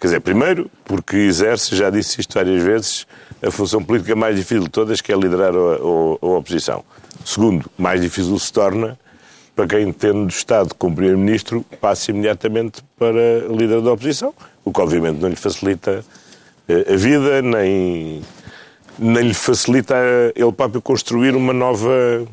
Quer 0.00 0.06
dizer, 0.08 0.20
primeiro, 0.20 0.70
porque 0.84 1.16
exerce, 1.16 1.74
já 1.74 1.90
disse 1.90 2.20
isto 2.20 2.34
várias 2.34 2.62
vezes, 2.62 3.06
a 3.42 3.50
função 3.50 3.82
política 3.82 4.14
mais 4.14 4.36
difícil 4.36 4.64
de 4.64 4.70
todas, 4.70 5.00
que 5.00 5.12
é 5.12 5.16
liderar 5.16 5.52
a, 5.54 5.58
a- 5.58 6.18
a 6.22 6.38
oposição. 6.38 6.84
Segundo, 7.24 7.68
mais 7.76 8.00
difícil 8.00 8.38
se 8.38 8.52
torna 8.52 8.98
para 9.56 9.66
quem, 9.66 9.92
tendo 9.92 10.28
Estado 10.28 10.72
como 10.76 10.94
Primeiro-Ministro, 10.94 11.64
passa 11.80 12.12
imediatamente 12.12 12.80
para 12.96 13.40
líder 13.50 13.80
da 13.82 13.92
oposição, 13.92 14.32
o 14.64 14.72
que 14.72 14.80
obviamente 14.80 15.20
não 15.20 15.28
lhe 15.28 15.34
facilita 15.36 16.04
eh, 16.68 16.92
a 16.92 16.96
vida, 16.96 17.42
nem, 17.42 18.22
nem 18.96 19.24
lhe 19.26 19.34
facilita 19.34 19.96
ele 20.36 20.52
próprio 20.52 20.80
construir 20.80 21.34
uma 21.34 21.52
nova, 21.52 22.24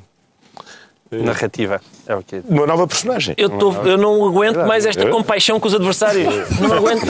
Narrativa. 1.12 1.80
É 2.08 2.15
o 2.15 2.24
quê? 2.24 2.41
uma 2.48 2.65
nova 2.65 2.88
personagem. 2.88 3.36
Eu, 3.38 3.50
tô- 3.50 3.72
eu 3.84 3.98
não 3.98 4.26
aguento 4.28 4.65
mais 4.65 4.86
esta 4.86 5.08
compaixão 5.10 5.60
com 5.60 5.68
os 5.68 5.76
adversários. 5.76 6.28
Não 6.60 6.74
aguento. 6.74 7.06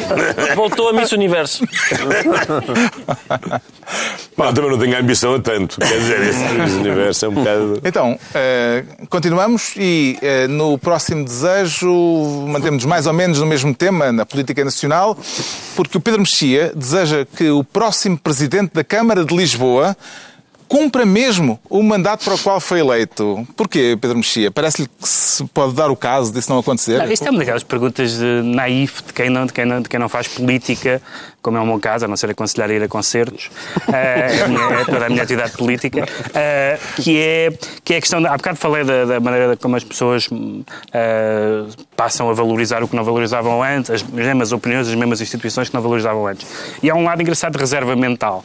Voltou 0.56 0.90
a 0.90 0.94
Miss 0.94 1.12
Universo. 1.14 1.64
Bom, 4.38 4.54
também 4.54 4.70
não 4.70 4.78
tenho 4.78 4.98
ambição 5.00 5.34
a 5.36 5.40
tanto. 5.40 5.80
Quer 5.80 5.98
dizer, 5.98 6.22
esse, 6.22 6.44
universo 6.78 7.26
é 7.26 7.30
um 7.30 7.34
bocado. 7.34 7.82
Então, 7.86 8.20
eh, 8.34 8.84
continuamos 9.10 9.74
e 9.78 10.18
eh, 10.22 10.48
no 10.48 10.78
próximo 10.78 11.24
desejo 11.24 11.90
mantemos 12.48 12.84
mais 12.84 13.08
ou 13.08 13.14
menos 13.14 13.40
no 13.40 13.46
mesmo 13.46 13.74
tema 13.74 14.12
na 14.12 14.26
política 14.26 14.64
nacional, 14.66 15.18
porque 15.76 15.98
o 15.98 16.02
Pedro 16.02 16.20
Mexia 16.20 16.72
deseja 16.76 17.26
que 17.38 17.50
o 17.50 17.64
próximo 17.64 18.18
presidente 18.18 18.74
da 18.74 18.84
Câmara 18.84 19.24
de 19.24 19.34
Lisboa 19.36 19.96
cumpra 20.68 21.06
mesmo 21.06 21.60
o 21.70 21.82
mandato 21.84 22.24
para 22.26 22.34
o 22.36 22.40
qual 22.40 22.60
foi 22.60 22.80
eleito. 22.80 23.48
Porquê, 23.56 23.98
Pedro 24.00 24.18
Mexia? 24.18 24.50
Parece-lhe 24.52 24.88
que 24.88 25.08
se 25.08 25.44
pode 25.46 25.74
dar 25.74 25.90
o 25.90 25.96
caso 25.96 26.32
disso 26.34 26.50
não 26.52 26.60
acontecer? 26.60 26.98
Não, 26.98 27.12
isto 27.12 27.26
é 27.28 27.30
uma 27.30 27.40
daquelas 27.40 27.64
perguntas 27.64 28.18
de 28.18 28.42
naif 28.44 29.04
de 29.04 29.14
quem 29.14 29.30
não, 29.30 29.46
de 29.46 29.54
quem 29.54 29.66
não, 29.66 29.82
de 29.82 29.90
quem 29.90 30.00
não 30.00 30.10
faz 30.10 30.28
política, 30.28 31.02
como 31.42 31.58
é 31.58 31.62
o 31.62 31.66
meu 31.66 31.80
caso, 31.80 32.06
a 32.06 32.08
não 32.08 32.18
ser 32.18 32.32
aconselhar 32.32 32.70
a 32.70 32.74
ir 32.74 32.82
a 32.84 32.88
concertos, 32.88 33.50
eh, 33.94 34.42
a 34.44 34.48
minha- 34.48 34.80
é 34.82 34.86
toda 34.86 35.06
a 35.06 35.10
minha 35.10 35.22
atividade 35.24 35.52
política, 35.58 36.06
eh, 36.34 36.80
que, 36.96 37.20
é, 37.20 37.54
que 37.84 37.94
é 37.94 37.98
a 37.98 38.02
questão. 38.02 38.20
De, 38.22 38.28
há 38.28 38.36
bocado 38.36 38.58
falei 38.58 38.84
da, 38.84 39.06
da 39.06 39.20
maneira 39.20 39.56
como 39.58 39.76
as 39.76 39.84
pessoas 39.84 40.28
eh, 40.94 41.64
passam 41.96 42.30
a 42.30 42.34
valorizar 42.34 42.84
o 42.84 42.88
que 42.88 42.96
não 42.96 43.04
valorizavam 43.04 43.62
antes, 43.64 43.92
as 43.92 44.04
mesmas 44.04 44.52
opiniões, 44.52 44.88
as 44.88 44.96
mesmas 44.96 45.22
instituições 45.22 45.70
que 45.70 45.76
não 45.76 45.82
valorizavam 45.82 46.26
antes. 46.28 46.48
E 46.82 46.90
há 46.90 46.96
um 46.96 47.04
lado 47.04 47.22
engraçado 47.22 47.54
de 47.54 47.60
reserva 47.60 47.96
mental, 47.96 48.44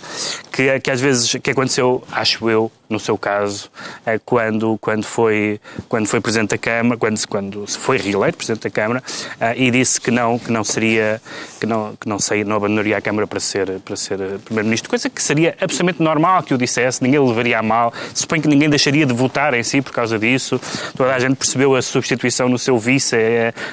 que, 0.53 0.63
é- 0.63 0.81
que 0.81 0.91
às 0.91 1.01
vezes 1.01 1.35
que 1.43 1.51
aconteceu, 1.51 2.03
acho 2.13 2.49
eu, 2.49 2.71
no 2.91 2.99
seu 2.99 3.17
caso, 3.17 3.71
eh, 4.05 4.21
quando, 4.25 4.77
quando, 4.79 5.05
foi, 5.05 5.61
quando 5.89 6.07
foi 6.07 6.21
Presidente 6.21 6.51
da 6.51 6.59
Câmara, 6.59 6.99
quando, 6.99 7.29
quando 7.29 7.67
foi 7.67 7.97
reeleito 7.97 8.37
Presidente 8.37 8.65
da 8.65 8.71
Câmara, 8.71 9.03
eh, 9.41 9.55
e 9.57 9.71
disse 9.71 10.01
que 10.01 10.11
não, 10.11 10.39
que 10.39 10.51
não 10.51 10.65
seria, 10.65 11.23
que 11.61 11.67
não, 11.67 11.95
que 11.97 12.09
não, 12.09 12.19
saía, 12.19 12.45
não 12.45 12.57
abandonaria 12.57 12.99
a 12.99 13.01
Câmara 13.01 13.29
para 13.29 13.39
ser, 13.39 13.79
para 13.81 13.95
ser 13.95 14.21
eh, 14.21 14.39
Primeiro-Ministro, 14.45 14.91
coisa 14.91 15.09
que 15.09 15.23
seria 15.23 15.57
absolutamente 15.61 16.03
normal 16.03 16.43
que 16.43 16.53
o 16.53 16.59
dissesse, 16.59 17.03
ninguém 17.03 17.21
o 17.21 17.29
levaria 17.29 17.61
a 17.61 17.63
mal, 17.63 17.95
suponho 18.13 18.43
que 18.43 18.49
ninguém 18.49 18.69
deixaria 18.69 19.07
de 19.07 19.15
votar 19.15 19.55
em 19.55 19.63
si 19.63 19.81
por 19.81 19.93
causa 19.93 20.19
disso, 20.19 20.61
toda 20.97 21.15
a 21.15 21.19
gente 21.19 21.37
percebeu 21.37 21.77
a 21.77 21.83
substituição 21.83 22.49
no 22.49 22.59
seu 22.59 22.77
vice 22.77 23.17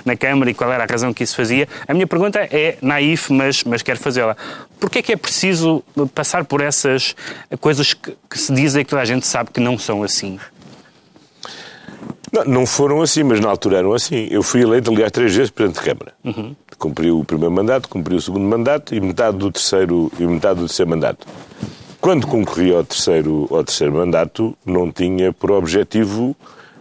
na 0.06 0.16
Câmara 0.16 0.52
e 0.52 0.54
qual 0.54 0.72
era 0.72 0.84
a 0.84 0.88
razão 0.88 1.14
que 1.14 1.24
isso 1.24 1.36
fazia. 1.36 1.68
A 1.88 1.94
minha 1.94 2.06
pergunta 2.06 2.40
é 2.40 2.78
naif, 2.82 3.32
mas, 3.34 3.64
mas 3.64 3.82
quero 3.82 4.00
fazê-la. 4.00 4.36
Porquê 4.80 5.00
é 5.00 5.02
que 5.02 5.14
é 5.14 5.18
preciso 5.18 5.84
passar 6.14 6.46
por 6.46 6.62
essas 6.62 7.16
coisas 7.60 7.94
que, 7.94 8.16
que 8.30 8.38
se 8.38 8.54
dizem 8.54 8.84
que 8.84 8.90
toda 8.90 9.02
a 9.02 9.06
gente 9.08 9.26
sabe 9.26 9.52
que 9.52 9.60
não 9.60 9.78
são 9.78 10.04
assim? 10.04 10.40
Não, 12.32 12.46
não 12.46 12.66
foram 12.66 13.02
assim, 13.02 13.24
mas 13.24 13.40
na 13.40 13.50
altura 13.50 13.78
eram 13.78 13.94
assim. 13.94 14.28
Eu 14.30 14.44
fui 14.44 14.62
eleito, 14.62 14.92
aliás, 14.92 15.12
três 15.12 15.34
vezes 15.36 15.50
Presidente 15.50 15.82
de 15.82 15.90
Câmara. 15.90 16.14
Cumpri 16.78 17.10
o 17.10 17.24
primeiro 17.24 17.54
mandato, 17.54 17.90
cumpri 17.90 18.16
o 18.16 18.22
segundo 18.22 18.44
mandato 18.46 18.94
e 18.94 19.00
metade 19.00 19.38
do 19.38 19.52
terceiro, 19.52 20.12
e 20.20 20.28
metade 20.28 20.60
do 20.60 20.68
terceiro 20.68 20.92
mandato. 20.92 21.26
Quando 22.00 22.28
concorri 22.28 22.74
ao 22.74 22.84
terceiro, 22.84 23.48
ao 23.50 23.64
terceiro 23.64 23.94
mandato, 23.94 24.56
não 24.66 24.92
tinha 24.92 25.34
por 25.34 25.52
objetivo 25.52 26.36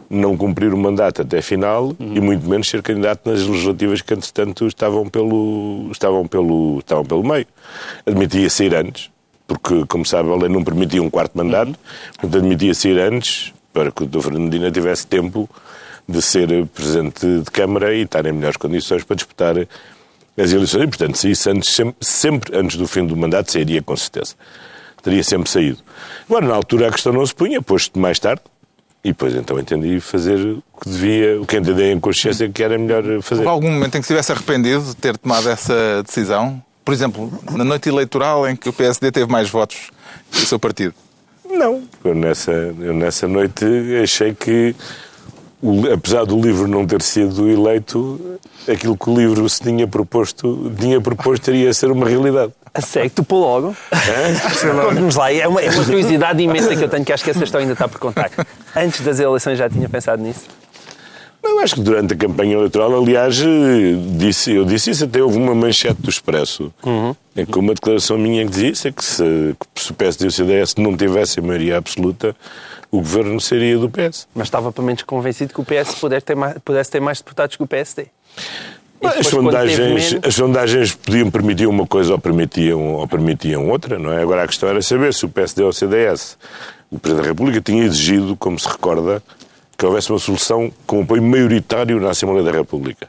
não 0.08 0.36
cumprir 0.36 0.72
o 0.72 0.76
mandato 0.76 1.22
até 1.22 1.42
final 1.42 1.94
e 1.98 2.20
muito 2.20 2.48
menos 2.48 2.68
ser 2.68 2.82
candidato 2.82 3.28
nas 3.28 3.44
legislativas 3.44 4.02
que, 4.02 4.14
entretanto, 4.14 4.66
estavam 4.66 5.08
pelo, 5.08 5.88
estavam 5.90 6.26
pelo, 6.26 6.78
estavam 6.78 7.04
pelo 7.04 7.24
meio. 7.24 7.46
Admitia 8.06 8.48
sair 8.48 8.74
antes, 8.74 9.10
porque, 9.46 9.84
como 9.86 10.04
sabe, 10.04 10.30
a 10.30 10.36
lei 10.36 10.48
não 10.48 10.64
permitia 10.64 11.02
um 11.02 11.10
quarto 11.10 11.36
mandato, 11.36 11.74
portanto, 12.18 12.36
admitia 12.38 12.74
sair 12.74 12.98
antes 12.98 13.52
para 13.72 13.92
que 13.92 14.02
o 14.02 14.06
Dr. 14.06 14.20
Fernandina 14.20 14.70
tivesse 14.70 15.06
tempo 15.06 15.48
de 16.08 16.22
ser 16.22 16.66
Presidente 16.66 17.40
de 17.40 17.50
Câmara 17.50 17.94
e 17.94 18.02
estar 18.02 18.24
em 18.26 18.32
melhores 18.32 18.56
condições 18.56 19.04
para 19.04 19.16
disputar 19.16 19.56
as 19.58 20.52
eleições. 20.52 20.84
E, 20.84 20.86
portanto, 20.86 21.16
saísse 21.16 21.50
antes, 21.50 21.74
sempre, 21.74 21.96
sempre 22.00 22.56
antes 22.56 22.76
do 22.76 22.86
fim 22.86 23.06
do 23.06 23.16
mandato, 23.16 23.52
sairia 23.52 23.82
com 23.82 23.96
certeza. 23.96 24.34
Teria 25.02 25.22
sempre 25.22 25.50
saído. 25.50 25.78
Agora, 26.28 26.46
na 26.46 26.54
altura, 26.54 26.88
a 26.88 26.90
questão 26.90 27.12
não 27.12 27.24
se 27.24 27.34
punha, 27.34 27.60
posto 27.62 27.98
mais 27.98 28.18
tarde, 28.18 28.42
e 29.04 29.08
depois 29.10 29.34
então 29.36 29.56
entendi 29.58 30.00
fazer 30.00 30.38
o 30.38 30.80
que 30.80 30.88
devia, 30.88 31.40
o 31.40 31.46
que 31.46 31.56
entendei 31.56 31.92
em 31.92 32.00
consciência 32.00 32.48
que 32.48 32.60
era 32.60 32.76
melhor 32.76 33.04
fazer. 33.22 33.42
Houve 33.42 33.50
algum 33.50 33.70
momento 33.70 33.96
em 33.96 34.00
que 34.00 34.06
se 34.06 34.12
tivesse 34.12 34.32
arrependido 34.32 34.82
de 34.82 34.96
ter 34.96 35.16
tomado 35.16 35.48
essa 35.48 36.02
decisão? 36.04 36.60
Por 36.86 36.94
exemplo, 36.94 37.32
na 37.50 37.64
noite 37.64 37.88
eleitoral 37.88 38.48
em 38.48 38.54
que 38.54 38.68
o 38.68 38.72
PSD 38.72 39.10
teve 39.10 39.28
mais 39.30 39.50
votos 39.50 39.90
que 40.30 40.44
o 40.44 40.46
seu 40.46 40.56
partido? 40.56 40.94
Não. 41.50 41.82
Eu 42.04 42.14
nessa, 42.14 42.52
eu 42.52 42.94
nessa 42.94 43.26
noite 43.26 43.64
achei 44.00 44.32
que, 44.32 44.72
o- 45.60 45.92
apesar 45.92 46.24
do 46.24 46.40
livro 46.40 46.68
não 46.68 46.86
ter 46.86 47.02
sido 47.02 47.48
eleito, 47.50 48.38
aquilo 48.72 48.96
que 48.96 49.10
o 49.10 49.16
livro 49.18 49.48
se 49.48 49.60
tinha 49.62 49.84
proposto, 49.88 50.72
tinha 50.78 51.00
proposto 51.00 51.42
teria 51.46 51.68
a 51.70 51.74
ser 51.74 51.90
uma 51.90 52.08
realidade. 52.08 52.52
A 52.72 52.80
sério, 52.80 53.10
tu 53.10 53.24
pô 53.24 53.40
logo. 53.40 53.76
Conte-nos 54.84 55.16
lá. 55.16 55.32
É 55.32 55.48
uma, 55.48 55.60
é 55.60 55.68
uma 55.70 55.84
curiosidade 55.84 56.40
imensa 56.40 56.76
que 56.76 56.84
eu 56.84 56.88
tenho, 56.88 57.04
que 57.04 57.12
acho 57.12 57.24
que 57.24 57.30
essa 57.30 57.42
história 57.42 57.64
ainda 57.64 57.72
está 57.72 57.88
por 57.88 57.98
contar. 57.98 58.30
Antes 58.76 59.00
das 59.00 59.18
eleições 59.18 59.58
já 59.58 59.68
tinha 59.68 59.88
pensado 59.88 60.22
nisso? 60.22 60.44
Eu 61.48 61.60
acho 61.60 61.74
que 61.76 61.80
durante 61.80 62.12
a 62.14 62.16
campanha 62.16 62.54
eleitoral, 62.54 62.94
aliás, 63.02 63.36
disse, 64.18 64.52
eu 64.52 64.64
disse 64.64 64.90
isso, 64.90 65.04
até 65.04 65.22
houve 65.22 65.38
uma 65.38 65.54
manchete 65.54 66.00
do 66.02 66.10
Expresso, 66.10 66.72
em 67.36 67.44
que 67.46 67.58
uma 67.58 67.74
declaração 67.74 68.18
minha 68.18 68.44
que 68.44 68.50
dizia 68.50 68.70
isso, 68.70 68.88
é 68.88 68.92
que 68.92 69.04
se, 69.04 69.56
que 69.74 69.82
se 69.82 69.90
o 69.90 69.94
PSD 69.94 70.24
e 70.24 70.28
o 70.28 70.30
CDS 70.30 70.74
não 70.76 70.96
tivessem 70.96 71.42
maioria 71.42 71.76
absoluta, 71.78 72.34
o 72.90 72.98
governo 72.98 73.40
seria 73.40 73.78
do 73.78 73.88
PS. 73.88 74.28
Mas 74.34 74.46
estava 74.46 74.70
pelo 74.72 74.86
menos 74.86 75.02
convencido 75.02 75.52
que 75.52 75.60
o 75.60 75.64
PS 75.64 75.94
pudesse 76.00 76.24
ter 76.26 76.36
mais, 76.36 76.56
pudesse 76.64 76.90
ter 76.90 77.00
mais 77.00 77.18
deputados 77.18 77.56
que 77.56 77.62
o 77.62 77.66
PSD. 77.66 78.06
As 79.02 79.14
depois, 79.14 79.14
teve 79.26 79.30
sondagens, 79.30 79.78
menos- 80.12 80.26
as 80.26 80.34
sondagens 80.34 80.94
podiam 80.94 81.30
permitir 81.30 81.66
uma 81.66 81.86
coisa 81.86 82.12
ou 82.12 82.18
permitiam, 82.18 82.94
ou 82.94 83.06
permitiam 83.08 83.68
outra, 83.68 83.98
não 83.98 84.12
é? 84.12 84.22
Agora 84.22 84.42
a 84.42 84.46
questão 84.46 84.68
era 84.68 84.80
saber 84.80 85.12
se 85.12 85.24
o 85.24 85.28
PSD 85.28 85.62
ou 85.62 85.68
o 85.68 85.72
CDS, 85.72 86.38
o 86.90 86.98
Presidente 86.98 87.22
da 87.24 87.28
República, 87.30 87.60
tinha 87.60 87.84
exigido, 87.84 88.34
como 88.36 88.58
se 88.58 88.66
recorda, 88.68 89.22
que 89.76 89.84
houvesse 89.86 90.10
uma 90.10 90.18
solução 90.18 90.72
com 90.86 91.02
apoio 91.02 91.22
maioritário 91.22 92.00
na 92.00 92.10
Assembleia 92.10 92.42
da 92.44 92.52
República. 92.52 93.08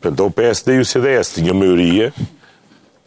Portanto, 0.00 0.20
ou 0.20 0.26
o 0.28 0.30
PSD 0.30 0.76
e 0.76 0.78
o 0.78 0.84
CDS 0.84 1.34
tinham 1.34 1.54
maioria, 1.54 2.12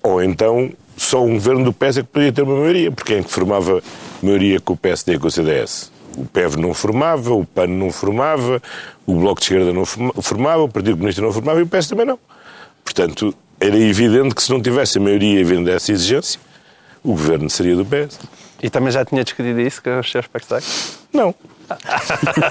ou 0.04 0.22
então 0.24 0.72
só 0.98 1.24
um 1.24 1.36
governo 1.36 1.64
do 1.64 1.74
PS 1.74 1.98
é 1.98 2.02
que 2.02 2.10
podia 2.10 2.32
ter 2.34 2.42
uma 2.42 2.56
maioria, 2.58 2.92
porque 2.92 3.14
quem 3.14 3.22
é 3.22 3.24
que 3.24 3.32
formava 3.32 3.82
maioria 4.22 4.60
com 4.60 4.74
o 4.74 4.78
PSD 4.78 5.14
e 5.14 5.20
com 5.20 5.28
o 5.28 5.32
CDS? 5.32 5.92
O 6.18 6.26
PEV 6.26 6.58
não 6.58 6.74
formava, 6.74 7.34
o 7.34 7.46
PAN 7.46 7.68
não 7.68 7.92
formava, 7.92 8.62
o 9.06 9.14
Bloco 9.16 9.40
de 9.40 9.46
Esquerda 9.46 9.72
não 9.72 9.86
forma- 9.86 10.12
formava, 10.22 10.64
o 10.64 10.68
Partido 10.70 10.96
Comunista 10.98 11.22
não 11.22 11.32
formava 11.32 11.60
e 11.60 11.64
o 11.64 11.68
PS 11.68 11.88
também 11.88 12.06
não. 12.06 12.20
Portanto, 12.84 13.34
era 13.62 13.78
evidente 13.78 14.36
que 14.36 14.44
se 14.44 14.50
não 14.52 14.62
tivesse 14.62 14.98
a 14.98 15.02
maioria 15.02 15.40
havendo 15.40 15.70
essa 15.70 15.92
exigência, 15.92 16.40
o 17.04 17.10
governo 17.12 17.50
seria 17.50 17.76
do 17.76 17.86
PS. 17.86 18.20
E 18.62 18.70
também 18.70 18.92
já 18.92 19.06
tinha 19.06 19.24
discutido 19.24 19.62
isso 19.62 19.82
com 19.82 19.98
os 20.00 20.12
seus 20.12 20.28
parceiros? 20.28 20.98
Não. 21.14 21.34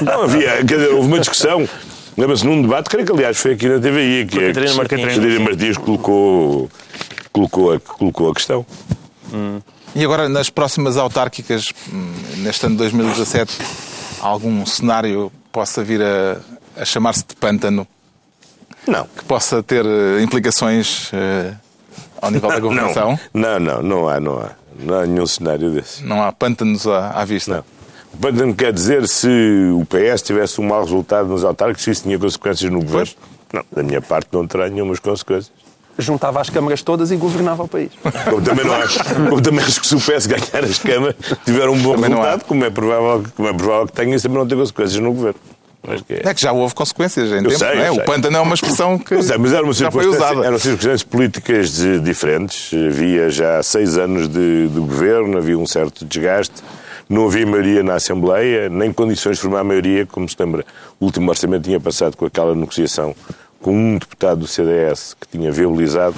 Não 0.02 0.22
havia, 0.22 0.56
quer 0.64 0.64
dizer, 0.64 0.88
houve 0.92 1.08
uma 1.08 1.18
discussão. 1.18 1.68
Lembra-se 2.16 2.44
num 2.44 2.60
debate, 2.62 2.90
creio 2.90 3.06
que 3.06 3.12
aliás 3.12 3.36
foi 3.38 3.52
aqui 3.52 3.68
na 3.68 3.78
TVI, 3.78 4.26
que 4.26 4.38
a 4.44 4.46
Catarina 4.48 4.74
Martins. 4.74 5.00
Catarina 5.04 5.40
Martins 5.40 5.76
colocou, 5.76 6.70
colocou, 7.32 7.72
a, 7.72 7.80
colocou 7.80 8.30
a 8.30 8.34
questão. 8.34 8.66
E 9.94 10.04
agora, 10.04 10.28
nas 10.28 10.50
próximas 10.50 10.96
autárquicas, 10.96 11.72
hum, 11.92 12.12
neste 12.38 12.66
ano 12.66 12.74
de 12.74 12.78
2017, 12.78 13.56
algum 14.20 14.64
cenário 14.66 15.30
possa 15.52 15.82
vir 15.84 16.02
a, 16.02 16.38
a 16.76 16.84
chamar-se 16.84 17.24
de 17.26 17.36
pântano, 17.36 17.86
Não. 18.86 19.04
que 19.16 19.24
possa 19.24 19.62
ter 19.62 19.84
eh, 19.86 20.20
implicações 20.22 21.10
eh, 21.12 21.52
ao 22.20 22.30
nível 22.30 22.48
da 22.48 22.58
governação? 22.60 23.18
Não, 23.32 23.58
não, 23.60 23.82
não 23.82 24.08
há, 24.08 24.18
não 24.20 24.38
há. 24.40 24.50
Não 24.80 24.98
há 25.00 25.06
nenhum 25.06 25.26
cenário 25.26 25.70
desse. 25.70 26.04
Não 26.04 26.22
há 26.22 26.32
pântanos 26.32 26.86
à, 26.86 27.10
à 27.10 27.24
vista? 27.24 27.56
Não. 27.56 27.64
O 28.12 28.16
pântano 28.16 28.54
quer 28.54 28.72
dizer 28.72 29.06
se 29.06 29.28
o 29.74 29.84
PS 29.86 30.22
tivesse 30.22 30.60
um 30.60 30.64
mau 30.66 30.82
resultado 30.82 31.28
nos 31.28 31.44
autárquicos, 31.44 31.84
se 31.84 31.90
isso 31.90 32.02
tinha 32.02 32.18
consequências 32.18 32.70
no 32.70 32.80
governo. 32.82 33.12
Não, 33.52 33.62
da 33.72 33.82
minha 33.82 34.00
parte 34.02 34.28
não 34.32 34.46
terá 34.46 34.68
nenhumas 34.68 34.98
consequências. 34.98 35.50
Juntava 36.00 36.40
as 36.40 36.48
câmaras 36.48 36.80
todas 36.82 37.10
e 37.10 37.16
governava 37.16 37.64
o 37.64 37.68
país. 37.68 37.90
Como 38.30 38.40
também 38.40 38.64
não 38.64 38.74
acho, 38.74 39.02
como 39.14 39.40
também 39.42 39.64
acho 39.64 39.80
que 39.80 39.86
se 39.86 39.94
o 39.96 39.98
PS 40.00 40.26
ganhar 40.26 40.64
as 40.64 40.78
câmaras 40.78 41.16
tiver 41.44 41.68
um 41.68 41.76
bom 41.78 41.94
Também 41.94 42.10
não 42.10 42.18
resultado, 42.18 42.44
como 42.46 42.64
é, 42.64 42.70
provável, 42.70 43.24
como 43.36 43.48
é 43.48 43.52
provável 43.52 43.86
que 43.86 43.92
tenha, 43.94 44.14
isso 44.14 44.22
também 44.28 44.38
não 44.38 44.46
tem 44.46 44.56
consequências 44.58 45.00
no 45.02 45.12
governo. 45.12 45.40
Que 46.06 46.14
é. 46.14 46.22
É 46.28 46.34
que 46.34 46.40
já 46.40 46.52
houve 46.52 46.74
consequências 46.74 47.30
em 47.32 47.42
tempo, 47.42 47.50
sei, 47.58 47.74
não 47.76 47.82
é? 47.82 47.88
eu 47.88 47.94
O 47.94 48.04
pântano 48.04 48.36
é 48.36 48.40
uma 48.40 48.54
expressão 48.54 48.98
que 48.98 49.14
Não 49.14 49.22
sei, 49.22 49.38
mas 49.38 49.52
era 49.52 49.64
uma 49.64 49.72
já 49.72 49.90
foi 49.90 50.06
usada. 50.06 50.44
eram 50.44 50.58
circunstâncias 50.58 51.02
políticas 51.02 51.72
de- 51.72 52.00
diferentes. 52.00 52.70
Havia 52.74 53.30
já 53.30 53.62
seis 53.62 53.96
anos 53.96 54.28
de, 54.28 54.68
de 54.68 54.78
governo, 54.80 55.38
havia 55.38 55.58
um 55.58 55.66
certo 55.66 56.04
desgaste. 56.04 56.62
Não 57.08 57.26
havia 57.26 57.46
maioria 57.46 57.82
na 57.82 57.94
Assembleia, 57.94 58.68
nem 58.68 58.92
condições 58.92 59.36
de 59.36 59.42
formar 59.42 59.64
maioria, 59.64 60.04
como 60.06 60.28
se 60.28 60.36
lembra. 60.38 60.64
O 61.00 61.06
último 61.06 61.30
orçamento 61.30 61.64
tinha 61.64 61.80
passado 61.80 62.16
com 62.16 62.26
aquela 62.26 62.54
negociação 62.54 63.14
com 63.60 63.72
um 63.72 63.98
deputado 63.98 64.40
do 64.40 64.46
CDS 64.46 65.16
que 65.20 65.26
tinha 65.38 65.50
viabilizado. 65.50 66.14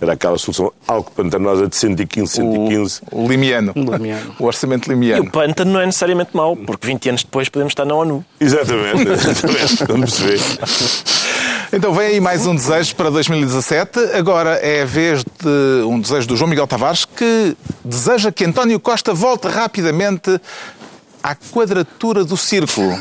Era 0.00 0.12
aquela 0.12 0.36
solução 0.36 0.70
algo 0.86 1.10
pantanosa 1.12 1.66
de 1.66 1.74
115, 1.76 2.32
115. 2.34 3.00
O, 3.10 3.24
o 3.24 3.28
limiano. 3.28 3.72
Limiano. 3.74 4.34
O 4.38 4.44
orçamento 4.44 4.86
E 4.86 4.90
limiano. 4.90 5.24
o 5.24 5.30
pântano 5.30 5.72
não 5.72 5.80
é 5.80 5.86
necessariamente 5.86 6.30
mau, 6.36 6.54
porque 6.56 6.86
20 6.86 7.08
anos 7.08 7.22
depois 7.24 7.48
podemos 7.48 7.70
estar 7.70 7.84
na 7.86 7.94
ONU. 7.94 8.22
Exatamente, 8.38 9.08
exatamente. 9.08 10.10
Se 10.12 10.22
vê. 10.24 10.36
Então 11.76 11.92
vem 11.92 12.06
aí 12.06 12.20
mais 12.20 12.46
um 12.46 12.54
desejo 12.54 12.94
para 12.94 13.10
2017. 13.10 13.98
Agora 14.14 14.50
é 14.62 14.82
a 14.82 14.84
vez 14.84 15.24
de 15.24 15.84
um 15.84 16.00
desejo 16.00 16.28
do 16.28 16.36
João 16.36 16.48
Miguel 16.48 16.68
Tavares 16.68 17.04
que 17.04 17.56
deseja 17.84 18.30
que 18.30 18.44
António 18.44 18.78
Costa 18.78 19.12
volte 19.12 19.48
rapidamente 19.48 20.40
à 21.20 21.34
quadratura 21.34 22.24
do 22.24 22.36
círculo. 22.36 22.96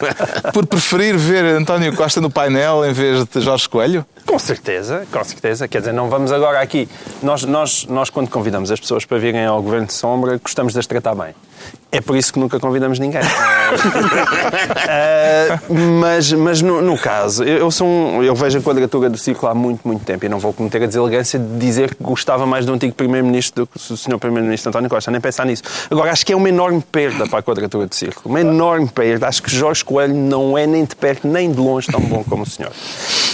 Por 0.54 0.64
preferir 0.64 1.18
ver 1.18 1.44
António 1.44 1.94
Costa 1.94 2.18
no 2.18 2.30
painel 2.30 2.82
em 2.86 2.94
vez 2.94 3.26
de 3.26 3.40
Jorge 3.42 3.68
Coelho? 3.68 4.06
Com 4.24 4.38
certeza, 4.38 5.06
com 5.12 5.22
certeza. 5.22 5.68
Quer 5.68 5.80
dizer, 5.80 5.92
não 5.92 6.08
vamos 6.08 6.32
agora 6.32 6.62
aqui. 6.62 6.88
Nós, 7.22 7.44
nós, 7.44 7.84
nós 7.90 8.08
quando 8.08 8.30
convidamos 8.30 8.70
as 8.70 8.80
pessoas 8.80 9.04
para 9.04 9.18
virem 9.18 9.44
ao 9.44 9.60
Governo 9.60 9.88
de 9.88 9.92
Sombra, 9.92 10.40
gostamos 10.42 10.72
de 10.72 10.78
as 10.78 10.86
tratar 10.86 11.14
bem. 11.14 11.34
É 11.92 12.00
por 12.00 12.16
isso 12.16 12.32
que 12.32 12.40
nunca 12.40 12.58
convidamos 12.58 12.98
ninguém. 12.98 13.20
Eh, 14.88 15.58
mas 16.00 16.32
mas 16.32 16.62
no, 16.62 16.80
no 16.82 16.98
caso, 16.98 17.42
eu, 17.44 17.58
eu 17.58 17.70
sou 17.70 17.86
um- 17.86 18.22
eu 18.22 18.34
vejo 18.34 18.58
a 18.58 18.60
quadratura 18.62 19.08
do 19.10 19.16
círculo 19.18 19.50
há 19.50 19.54
muito, 19.54 19.80
muito 19.86 20.04
tempo 20.04 20.24
e 20.24 20.28
não 20.28 20.38
vou 20.38 20.52
cometer 20.52 20.82
a 20.82 20.86
deselegância 20.86 21.38
de 21.38 21.56
dizer 21.58 21.94
que 21.94 22.02
gostava 22.02 22.46
mais 22.46 22.64
do 22.66 22.72
antigo 22.72 22.94
Primeiro-Ministro 22.94 23.64
do 23.64 23.66
que 23.66 23.78
do 23.88 23.96
Sr. 23.96 24.18
Primeiro-Ministro 24.18 24.68
António 24.68 24.88
Costa, 24.90 25.10
nem 25.10 25.20
pensar 25.20 25.44
nisso. 25.46 25.62
Agora, 25.90 26.12
acho 26.12 26.24
que 26.24 26.32
é 26.32 26.36
uma 26.36 26.48
enorme 26.48 26.82
perda 26.92 27.26
para 27.26 27.38
a 27.38 27.42
quadratura 27.42 27.86
do 27.86 27.94
círculo. 27.94 28.28
Uma 28.34 28.40
enorme 28.40 28.88
perda. 28.88 29.26
Acho 29.28 29.42
que 29.42 29.50
Jorge 29.50 29.84
Coelho 29.84 30.14
não 30.14 30.56
é 30.56 30.66
nem 30.66 30.84
de 30.84 30.94
perto 30.94 31.26
nem 31.26 31.50
de 31.50 31.58
longe 31.58 31.86
tão 31.90 32.00
bom 32.00 32.22
como 32.24 32.42
o 32.42 32.46
senhor. 32.46 32.70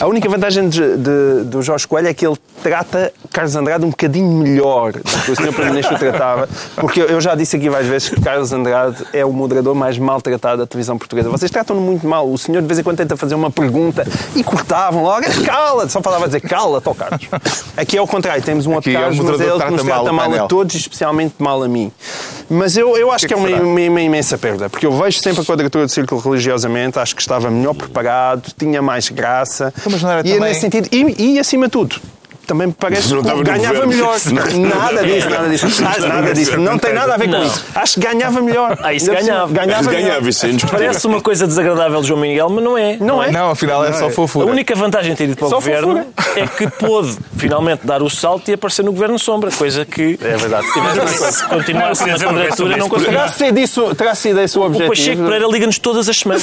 A 0.00 0.06
única 0.06 0.28
vantagem 0.28 0.68
de, 0.68 0.96
de- 0.96 1.44
do 1.44 1.62
Jorge 1.62 1.86
Coelho 1.86 2.08
é 2.08 2.14
que 2.14 2.26
ele 2.26 2.36
trata 2.62 3.12
Carlos 3.32 3.56
Andrade 3.56 3.84
um 3.84 3.90
bocadinho 3.90 4.28
melhor 4.42 4.92
do 4.92 5.00
que 5.02 5.30
o 5.32 5.36
Sr. 5.36 5.46
Primeiro-Ministro 5.52 5.98
tratava, 5.98 6.48
porque 6.76 7.00
eu 7.00 7.20
já 7.20 7.34
disse 7.34 7.56
aqui 7.56 7.68
várias 7.68 7.88
vezes 7.90 8.08
que 8.10 8.19
Carlos 8.22 8.52
Andrade 8.52 8.96
é 9.12 9.24
o 9.24 9.32
moderador 9.32 9.74
mais 9.74 9.98
maltratado 9.98 10.58
da 10.58 10.66
televisão 10.66 10.98
portuguesa. 10.98 11.28
Vocês 11.30 11.50
tratam-no 11.50 11.80
muito 11.82 12.06
mal. 12.06 12.30
O 12.30 12.36
senhor 12.36 12.60
de 12.60 12.66
vez 12.68 12.78
em 12.78 12.82
quando 12.82 12.98
tenta 12.98 13.16
fazer 13.16 13.34
uma 13.34 13.50
pergunta 13.50 14.06
e 14.36 14.42
cortavam 14.44 15.02
logo. 15.02 15.24
Cala-te! 15.44 15.92
Só 15.92 16.02
falava 16.02 16.24
a 16.24 16.26
dizer 16.26 16.40
cala-te, 16.40 16.90
Carlos. 16.94 17.28
Aqui 17.76 17.96
é 17.96 18.02
o 18.02 18.06
contrário. 18.06 18.42
Temos 18.42 18.66
um 18.66 18.76
Aqui 18.76 18.90
outro 18.90 18.90
é 18.90 18.94
Carlos, 18.94 19.16
mas 19.18 19.26
é 19.28 19.32
moderador 19.32 19.54
ele 19.56 19.64
que 19.64 19.70
nos 19.72 19.82
trata 19.82 20.12
mal 20.12 20.30
mal 20.30 20.44
a 20.44 20.48
todos, 20.48 20.74
especialmente 20.74 21.34
mal 21.38 21.62
a 21.62 21.68
mim. 21.68 21.90
Mas 22.48 22.76
eu, 22.76 22.96
eu 22.96 23.10
acho 23.10 23.26
que 23.26 23.34
que, 23.34 23.40
é 23.40 23.42
é 23.52 23.56
uma, 23.56 23.62
uma- 23.62 23.80
uma 23.90 24.00
imensa 24.00 24.36
perda, 24.36 24.68
porque 24.68 24.84
eu 24.86 24.92
vejo 24.92 25.18
sempre 25.20 25.40
a 25.42 25.44
quadratura 25.44 25.86
do 25.86 25.92
círculo 25.92 26.20
religiosamente, 26.20 26.98
acho 26.98 27.14
que 27.14 27.22
estava 27.22 27.48
melhor 27.50 27.74
preparado, 27.74 28.52
tinha 28.58 28.82
mais 28.82 29.08
graça. 29.08 29.72
Então, 29.78 29.92
mas 29.92 30.02
não 30.02 30.10
era 30.10 30.20
e 30.20 30.32
também- 30.32 30.40
nesse 30.48 30.60
sentido, 30.60 30.88
e, 30.92 31.34
e 31.34 31.38
acima 31.38 31.66
de 31.66 31.70
tudo. 31.72 31.96
Também 32.50 32.66
me 32.66 32.72
parece 32.72 33.14
Não 33.14 33.22
que 33.22 33.42
ganhava 33.44 33.86
melhor. 33.86 34.16
Nada 34.32 35.04
disso, 35.04 35.30
nada 35.30 35.48
disso. 35.48 35.66
Ah, 35.86 36.08
nada 36.08 36.34
disso. 36.34 36.58
Não 36.58 36.76
tem 36.78 36.92
nada 36.92 37.14
a 37.14 37.16
ver 37.16 37.26
com 37.26 37.30
Não. 37.30 37.44
isso. 37.46 37.64
Acho 37.76 37.94
que 37.94 38.00
ganhava 38.00 38.40
melhor. 38.40 38.76
Ah, 38.82 38.92
isso 38.92 39.06
ganhava. 39.08 39.52
Ganhava, 39.52 39.88
ganhava, 39.88 40.28
isso 40.28 40.46
é. 40.46 40.50
Parece 40.68 41.06
uma 41.06 41.20
coisa 41.20 41.46
desagradável 41.46 42.00
de 42.00 42.08
João 42.08 42.18
Miguel, 42.18 42.48
mas 42.50 42.64
não 42.64 42.76
é. 42.76 42.96
Não 42.96 43.22
é? 43.22 43.30
Não, 43.30 43.50
afinal 43.50 43.84
é 43.84 43.92
só 43.92 44.08
A 44.08 44.10
fofura. 44.10 44.46
única 44.46 44.74
vantagem 44.74 45.12
de 45.12 45.18
ter 45.18 45.24
ido 45.28 45.36
para 45.36 45.46
o 45.46 45.48
Só 45.48 45.54
governo 45.56 46.04
é 46.34 46.44
que 46.48 46.68
pôde 46.68 47.16
finalmente 47.36 47.86
dar 47.86 48.02
o 48.02 48.10
salto 48.10 48.50
e 48.50 48.54
aparecer 48.54 48.84
no 48.84 48.90
governo 48.90 49.16
sombra, 49.16 49.52
coisa 49.52 49.84
que 49.84 50.18
É 50.20 50.36
verdade. 50.36 50.66
se 51.32 51.46
continuasse 51.46 52.04
na 52.04 52.14
é 52.14 52.18
quadratura 52.18 52.70
não 52.76 52.86
isso. 52.86 52.88
conseguia. 52.88 53.94
Terá 53.94 54.14
sido, 54.16 54.40
esse 54.40 54.58
o 54.58 54.62
O 54.62 54.66
objetivo. 54.66 54.88
Pacheco 54.90 55.22
Pereira 55.22 55.46
liga-nos 55.46 55.78
todas 55.78 56.08
as 56.08 56.18
semanas. 56.18 56.42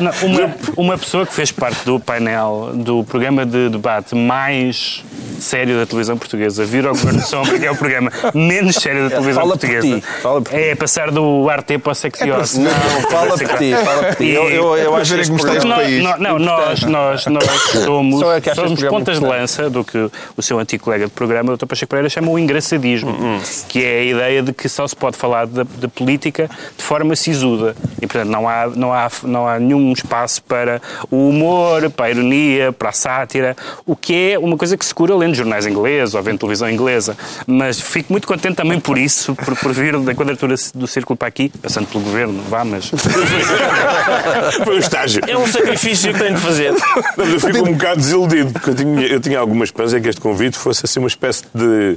Não, 0.00 0.10
uma, 0.22 0.54
uma 0.76 0.98
pessoa 0.98 1.26
que 1.26 1.32
fez 1.34 1.52
parte 1.52 1.84
do 1.84 1.98
painel 2.00 2.70
do 2.74 3.04
programa 3.04 3.44
de 3.46 3.68
debate 3.72 4.14
mais 4.14 5.04
sério 5.40 5.76
da 5.78 5.86
televisão 5.86 6.16
portuguesa 6.16 6.64
vir 6.64 6.86
ao 6.86 6.92
Governo 6.94 7.20
de 7.20 7.26
Sombra, 7.28 7.58
que 7.58 7.66
é 7.66 7.70
o 7.70 7.76
programa 7.76 8.10
menos 8.32 8.76
sério 8.76 9.04
da 9.04 9.10
televisão 9.16 9.42
Fala 9.42 9.56
por 9.56 9.60
portuguesa. 9.68 10.00
ti, 10.00 10.04
fala 10.22 10.40
por 10.42 10.50
ti. 10.50 10.56
É 10.56 10.74
passar 10.76 11.10
do 11.10 11.50
Arte 11.50 11.78
para 11.78 11.92
o 11.92 11.94
Sexy 11.94 12.30
Office. 12.30 12.58
Não, 12.58 12.70
fala 13.10 13.36
por 13.38 13.58
ti, 13.58 13.74
fala 13.84 14.02
por 14.04 14.14
ti. 14.16 14.28
Eu, 14.30 14.48
eu, 14.50 14.76
eu 14.76 14.96
acho 14.96 15.14
este 15.16 15.32
este 15.32 15.42
programa- 15.44 15.74
país. 15.76 16.02
Não, 16.04 16.18
não, 16.18 16.38
nós, 16.38 16.82
nós, 16.82 17.26
nós 17.26 17.44
somos, 17.84 18.20
Só 18.20 18.34
é 18.34 18.40
que 18.40 18.50
achas 18.50 18.64
somos 18.64 18.82
pontas 18.84 19.18
de 19.18 19.24
lança 19.26 19.68
do 19.68 19.82
que 19.82 20.08
o 20.36 20.42
seu 20.42 20.58
antigo 20.58 20.84
colega 20.84 21.06
de 21.06 21.10
programa, 21.12 21.52
o 21.52 21.56
Dr. 21.56 21.66
Pacheco 21.66 21.90
Pereira, 21.90 22.08
chama 22.08 22.30
o 22.30 22.38
engraçadismo, 22.38 23.10
Hum, 23.10 23.40
que 23.68 23.84
é 23.84 23.98
a 24.00 24.04
ideia 24.04 24.42
de 24.42 24.52
que 24.52 24.68
só 24.68 24.86
se 24.86 24.94
pode 24.94 25.16
falar 25.16 25.46
de, 25.46 25.64
de 25.64 25.88
política 25.88 26.48
de 26.76 26.82
forma 26.84 27.16
sisuda. 27.16 27.74
E, 28.00 28.06
portanto, 28.06 28.28
não 28.30 28.48
há, 28.48 28.66
não, 28.68 28.92
há, 28.92 29.08
não 29.24 29.46
há 29.48 29.58
nenhum 29.58 29.92
espaço 29.92 30.42
para 30.42 30.80
o 31.10 31.28
humor, 31.28 31.90
para 31.90 32.06
a 32.06 32.10
ironia, 32.10 32.72
para 32.72 32.90
a 32.90 32.92
sátira, 32.92 33.56
o 33.86 33.94
que 33.96 34.32
é 34.32 34.38
uma 34.38 34.56
coisa 34.56 34.76
que 34.76 34.84
se 34.84 34.94
cura 34.94 35.16
vendo 35.18 35.34
jornais 35.34 35.66
ingleses 35.66 36.14
ou 36.14 36.22
vendo 36.22 36.38
televisão 36.38 36.70
inglesa, 36.70 37.16
mas 37.46 37.80
fico 37.80 38.12
muito 38.12 38.26
contente 38.26 38.56
também 38.56 38.78
por 38.80 38.96
isso, 38.98 39.34
por, 39.34 39.56
por 39.56 39.72
vir 39.72 39.98
da 40.00 40.14
quadratura 40.14 40.54
do 40.74 40.86
círculo 40.86 41.16
para 41.16 41.28
aqui, 41.28 41.50
passando 41.60 41.86
pelo 41.86 42.02
governo, 42.04 42.42
vá, 42.48 42.64
mas. 42.64 42.90
Foi 44.64 44.76
um 44.76 44.78
estágio. 44.78 45.22
É 45.26 45.36
um 45.36 45.46
sacrifício 45.46 46.12
que 46.12 46.18
tenho 46.18 46.34
de 46.34 46.40
fazer. 46.40 46.72
Não, 46.72 46.78
mas 47.16 47.28
eu 47.32 47.40
fico 47.40 47.58
um 47.68 47.72
bocado 47.72 47.96
desiludido, 48.00 48.52
porque 48.52 48.70
eu 48.70 48.74
tinha, 48.74 49.06
eu 49.06 49.20
tinha 49.20 49.38
alguma 49.38 49.64
esperança 49.64 50.00
que 50.00 50.08
este 50.08 50.20
convite 50.20 50.56
fosse 50.58 50.82
assim 50.84 50.98
uma 51.00 51.08
espécie 51.08 51.44
de. 51.54 51.96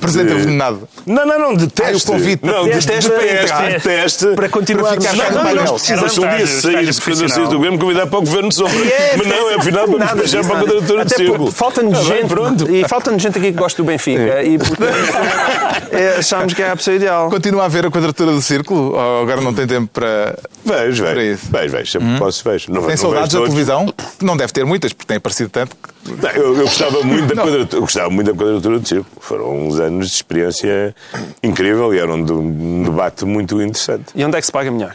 Presente 0.00 0.28
de- 0.28 0.34
envenenado. 0.34 0.88
Não, 1.06 1.24
não, 1.26 1.38
não, 1.38 1.54
de 1.54 1.68
teste. 1.68 2.10
Ah, 2.10 2.14
o 2.14 2.16
convite. 2.18 2.44
Não, 2.44 2.64
de, 2.64 2.70
de, 2.70 2.86
Teste 2.86 2.90
teste, 2.90 3.10
para 3.10 3.42
entrar. 3.42 3.72
de 3.72 3.80
teste. 3.80 4.26
Para 4.34 4.48
continuar 4.48 4.96
Para 4.96 5.00
ficar 5.00 5.10
a 5.26 5.30
no 5.30 5.36
Não, 5.36 5.42
painel. 5.44 5.64
nós 5.64 5.90
Era 5.90 6.02
precisamos 6.02 6.12
se 6.12 6.20
um 6.20 6.36
dia 6.36 6.46
sair 6.46 7.00
quando 7.00 7.40
eu 7.42 7.48
do 7.48 7.56
governo 7.56 7.78
convidar 7.78 8.06
para 8.06 8.18
o 8.18 8.22
governo 8.22 8.48
de 8.48 8.54
sombra. 8.54 8.74
Mas 9.16 9.26
não, 9.26 9.50
é 9.50 9.54
afinal 9.54 9.86
vamos 9.86 10.12
deixar 10.14 10.44
para 10.44 10.56
a 10.56 10.60
quadratura 10.62 10.91
de 10.96 11.14
Até 11.14 11.24
porque 11.24 11.50
Falta-nos 11.50 11.98
Ah, 11.98 12.02
bem, 12.10 12.20
gente, 12.20 12.28
pronto. 12.28 12.70
e 12.74 12.88
falta-nos 12.88 13.22
gente 13.22 13.38
aqui 13.38 13.52
que 13.52 13.58
gosta 13.58 13.82
do 13.82 13.86
Benfica. 13.86 14.42
E 14.42 14.58
portanto, 14.58 14.82
é, 15.92 16.16
achámos 16.18 16.54
que 16.54 16.62
era 16.62 16.72
a 16.72 16.76
pessoa 16.76 16.96
ideal. 16.96 17.28
Continua 17.30 17.64
a 17.64 17.68
ver 17.68 17.86
a 17.86 17.90
quadratura 17.90 18.32
do 18.32 18.40
círculo? 18.42 18.92
Ou 18.94 19.22
agora 19.22 19.40
não 19.40 19.52
tem 19.54 19.66
tempo 19.66 19.88
para. 19.92 20.36
Vejo, 20.64 21.02
Para 21.04 21.14
vejo. 21.14 21.34
isso. 21.34 21.48
Vejo, 21.50 21.76
vejo. 21.76 21.90
Sempre 21.92 22.18
posso, 22.18 22.44
vejo. 22.44 22.72
Não, 22.72 22.80
Tem 22.82 22.90
não 22.90 22.96
saudades 22.96 23.32
da 23.32 23.40
televisão? 23.42 23.94
Não 24.20 24.36
deve 24.36 24.52
ter 24.52 24.64
muitas, 24.64 24.92
porque 24.92 25.06
tem 25.08 25.16
aparecido 25.16 25.50
tanto. 25.50 25.76
que- 25.76 26.10
Não, 26.22 26.30
eu, 26.30 26.56
eu 26.56 26.62
gostava 26.64 27.00
muito 27.04 27.34
da 27.34 27.42
quadratura, 27.42 27.76
eu 27.76 27.80
gostava 27.82 28.10
muito 28.10 28.32
da 28.32 28.38
quadratura 28.38 28.78
do 28.78 28.86
círculo. 28.88 29.10
Foram 29.20 29.66
uns 29.66 29.78
anos 29.80 30.08
de 30.08 30.14
experiência 30.16 30.94
incrível 31.42 31.92
e 31.94 31.98
era 31.98 32.12
um, 32.12 32.18
um 32.20 32.82
debate 32.84 33.24
muito 33.24 33.60
interessante. 33.60 34.06
E 34.14 34.24
onde 34.24 34.36
é 34.36 34.40
que 34.40 34.46
se 34.46 34.52
paga 34.52 34.70
melhor? 34.70 34.94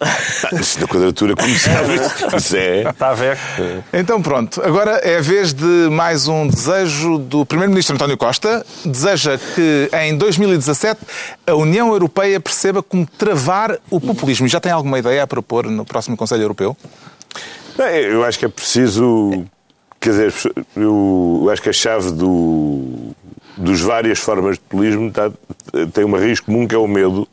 Ah, 0.44 0.80
da 0.80 0.86
quadratura, 0.86 1.34
como 1.34 1.58
sabes, 1.58 2.54
é. 2.54 2.88
Está 2.88 3.10
a 3.10 3.14
ver? 3.14 3.36
Então 3.92 4.22
pronto, 4.22 4.62
agora 4.62 4.92
é 4.98 5.18
a 5.18 5.20
vez 5.20 5.52
de 5.52 5.64
mais 5.90 6.28
um 6.28 6.46
desejo 6.46 7.18
do 7.18 7.44
Primeiro-Ministro 7.44 7.96
António 7.96 8.16
Costa. 8.16 8.64
Deseja 8.84 9.36
que 9.54 9.90
em 10.04 10.16
2017 10.16 11.00
a 11.46 11.54
União 11.54 11.88
Europeia 11.92 12.38
perceba 12.38 12.80
como 12.82 13.04
travar 13.06 13.76
o 13.90 14.00
populismo. 14.00 14.46
E 14.46 14.48
já 14.48 14.60
tem 14.60 14.70
alguma 14.70 14.98
ideia 15.00 15.24
a 15.24 15.26
propor 15.26 15.66
no 15.66 15.84
próximo 15.84 16.16
Conselho 16.16 16.42
Europeu? 16.42 16.76
Não, 17.76 17.86
Eu 17.86 18.24
acho 18.24 18.38
que 18.38 18.44
é 18.44 18.48
preciso. 18.48 19.44
Quer 20.00 20.10
dizer, 20.10 20.34
eu, 20.76 21.40
eu 21.44 21.50
acho 21.50 21.60
que 21.60 21.68
a 21.70 21.72
chave 21.72 22.12
do, 22.12 23.10
dos 23.56 23.80
várias 23.80 24.20
formas 24.20 24.54
de 24.54 24.60
populismo 24.60 25.08
está- 25.08 25.30
tem 25.92 26.04
uma 26.04 26.18
raiz 26.20 26.38
comum 26.38 26.68
que 26.68 26.74
é 26.74 26.78
o 26.78 26.86
medo. 26.86 27.26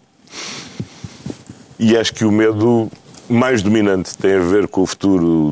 E 1.79 1.97
acho 1.97 2.13
que 2.13 2.23
o 2.25 2.31
medo 2.31 2.89
mais 3.29 3.61
dominante 3.61 4.17
tem 4.17 4.35
a 4.35 4.39
ver 4.39 4.67
com 4.67 4.81
o 4.81 4.85
futuro 4.85 5.51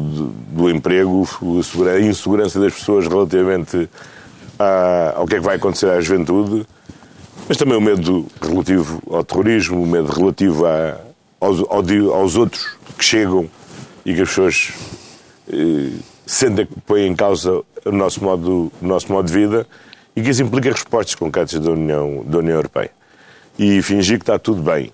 do, 0.50 0.70
emprego, 0.70 1.28
a 1.60 1.64
segura- 1.64 1.94
a 1.94 2.02
insegurança 2.02 2.60
das 2.60 2.74
pessoas 2.74 3.08
relativamente 3.08 3.90
ao 5.16 5.26
que 5.28 5.36
é 5.36 5.40
que 5.40 5.46
vai 5.46 5.56
acontecer 5.58 5.90
à 5.90 6.00
juventude, 6.00 6.66
mas 7.48 7.58
também 7.58 7.76
o 7.78 7.82
medo 7.82 8.26
relativo 8.42 9.02
ao 9.10 9.24
terrorismo, 9.24 9.82
o 9.82 9.88
medo 9.88 10.08
relativo 10.12 10.66
à- 10.66 10.98
aos, 11.42 11.60
aos 12.14 12.36
outros 12.38 12.78
que 12.98 13.04
chegam 13.04 13.50
e 14.06 14.14
que 14.14 14.22
as 14.22 14.30
pessoas 14.30 14.72
eh, 15.52 15.90
sentem 16.26 16.66
que 16.66 16.80
põem 16.86 17.08
em 17.08 17.16
causa 17.16 17.62
o 17.86 17.92
nosso 17.92 18.24
modo, 18.24 18.72
o 18.82 18.86
nosso 18.88 19.12
modo 19.12 19.28
de 19.28 19.34
vida 19.34 19.68
e 20.16 20.22
que 20.22 20.30
isso 20.30 20.42
implica 20.44 20.72
respostas 20.72 21.16
concretas 21.16 21.60
da 21.60 21.72
União, 21.72 22.24
da 22.26 22.38
União 22.38 22.56
Europeia. 22.56 22.92
E 23.60 23.82
fingir 23.82 24.18
que 24.20 24.24
está 24.24 24.40
tudo 24.40 24.62
bem 24.62 24.90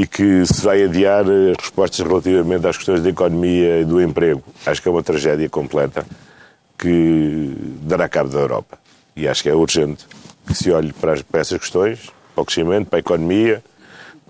e 0.00 0.06
que 0.06 0.46
se 0.46 0.62
vai 0.62 0.84
adiar 0.84 1.24
as 1.24 1.56
respostas 1.60 2.06
relativamente 2.06 2.66
às 2.66 2.76
questões 2.76 3.02
da 3.02 3.08
economia 3.08 3.80
e 3.80 3.84
do 3.84 4.00
emprego. 4.00 4.42
Acho 4.64 4.80
que 4.80 4.88
é 4.88 4.90
uma 4.92 5.02
tragédia 5.02 5.48
completa 5.48 6.06
que 6.78 7.52
dará 7.82 8.08
cabo 8.08 8.28
da 8.30 8.38
Europa. 8.38 8.78
E 9.16 9.26
acho 9.26 9.42
que 9.42 9.48
é 9.48 9.54
urgente 9.54 10.06
que 10.46 10.54
se 10.54 10.70
olhe 10.70 10.92
para, 10.92 11.14
as- 11.14 11.22
para 11.22 11.40
essas 11.40 11.58
questões, 11.58 12.10
para 12.34 12.42
o 12.42 12.44
crescimento, 12.44 12.86
para 12.86 12.98
a 12.98 13.00
economia, 13.00 13.62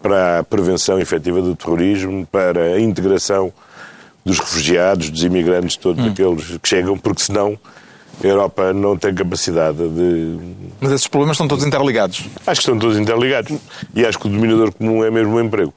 para 0.03 0.39
a 0.39 0.45
prevenção 0.45 0.99
efetiva 0.99 1.43
do 1.43 1.55
terrorismo, 1.55 2.27
para 2.27 2.61
a 2.75 2.81
integração 2.81 3.53
dos 4.25 4.39
refugiados, 4.39 5.11
dos 5.11 5.23
imigrantes, 5.23 5.77
todos 5.77 6.07
aqueles 6.07 6.57
que 6.59 6.69
chegam, 6.69 6.97
porque 6.99 7.23
senão 7.23 7.59
a 8.23 8.27
Europa 8.27 8.73
não 8.73 8.97
tem 8.97 9.15
capacidade 9.15 9.79
de 9.89 10.39
Mas 10.81 10.93
esses 10.93 11.07
problemas 11.07 11.37
estão 11.37 11.47
todos 11.47 11.65
interligados. 11.65 12.25
Acho 12.47 12.61
que 12.61 12.67
estão 12.67 12.79
todos 12.79 12.99
interligados. 12.99 13.57
E 13.95 14.05
acho 14.05 14.19
que 14.19 14.27
o 14.27 14.31
denominador 14.31 14.73
comum 14.73 15.05
é 15.05 15.11
mesmo 15.11 15.37
o 15.37 15.41
emprego. 15.41 15.73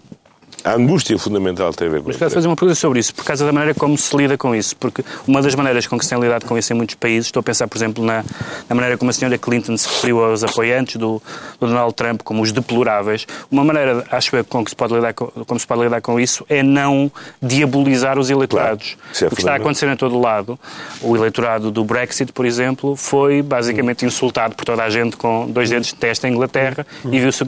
A 0.64 0.74
angústia 0.74 1.18
fundamental 1.18 1.74
tem 1.74 1.88
a 1.88 1.92
ver 1.92 2.02
com 2.02 2.08
Mas 2.08 2.18
quero 2.18 2.30
fazer 2.30 2.48
uma 2.48 2.56
pergunta 2.56 2.76
sobre 2.76 3.00
isso, 3.00 3.14
por 3.16 3.24
causa 3.26 3.46
da 3.46 3.52
maneira 3.52 3.74
como 3.74 3.98
se 3.98 4.16
lida 4.16 4.38
com 4.38 4.56
isso. 4.56 4.76
Porque 4.76 5.04
uma 5.28 5.42
das 5.42 5.56
maneiras 5.56 5.88
com 5.88 5.98
que 5.98 6.06
se 6.06 6.12
tem 6.12 6.20
lidado 6.20 6.46
com 6.46 6.58
isso 6.58 6.72
em 6.74 6.76
muitos 6.76 6.96
países, 6.96 7.28
estou 7.28 7.40
a 7.40 7.44
pensar, 7.44 7.68
por 7.68 7.78
exemplo, 7.78 8.04
na, 8.04 8.24
na 8.70 8.76
maneira 8.76 8.98
como 8.98 9.10
a 9.10 9.14
senhora 9.14 9.38
Clinton 9.38 9.76
se 9.78 9.88
referiu 9.88 10.24
aos 10.24 10.44
apoiantes 10.44 10.98
do, 10.98 11.22
do 11.60 11.68
Donald 11.68 11.94
Trump 11.94 12.22
como 12.24 12.42
os 12.42 12.52
deploráveis. 12.52 13.26
Uma 13.50 13.64
maneira, 13.64 14.06
acho 14.12 14.36
eu, 14.36 14.46
com 14.46 14.64
que 14.64 14.72
se 14.72 14.76
pode 14.76 14.94
lidar 14.94 15.14
com, 15.14 15.28
como 15.46 15.60
se 15.60 15.66
pode 15.66 15.82
lidar 15.82 16.02
com 16.02 16.20
isso 16.20 16.46
é 16.48 16.62
não 16.62 17.12
diabolizar 17.42 18.20
os 18.20 18.30
eleitorados. 18.30 18.98
Claro, 19.12 19.26
é 19.26 19.28
o 19.28 19.36
que 19.36 19.42
está 19.42 19.54
a 19.54 19.56
acontecer 19.56 19.88
em 19.88 19.96
todo 19.96 20.16
o 20.16 20.22
lado. 20.22 20.60
O 21.02 21.16
eleitorado 21.16 21.72
do 21.72 21.84
Brexit, 21.84 22.32
por 22.32 22.46
exemplo, 22.46 22.96
foi 22.96 23.42
basicamente 23.42 24.06
insultado 24.06 24.56
por 24.56 24.66
toda 24.66 24.84
a 24.84 24.90
gente 24.90 25.18
com 25.18 25.50
dois 25.50 25.70
dedos 25.70 25.88
de 25.88 25.96
testa 25.96 26.28
em 26.28 26.34
Inglaterra 26.34 26.86
e 27.06 27.20
viu-se 27.20 27.42
o 27.44 27.48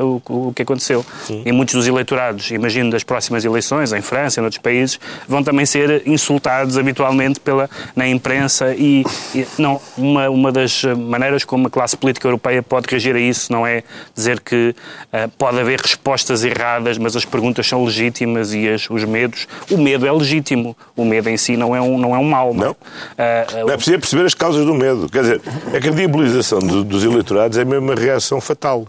o, 0.00 0.48
o 0.48 0.52
que 0.54 0.62
aconteceu. 0.62 1.04
E 1.44 1.52
muitos 1.52 1.74
dos 1.74 1.86
eleitorados, 1.86 2.50
imagino 2.54 2.90
das 2.90 3.02
próximas 3.04 3.44
eleições, 3.44 3.92
em 3.92 4.00
França 4.00 4.38
e 4.38 4.42
em 4.42 4.44
outros 4.44 4.60
países, 4.62 4.98
vão 5.28 5.42
também 5.42 5.66
ser 5.66 6.02
insultados 6.06 6.78
habitualmente 6.78 7.40
pela, 7.40 7.68
na 7.94 8.06
imprensa 8.08 8.74
e, 8.74 9.04
e 9.34 9.46
não, 9.58 9.80
uma, 9.96 10.28
uma 10.30 10.52
das 10.52 10.82
maneiras 10.84 11.44
como 11.44 11.66
a 11.66 11.70
classe 11.70 11.96
política 11.96 12.26
europeia 12.28 12.62
pode 12.62 12.86
reagir 12.88 13.14
a 13.16 13.20
isso 13.20 13.52
não 13.52 13.66
é 13.66 13.82
dizer 14.14 14.40
que 14.40 14.74
ah, 15.12 15.28
pode 15.38 15.58
haver 15.60 15.80
respostas 15.80 16.44
erradas, 16.44 16.98
mas 16.98 17.14
as 17.16 17.24
perguntas 17.24 17.66
são 17.66 17.84
legítimas 17.84 18.52
e 18.54 18.68
as- 18.68 18.88
os 18.90 19.04
medos, 19.04 19.46
o 19.70 19.76
medo 19.78 20.06
é 20.06 20.12
legítimo, 20.12 20.76
o 20.96 21.04
medo 21.04 21.28
em 21.28 21.36
si 21.36 21.56
não 21.56 21.74
é 21.74 21.80
um, 21.80 21.98
não 21.98 22.14
é 22.14 22.18
um 22.18 22.24
mal. 22.24 22.52
Não. 22.54 22.76
Ah, 23.18 23.46
Não 23.62 23.70
é 23.70 23.76
preciso 23.76 23.98
perceber 23.98 24.24
as 24.26 24.34
causas 24.34 24.64
do 24.64 24.74
medo. 24.74 25.08
Quer 25.08 25.22
dizer, 25.22 25.40
é 25.72 25.76
a 25.76 25.80
diabolização 25.80 26.58
do- 26.58 26.84
dos 26.84 27.02
eleitorados 27.04 27.56
é 27.58 27.64
mesmo 27.64 27.86
uma 27.86 27.94
reação 27.94 28.40
fatal. 28.40 28.86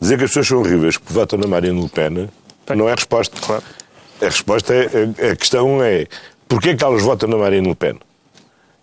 Dizer 0.00 0.18
que 0.18 0.24
as 0.24 0.30
pessoas 0.30 0.46
são 0.48 0.58
horríveis 0.60 0.96
porque 0.98 1.12
votam 1.14 1.38
na 1.38 1.46
Marine 1.46 1.80
Le 1.80 1.88
Pen 1.88 2.28
não 2.76 2.88
é 2.88 2.94
resposta. 2.94 3.62
A 4.20 4.24
resposta 4.24 4.74
é, 4.74 4.88
a, 5.28 5.32
a 5.32 5.36
questão 5.36 5.82
é 5.82 6.06
porquê 6.48 6.70
é 6.70 6.76
que 6.76 6.84
elas 6.84 7.02
votam 7.02 7.28
na 7.28 7.36
Marine 7.36 7.68
Le 7.68 7.74
Pen? 7.74 7.98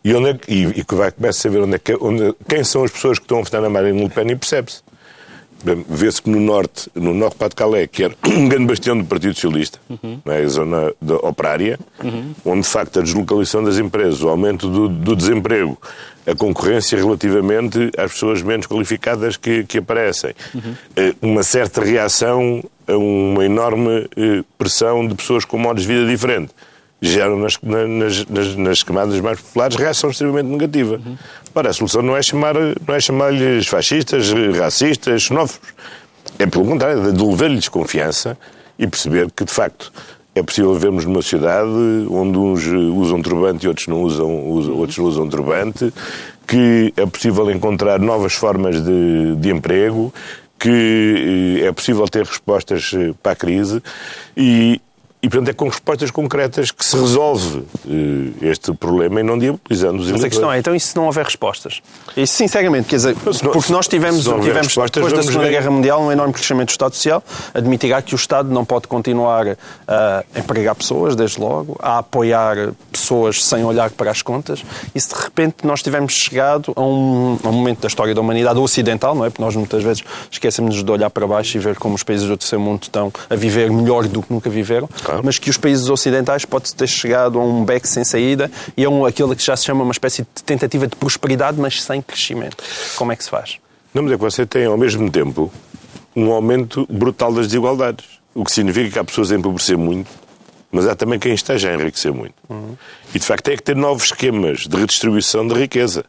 E, 0.04 0.14
onde 0.16 0.30
é 0.30 0.34
que, 0.34 0.52
e, 0.52 0.64
e 0.64 0.96
vai 0.96 1.12
começar 1.12 1.48
a 1.48 1.52
ver 1.52 1.62
onde 1.62 1.76
é 1.76 1.80
que, 1.80 1.96
onde, 2.02 2.36
quem 2.48 2.64
são 2.64 2.84
as 2.84 2.92
pessoas 2.92 3.20
que 3.20 3.26
estão 3.26 3.40
a 3.40 3.42
votar 3.44 3.62
na 3.62 3.70
Marine 3.70 4.02
Le 4.02 4.10
Pen 4.10 4.30
e 4.32 4.36
percebe-se. 4.36 4.82
Bem, 5.64 5.86
Vê-se 5.88 6.22
que 6.22 6.30
no 6.30 6.40
norte, 6.40 6.90
no 6.96 7.14
norte 7.14 7.38
de 7.38 7.56
Calais, 7.56 7.88
que 7.92 8.04
era 8.04 8.16
um 8.26 8.50
grande 8.50 8.66
bastião 8.66 8.98
do 8.98 9.06
Partido 9.06 9.36
Socialista, 9.36 9.80
não 10.26 10.34
é? 10.34 10.42
a 10.42 10.48
zona 10.48 10.94
da 11.00 11.16
operária, 11.18 11.80
onde 12.44 12.62
de 12.62 12.68
facto 12.68 13.00
a 13.00 13.04
deslocalização 13.04 13.64
das 13.64 13.78
empresas, 13.78 14.24
o 14.24 14.30
aumento 14.30 14.68
do, 14.68 14.90
do 14.90 15.16
desemprego, 15.16 15.78
a 16.26 16.36
concorrência 16.36 16.98
relativamente 16.98 17.92
às 17.98 18.12
pessoas 18.14 18.42
menos 18.42 18.68
qualificadas 18.68 19.38
que, 19.38 19.64
que 19.64 19.78
aparecem, 19.80 20.34
eh, 20.96 21.14
uma 21.22 21.44
certa 21.44 21.82
reação 21.84 22.64
a 22.88 22.96
uma 22.96 23.44
enorme 23.46 24.08
eh, 24.16 24.44
pressão 24.58 25.08
de 25.08 25.16
pessoas 25.16 25.46
com 25.46 25.58
modos 25.58 25.84
de 25.84 25.88
vida 25.94 26.06
diferente 26.08 26.52
geram 27.02 27.40
nas, 27.40 27.58
na- 27.64 27.88
nas, 27.88 28.26
nas, 28.28 28.56
nas 28.56 28.84
camadas 28.84 29.20
mais 29.20 29.42
populares 29.42 29.76
reação 29.76 30.12
extremamente 30.12 30.46
negativa. 30.48 31.02
Ora, 31.56 31.70
a 31.72 31.74
solução 31.74 32.04
não 32.04 32.16
é 32.16 32.22
chamar 32.22 32.54
não 32.56 32.94
é 32.96 33.00
chamar-lhes 33.00 33.66
fascistas, 33.68 34.32
racistas, 34.58 35.24
xenófobos. 35.24 35.70
É 36.38 36.46
pelo 36.46 36.64
contrário, 36.66 37.10
é 37.10 37.12
devolver-lhes 37.12 37.68
confiança 37.70 38.38
e 38.78 38.86
perceber 38.86 39.32
que, 39.32 39.44
de 39.44 39.52
facto, 39.52 39.92
é 40.34 40.42
possível 40.42 40.74
vivermos 40.74 41.06
numa 41.06 41.22
sociedade 41.22 41.70
onde 42.10 42.38
uns 42.38 42.66
usam 42.66 43.22
turbante 43.22 43.66
e 43.66 43.68
outros 43.68 43.88
não 43.88 44.02
usam, 44.02 44.30
outros 44.72 44.98
usam 44.98 45.28
turbante, 45.28 45.94
que 46.48 46.94
é 46.96 47.06
possível 47.06 47.50
encontrar 47.52 48.00
novas 48.00 48.34
formas 48.34 48.82
de, 48.82 49.36
de 49.36 49.50
emprego, 49.50 50.14
que 50.58 51.60
eh, 51.62 51.68
é 51.68 51.72
possível 51.72 52.08
ter 52.08 52.24
respostas 52.24 52.92
eh, 52.94 53.14
para 53.22 53.32
a 53.32 53.36
crise 53.36 53.82
e, 54.38 54.80
e, 55.24 55.30
portanto, 55.30 55.50
é 55.50 55.54
com 55.54 55.68
respostas 55.68 56.10
concretas 56.10 56.72
que 56.72 56.84
se 56.86 56.96
resolve 56.98 57.64
eh, 57.88 58.50
este 58.50 58.74
problema 58.74 59.20
e 59.20 59.24
não 59.24 59.38
diabolizando 59.38 59.98
os 59.98 60.06
Mas 60.06 60.08
a 60.08 60.10
eleitores. 60.10 60.30
questão 60.34 60.52
é, 60.52 60.58
então 60.60 60.76
e 60.76 60.80
se 60.80 60.96
não 60.96 61.06
houver 61.06 61.26
respostas? 61.26 61.82
Isso, 62.18 62.34
sinceramente, 62.34 62.88
quer 62.88 62.96
dizer, 62.96 63.16
não- 63.44 63.52
porque 63.52 63.72
nós 63.72 63.88
tivemos, 63.88 64.24
tivemos 64.24 64.76
depois 64.76 65.14
da 65.14 65.22
Segunda. 65.24 65.48
Guerra 65.50 65.70
Mundial, 65.70 66.02
um 66.02 66.12
enorme 66.12 66.34
crescimento 66.34 66.70
do 66.70 66.72
Estado 66.72 66.96
Social, 66.96 67.24
admitirá 67.54 68.02
que 68.02 68.14
o 68.14 68.18
Estado 68.18 68.50
não 68.50 68.66
pode 68.66 68.88
continuar 68.88 69.56
a 69.88 70.24
empregar 70.36 70.74
pessoas, 70.76 71.16
desde 71.16 71.40
logo, 71.40 71.78
a 71.82 72.00
apoiar 72.00 72.72
pessoas 72.92 73.44
sem 73.44 73.64
olhar 73.64 73.92
para 73.92 74.10
as 74.10 74.22
contas, 74.22 74.64
e 74.96 75.00
se 75.00 75.10
de 75.10 75.22
repente 75.22 75.58
nós 75.66 75.82
tivermos 75.84 76.14
chegado 76.14 76.74
a 76.76 76.82
um, 76.82 77.38
a 77.44 77.48
um 77.50 77.52
momento 77.54 77.82
da 77.82 77.88
história 77.88 78.16
da 78.16 78.22
humanidade 78.22 78.58
ocidental, 78.60 79.14
não 79.14 79.26
é? 79.26 79.30
Porque 79.30 79.42
nós 79.44 79.56
muitas 79.56 79.84
vezes 79.84 80.04
esquecemos 80.32 80.84
de 80.84 80.92
olhar 80.92 81.10
para 81.10 81.28
baixo 81.28 81.58
e 81.58 81.60
ver 81.60 81.76
como 81.78 81.94
os 81.96 82.04
países 82.04 82.28
do 82.28 82.36
terceiro 82.38 82.62
mundo 82.64 82.84
estão 82.84 83.12
a 83.30 83.36
viver 83.36 83.70
melhor 83.72 84.08
do 84.08 84.22
que 84.24 84.34
nunca 84.34 84.50
viveram. 84.50 84.90
Mas 85.24 85.38
que 85.38 85.50
os 85.50 85.58
países 85.58 85.90
ocidentais 85.90 86.46
pode 86.46 86.74
ter 86.74 86.88
chegado 86.88 87.40
a 87.40 87.44
um 87.44 87.66
beco 87.66 87.88
sem 87.88 88.04
saída 88.04 88.50
e 88.78 88.86
a 88.86 88.90
um, 88.90 89.06
aquilo 89.06 89.36
que 89.36 89.44
já 89.44 89.56
se 89.56 89.66
chama 89.66 89.84
uma 89.84 89.92
espécie 89.92 90.22
de 90.22 90.44
tentativa 90.44 90.88
de 90.88 90.96
prosperidade, 90.96 91.60
mas 91.60 91.82
sem 91.82 92.02
crescimento. 92.02 92.64
Como 92.96 93.12
é 93.12 93.16
que 93.16 93.24
se 93.24 93.30
faz? 93.30 93.58
Não, 93.94 94.04
mas 94.04 94.14
é 94.14 94.16
que 94.16 94.22
você 94.22 94.46
tem, 94.46 94.66
ao 94.66 94.78
mesmo 94.78 95.10
tempo, 95.10 95.52
um 96.16 96.32
aumento 96.32 96.88
brutal 96.90 97.34
das 97.34 97.48
desigualdades. 97.48 98.06
O 98.34 98.46
que 98.46 98.52
significa 98.52 98.90
que 98.90 99.00
há 99.00 99.04
pessoas 99.04 99.32
a 99.32 99.36
empobrecer 99.36 99.78
muito, 99.78 100.10
mas 100.72 100.88
há 100.88 100.96
também 100.96 101.20
quem 101.20 101.34
esteja 101.34 101.70
a 101.70 101.74
enriquecer 101.74 102.14
muito. 102.14 102.36
E, 103.14 103.20
de 103.20 103.26
facto, 103.26 103.44
tem 103.46 103.58
que 103.58 103.64
ter 103.64 103.76
novos 103.76 104.06
esquemas 104.06 104.60
de 104.60 104.78
redistribuição 104.78 105.46
da 105.46 105.56
riqueza. 105.56 106.06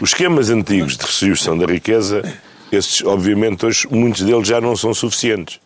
Os 0.00 0.10
esquemas 0.10 0.50
antigos 0.50 0.96
de 0.96 1.02
redistribuição 1.02 1.56
da 1.56 1.64
riqueza, 1.66 2.22
esses, 2.70 3.02
obviamente, 3.02 3.64
hoje, 3.64 3.88
muitos 3.90 4.22
deles 4.22 4.46
já 4.46 4.60
não 4.60 4.76
são 4.76 4.92
suficientes. 4.92 5.58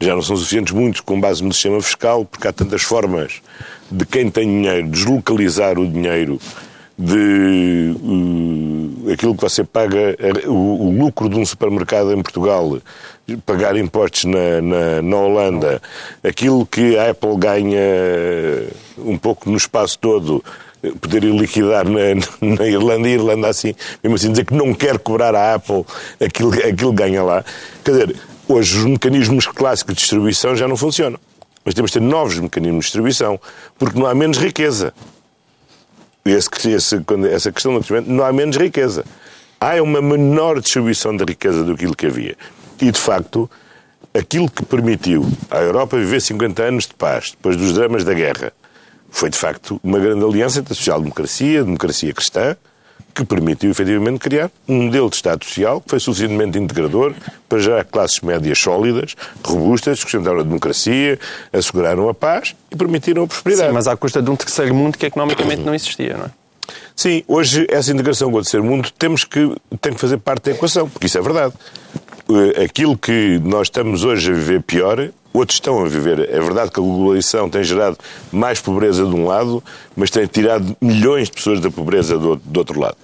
Já 0.00 0.14
não 0.14 0.22
são 0.22 0.36
suficientes, 0.36 0.72
muitos, 0.72 1.00
com 1.00 1.20
base 1.20 1.42
no 1.42 1.52
sistema 1.52 1.80
fiscal, 1.80 2.24
porque 2.24 2.46
há 2.46 2.52
tantas 2.52 2.82
formas 2.82 3.40
de 3.90 4.04
quem 4.04 4.30
tem 4.30 4.46
dinheiro 4.46 4.88
deslocalizar 4.88 5.78
o 5.78 5.86
dinheiro 5.86 6.38
de 6.98 7.94
uh, 8.02 9.12
aquilo 9.12 9.34
que 9.34 9.42
você 9.42 9.62
paga, 9.62 10.16
o, 10.46 10.86
o, 10.86 10.98
lucro 10.98 11.28
de 11.28 11.36
um 11.36 11.44
supermercado 11.44 12.12
em 12.12 12.22
Portugal, 12.22 12.78
pagar 13.44 13.76
impostos 13.76 14.24
na, 14.24 14.62
na, 14.62 15.02
na, 15.02 15.16
Holanda, 15.16 15.82
aquilo 16.24 16.64
que 16.64 16.96
a 16.96 17.10
Apple 17.10 17.36
ganha 17.36 17.78
um 18.98 19.18
pouco 19.18 19.50
no 19.50 19.58
espaço 19.58 19.98
todo, 19.98 20.42
poder 21.00 21.22
liquidar 21.24 21.84
na, 21.86 22.00
na 22.40 22.66
Irlanda 22.66 23.08
e 23.08 23.12
Irlanda 23.12 23.48
assim, 23.48 23.74
mesmo 24.02 24.16
assim 24.16 24.30
dizer 24.30 24.46
que 24.46 24.54
não 24.54 24.72
quer 24.72 24.98
cobrar 24.98 25.34
à 25.34 25.54
Apple 25.54 25.84
aquilo, 26.18 26.50
aquilo 26.54 26.94
que 26.94 27.02
ganha 27.02 27.22
lá. 27.22 27.44
Quer 27.84 27.90
dizer, 27.90 28.16
hoje 28.48 28.78
os 28.78 28.84
mecanismos 28.84 29.46
clássicos 29.46 29.94
de 29.94 30.00
distribuição 30.00 30.56
já 30.56 30.66
não 30.66 30.76
funcionam. 30.76 31.18
Mas 31.64 31.74
temos 31.74 31.90
de 31.90 31.98
ter 31.98 32.04
novos 32.04 32.38
mecanismos 32.38 32.84
de 32.84 32.88
distribuição, 32.88 33.40
porque 33.78 33.98
não 33.98 34.06
há 34.06 34.14
menos 34.14 34.38
riqueza 34.38 34.94
esse, 36.30 36.48
esse, 36.70 37.04
essa 37.30 37.52
questão 37.52 37.72
do 37.74 37.78
crescimento, 37.78 38.10
não 38.10 38.24
há 38.24 38.32
menos 38.32 38.56
riqueza. 38.56 39.04
Há 39.60 39.80
uma 39.82 40.02
menor 40.02 40.60
distribuição 40.60 41.16
da 41.16 41.24
riqueza 41.24 41.64
do 41.64 41.76
que 41.94 42.06
havia. 42.06 42.36
E, 42.80 42.90
de 42.90 42.98
facto, 42.98 43.48
aquilo 44.12 44.50
que 44.50 44.64
permitiu 44.64 45.26
à 45.50 45.58
Europa 45.58 45.96
viver 45.96 46.20
50 46.20 46.62
anos 46.62 46.86
de 46.86 46.94
paz, 46.94 47.30
depois 47.30 47.56
dos 47.56 47.72
dramas 47.72 48.04
da 48.04 48.12
guerra, 48.12 48.52
foi, 49.10 49.30
de 49.30 49.38
facto, 49.38 49.80
uma 49.82 49.98
grande 49.98 50.24
aliança 50.24 50.58
entre 50.58 50.72
a 50.72 50.76
social-democracia, 50.76 51.60
a 51.60 51.64
democracia 51.64 52.12
cristã, 52.12 52.56
que 53.16 53.24
permitiu 53.24 53.70
efetivamente 53.70 54.18
criar 54.18 54.50
um 54.68 54.82
modelo 54.82 55.08
de 55.08 55.16
Estado 55.16 55.42
Social 55.42 55.80
que 55.80 55.88
foi 55.88 55.98
suficientemente 55.98 56.58
integrador 56.58 57.14
para 57.48 57.58
gerar 57.58 57.84
classes 57.84 58.20
médias 58.20 58.58
sólidas, 58.58 59.16
robustas, 59.42 60.04
que 60.04 60.10
sustentaram 60.10 60.40
a 60.40 60.42
democracia, 60.42 61.18
asseguraram 61.50 62.10
a 62.10 62.14
paz 62.14 62.54
e 62.70 62.76
permitiram 62.76 63.24
a 63.24 63.26
prosperidade. 63.26 63.68
Sim, 63.68 63.74
mas 63.74 63.86
à 63.86 63.96
custa 63.96 64.20
de 64.20 64.30
um 64.30 64.36
terceiro 64.36 64.74
mundo 64.74 64.98
que 64.98 65.06
economicamente 65.06 65.62
não 65.62 65.74
existia, 65.74 66.16
não 66.16 66.26
é? 66.26 66.30
Sim, 66.94 67.22
hoje 67.26 67.66
essa 67.70 67.90
integração 67.90 68.30
com 68.30 68.38
o 68.38 68.42
terceiro 68.42 68.64
mundo 68.64 68.90
temos 68.98 69.24
que, 69.24 69.54
tem 69.80 69.94
que 69.94 70.00
fazer 70.00 70.18
parte 70.18 70.44
da 70.44 70.50
equação, 70.52 70.88
porque 70.88 71.06
isso 71.06 71.16
é 71.16 71.22
verdade. 71.22 71.54
Eh, 72.28 72.64
aquilo 72.64 72.98
que 72.98 73.40
nós 73.44 73.68
estamos 73.68 74.04
hoje 74.04 74.30
a 74.30 74.34
viver 74.34 74.62
pior 74.62 75.10
outros 75.36 75.56
estão 75.56 75.84
a 75.84 75.88
viver. 75.88 76.20
É 76.30 76.40
verdade 76.40 76.70
que 76.70 76.80
a 76.80 76.82
globalização 76.82 77.48
tem 77.48 77.62
gerado 77.62 77.96
mais 78.32 78.60
pobreza 78.60 79.04
de 79.04 79.14
um 79.14 79.26
lado, 79.26 79.62
mas 79.94 80.10
tem 80.10 80.26
tirado 80.26 80.76
milhões 80.80 81.28
de 81.28 81.32
pessoas 81.32 81.60
da 81.60 81.70
pobreza 81.70 82.18
do, 82.18 82.36
do 82.36 82.58
outro 82.58 82.78
lado. 82.78 82.96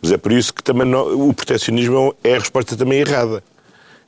Mas 0.00 0.12
é 0.12 0.16
por 0.16 0.32
isso 0.32 0.52
que 0.52 0.62
também 0.62 0.86
não, 0.86 1.28
o 1.28 1.32
proteccionismo 1.32 2.14
é 2.24 2.34
a 2.34 2.38
resposta 2.38 2.76
também 2.76 3.00
errada. 3.00 3.42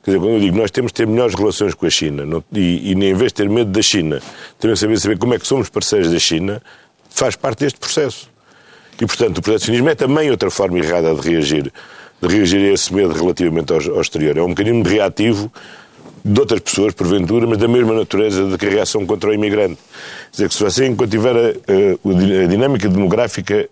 Quer 0.03 0.11
dizer, 0.11 0.19
quando 0.19 0.33
eu 0.33 0.39
digo 0.39 0.57
nós 0.57 0.69
temos 0.69 0.91
de 0.91 0.95
ter 0.95 1.07
melhores 1.07 1.33
relações 1.33 1.73
com 1.73 1.85
a 1.85 1.89
China 1.89 2.25
não, 2.25 2.43
e, 2.53 2.91
e 2.91 2.93
em 2.93 3.13
vez 3.15 3.31
de 3.31 3.35
ter 3.35 3.49
medo 3.49 3.71
da 3.71 3.81
China, 3.81 4.21
temos 4.59 4.77
de 4.77 4.81
saber, 4.81 4.99
saber 4.99 5.17
como 5.17 5.33
é 5.33 5.39
que 5.39 5.47
somos 5.47 5.67
parceiros 5.67 6.11
da 6.11 6.19
China, 6.19 6.61
faz 7.09 7.35
parte 7.35 7.59
deste 7.59 7.79
processo. 7.79 8.29
E, 9.01 9.05
portanto, 9.05 9.39
o 9.39 9.41
proteccionismo 9.41 9.89
é 9.89 9.95
também 9.95 10.29
outra 10.29 10.51
forma 10.51 10.77
errada 10.77 11.13
de 11.15 11.29
reagir, 11.29 11.71
de 12.21 12.27
reagir 12.27 12.69
a 12.69 12.73
esse 12.73 12.93
medo 12.93 13.13
relativamente 13.13 13.73
ao, 13.73 13.95
ao 13.95 14.01
exterior. 14.01 14.37
É 14.37 14.41
um 14.41 14.49
mecanismo 14.49 14.83
reativo 14.83 15.51
de 16.25 16.39
outras 16.39 16.59
pessoas, 16.59 16.95
porventura, 16.95 17.45
mas 17.45 17.59
da 17.59 17.67
mesma 17.67 17.93
natureza 17.93 18.45
de 18.45 18.57
que 18.57 18.65
a 18.65 18.69
reação 18.69 19.05
contra 19.05 19.29
o 19.29 19.33
imigrante. 19.33 19.75
Quer 19.75 20.31
dizer, 20.31 20.49
que 20.49 20.55
se 20.55 20.63
você, 20.63 20.87
enquanto 20.87 21.11
tiver 21.11 21.35
a, 21.35 22.43
a, 22.43 22.47
dinâmica 22.47 22.89
demográfica 22.89 23.69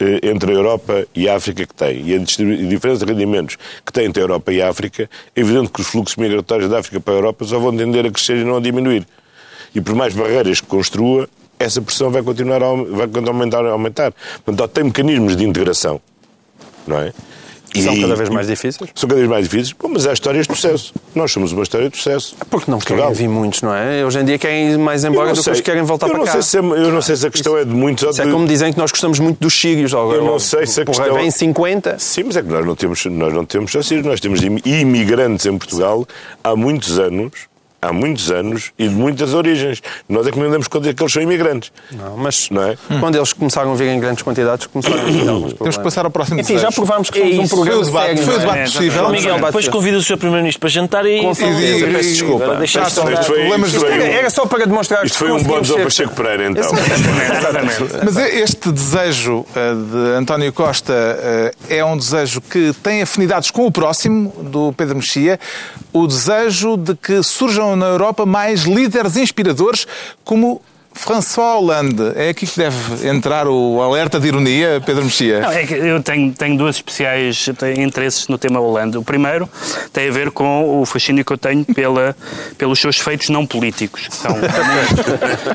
eh, 0.00 0.20
entre 0.24 0.50
a 0.50 0.54
Europa 0.54 1.06
e 1.14 1.28
a 1.28 1.36
África 1.36 1.64
que 1.64 1.72
tem, 1.72 2.02
e 2.04 2.14
a 2.16 2.18
diferença 2.18 3.06
de 3.06 3.12
rendimentos 3.12 3.56
que 3.86 3.92
tem 3.92 4.06
entre 4.06 4.20
a 4.20 4.24
Europa 4.24 4.52
e 4.52 4.60
a 4.60 4.68
África, 4.68 5.08
é 5.36 5.40
evidente 5.40 5.70
que 5.70 5.80
os 5.80 5.86
fluxos 5.86 6.16
migratórios 6.16 6.68
da 6.68 6.80
África 6.80 6.98
para 6.98 7.14
a 7.14 7.16
Europa 7.18 7.44
só 7.44 7.60
vão 7.60 7.76
tender 7.76 8.04
a 8.04 8.10
crescer 8.10 8.38
e 8.38 8.44
não 8.44 8.56
a 8.56 8.60
diminuir. 8.60 9.06
E 9.72 9.80
por 9.80 9.94
mais 9.94 10.12
barreiras 10.12 10.60
que 10.60 10.66
construa, 10.66 11.28
essa 11.56 11.80
pressão 11.80 12.10
vai 12.10 12.24
continuar 12.24 12.64
a, 12.64 12.74
vai 12.74 13.08
aumentar, 13.28 13.64
a 13.64 13.70
aumentar. 13.70 14.12
Portanto, 14.44 14.70
tem 14.70 14.84
mecanismos 14.84 15.36
de 15.36 15.44
integração, 15.44 16.00
não 16.84 16.98
é? 16.98 17.12
E 17.74 17.82
são 17.82 17.98
cada 18.00 18.14
vez 18.14 18.28
mais 18.28 18.46
difíceis? 18.46 18.90
São 18.94 19.08
cada 19.08 19.18
vez 19.20 19.30
mais 19.30 19.48
difíceis, 19.48 19.74
mas 19.88 20.06
há 20.06 20.12
histórias 20.12 20.46
de 20.46 20.54
sucesso. 20.54 20.92
Nós 21.14 21.30
somos 21.32 21.52
uma 21.52 21.62
história 21.62 21.88
de 21.88 21.96
sucesso. 21.96 22.36
Porque 22.50 22.70
não 22.70 22.78
Portugal. 22.78 23.08
querem 23.08 23.18
vir 23.18 23.28
muitos, 23.28 23.62
não 23.62 23.74
é? 23.74 24.04
Hoje 24.04 24.20
em 24.20 24.24
dia 24.24 24.38
querem 24.38 24.72
ir 24.72 24.78
mais 24.78 25.04
embora 25.04 25.32
do 25.32 25.42
que 25.42 25.62
querem 25.62 25.82
voltar 25.82 26.08
eu 26.08 26.14
para 26.14 26.24
cá. 26.24 26.42
Se 26.42 26.56
é, 26.56 26.60
eu 26.60 26.92
não 26.92 27.02
sei 27.02 27.16
se 27.16 27.26
a 27.26 27.30
questão 27.30 27.56
é 27.56 27.64
de 27.64 27.70
muitos... 27.70 28.04
Isso 28.04 28.22
de... 28.22 28.28
é 28.28 28.32
como 28.32 28.46
dizem 28.46 28.72
que 28.72 28.78
nós 28.78 28.90
gostamos 28.90 29.18
muito 29.18 29.38
dos 29.38 29.58
sírios. 29.58 29.94
Agora, 29.94 30.18
eu 30.18 30.24
não 30.24 30.38
sei 30.38 30.66
se 30.66 30.80
a 30.80 30.84
questão... 30.84 31.14
Vem 31.14 31.30
50... 31.30 31.98
Sim, 31.98 32.24
mas 32.24 32.36
é 32.36 32.42
que 32.42 32.48
nós 32.48 32.64
não 32.64 32.74
temos, 32.74 33.04
nós 33.06 33.32
não 33.32 33.44
temos 33.44 33.72
só 33.72 33.82
sírios. 33.82 34.06
Nós 34.06 34.20
temos 34.20 34.40
imigrantes 34.64 35.46
em 35.46 35.56
Portugal 35.56 36.06
há 36.42 36.56
muitos 36.56 36.98
anos 36.98 37.51
há 37.82 37.92
muitos 37.92 38.30
anos 38.30 38.70
e 38.78 38.88
de 38.88 38.94
muitas 38.94 39.34
origens. 39.34 39.82
Nós 40.08 40.24
é 40.24 40.30
que 40.30 40.38
não 40.38 40.48
damos 40.48 40.68
conta 40.68 40.94
que 40.94 41.02
eles 41.02 41.12
são 41.12 41.20
imigrantes. 41.20 41.72
Não, 41.90 42.16
mas 42.16 42.48
não 42.48 42.62
é? 42.62 42.78
quando 43.00 43.16
eles 43.16 43.32
começaram 43.32 43.72
a 43.72 43.74
vir 43.74 43.88
em 43.88 43.98
grandes 43.98 44.22
quantidades, 44.22 44.66
começaram 44.66 45.00
a 45.00 45.04
vir 45.04 45.28
alguns 45.28 45.54
Temos 45.54 45.76
que 45.76 45.82
passar 45.82 46.04
ao 46.04 46.10
próximo 46.10 46.40
Enfim, 46.40 46.58
já 46.58 46.70
provámos 46.70 47.10
que 47.10 47.18
somos 47.18 47.36
é 47.36 47.40
um 47.40 47.48
programa 47.48 47.84
foi 47.84 47.90
o 47.90 47.92
debate, 47.92 48.22
foi 48.22 48.36
o 48.36 48.38
debate 48.38 48.58
é? 48.58 48.64
possível. 48.64 49.08
Miguel, 49.10 49.38
depois 49.40 49.68
convida 49.68 49.98
o 49.98 50.02
Sr. 50.02 50.16
Primeiro-Ministro 50.16 50.60
para 50.60 50.68
jantar 50.68 51.04
e... 51.06 51.20
Com 51.20 51.34
certeza, 51.34 51.86
peço 51.86 52.08
desculpa. 52.08 52.64
Isto 52.64 53.02
problemas 53.26 53.74
isto 53.74 53.86
era, 53.86 54.04
era 54.04 54.30
só 54.30 54.46
para 54.46 54.64
demonstrar 54.64 55.04
Isto 55.04 55.18
foi 55.18 55.32
um 55.32 55.42
bom 55.42 55.60
para 55.60 55.82
Pacheco 55.82 56.14
Pereira, 56.14 56.50
então. 56.50 56.70
Mas 58.04 58.16
este 58.16 58.70
desejo 58.70 59.44
eh, 59.54 59.74
de 59.74 60.16
António 60.16 60.52
Costa 60.52 60.92
eh, 60.92 61.54
é 61.68 61.84
um 61.84 61.96
desejo 61.96 62.40
que 62.40 62.72
tem 62.82 63.02
afinidades 63.02 63.50
com 63.50 63.66
o 63.66 63.72
próximo, 63.72 64.32
do 64.38 64.72
Pedro 64.72 64.96
Mexia, 64.96 65.40
o 65.92 66.06
desejo 66.06 66.76
de 66.76 66.94
que 66.94 67.22
surjam 67.22 67.71
na 67.76 67.86
Europa 67.86 68.24
mais 68.26 68.62
líderes 68.62 69.16
inspiradores 69.16 69.86
como 70.24 70.60
François 70.94 71.54
Hollande, 71.54 72.12
é 72.14 72.28
aqui 72.28 72.46
que 72.46 72.56
deve 72.56 73.08
entrar 73.08 73.48
o 73.48 73.80
alerta 73.80 74.20
de 74.20 74.28
ironia, 74.28 74.80
Pedro 74.84 75.04
Mexia? 75.04 75.40
Não, 75.40 75.50
é 75.50 75.66
que 75.66 75.74
eu 75.74 76.02
tenho, 76.02 76.32
tenho 76.32 76.56
duas 76.56 76.76
especiais 76.76 77.48
interesses 77.76 78.28
no 78.28 78.38
tema 78.38 78.60
Hollande. 78.60 78.98
O 78.98 79.02
primeiro 79.02 79.48
tem 79.92 80.08
a 80.08 80.12
ver 80.12 80.30
com 80.30 80.80
o 80.80 80.86
fascínio 80.86 81.24
que 81.24 81.32
eu 81.32 81.38
tenho 81.38 81.64
pela, 81.64 82.14
pelos 82.58 82.78
seus 82.78 82.98
feitos 82.98 83.30
não 83.30 83.46
políticos, 83.46 84.08
que 84.08 84.16
são, 84.16 84.36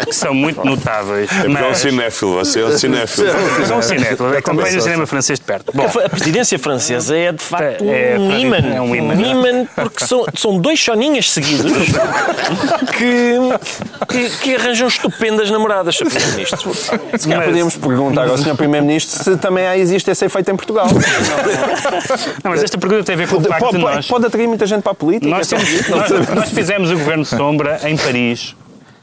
que 0.06 0.14
são 0.14 0.34
muito 0.34 0.64
notáveis. 0.66 1.30
É 1.32 1.48
mas... 1.48 1.64
é 1.64 1.68
um 1.70 1.76
cinéfilo, 1.76 2.34
você 2.34 2.62
é 2.62 2.66
um 2.66 2.78
cinéfilo. 2.78 3.28
Sou 3.68 3.78
um 3.78 3.82
cinéfilo, 3.82 4.38
acompanho 4.38 4.78
o 4.78 4.82
cinema 4.82 5.06
francês 5.06 5.40
de 5.40 5.46
perto. 5.46 5.72
Bom, 5.74 5.86
a 5.86 6.10
presidência 6.10 6.58
francesa 6.58 7.16
é, 7.16 7.32
de 7.32 7.44
facto, 7.44 7.84
é, 7.84 8.18
um 8.18 8.38
imã. 8.38 8.58
É 8.58 8.82
um 8.82 8.96
imã. 8.96 9.14
Um 9.14 9.26
imã 9.26 9.66
porque 9.76 10.06
são, 10.06 10.26
são 10.36 10.60
dois 10.60 10.82
soninhas 10.82 11.32
seguidos 11.32 11.72
que, 12.98 14.08
que, 14.08 14.38
que 14.40 14.56
arranjam 14.56 14.88
estupendo 14.88 15.27
das 15.36 15.52
namoradas, 15.52 15.96
Sr. 15.96 16.06
Primeiro-Ministro. 16.12 16.74
Se 16.74 17.28
calhar 17.28 17.46
podíamos 17.46 17.76
perguntar 17.76 18.28
ao 18.28 18.38
Sr. 18.38 18.56
Primeiro-Ministro 18.56 19.24
se 19.24 19.38
também 19.38 19.66
existe 19.80 20.10
esse 20.10 20.26
efeito 20.26 20.52
em 20.52 20.56
Portugal. 20.56 20.88
Não, 22.44 22.52
mas 22.52 22.64
esta 22.64 22.78
pergunta 22.78 23.04
tem 23.04 23.16
a 23.16 23.18
ver 23.18 23.28
com 23.28 23.38
o 23.38 23.44
facto 23.44 23.72
de 23.72 23.78
nós... 23.78 24.08
Pode 24.08 24.26
atrair 24.26 24.48
muita 24.48 24.66
gente 24.66 24.84
para 24.84 24.92
a 24.92 24.96
política. 24.96 25.30
Nós, 25.30 25.48
temos, 25.48 25.90
nós, 25.90 26.10
nós 26.30 26.50
fizemos 26.52 26.92
o 26.92 26.94
Governo 26.94 27.26
Sombra 27.26 27.80
em 27.84 27.98
Paris, 27.98 28.56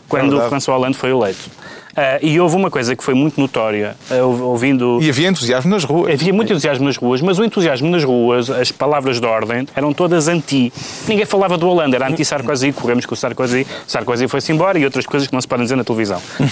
quando 0.08 0.40
é 0.40 0.44
o 0.44 0.48
François 0.48 0.76
Hollande 0.78 0.96
foi 0.96 1.10
eleito. 1.10 1.50
Uh, 1.94 2.18
e 2.20 2.40
houve 2.40 2.56
uma 2.56 2.70
coisa 2.70 2.96
que 2.96 3.04
foi 3.04 3.14
muito 3.14 3.40
notória, 3.40 3.96
uh, 4.10 4.42
ouvindo... 4.42 4.98
E 5.00 5.08
havia 5.08 5.28
entusiasmo 5.28 5.70
nas 5.70 5.84
ruas. 5.84 6.12
Havia 6.12 6.32
muito 6.32 6.52
entusiasmo 6.52 6.84
nas 6.84 6.96
ruas, 6.96 7.20
mas 7.20 7.38
o 7.38 7.44
entusiasmo 7.44 7.88
nas 7.88 8.02
ruas, 8.02 8.50
as 8.50 8.72
palavras 8.72 9.20
de 9.20 9.26
ordem, 9.26 9.68
eram 9.76 9.92
todas 9.92 10.26
anti. 10.26 10.72
Ninguém 11.06 11.24
falava 11.24 11.56
do 11.56 11.68
Holanda, 11.68 11.96
era 11.96 12.08
anti-Sarkozy, 12.08 12.72
corremos 12.72 13.06
com 13.06 13.14
o 13.14 13.16
Sarkozy, 13.16 13.64
Sarkozy 13.86 14.26
foi-se 14.26 14.50
embora 14.50 14.76
e 14.76 14.84
outras 14.84 15.06
coisas 15.06 15.28
que 15.28 15.34
não 15.34 15.40
se 15.40 15.46
podem 15.46 15.64
dizer 15.64 15.76
na 15.76 15.84
televisão. 15.84 16.18
Uh, 16.18 16.44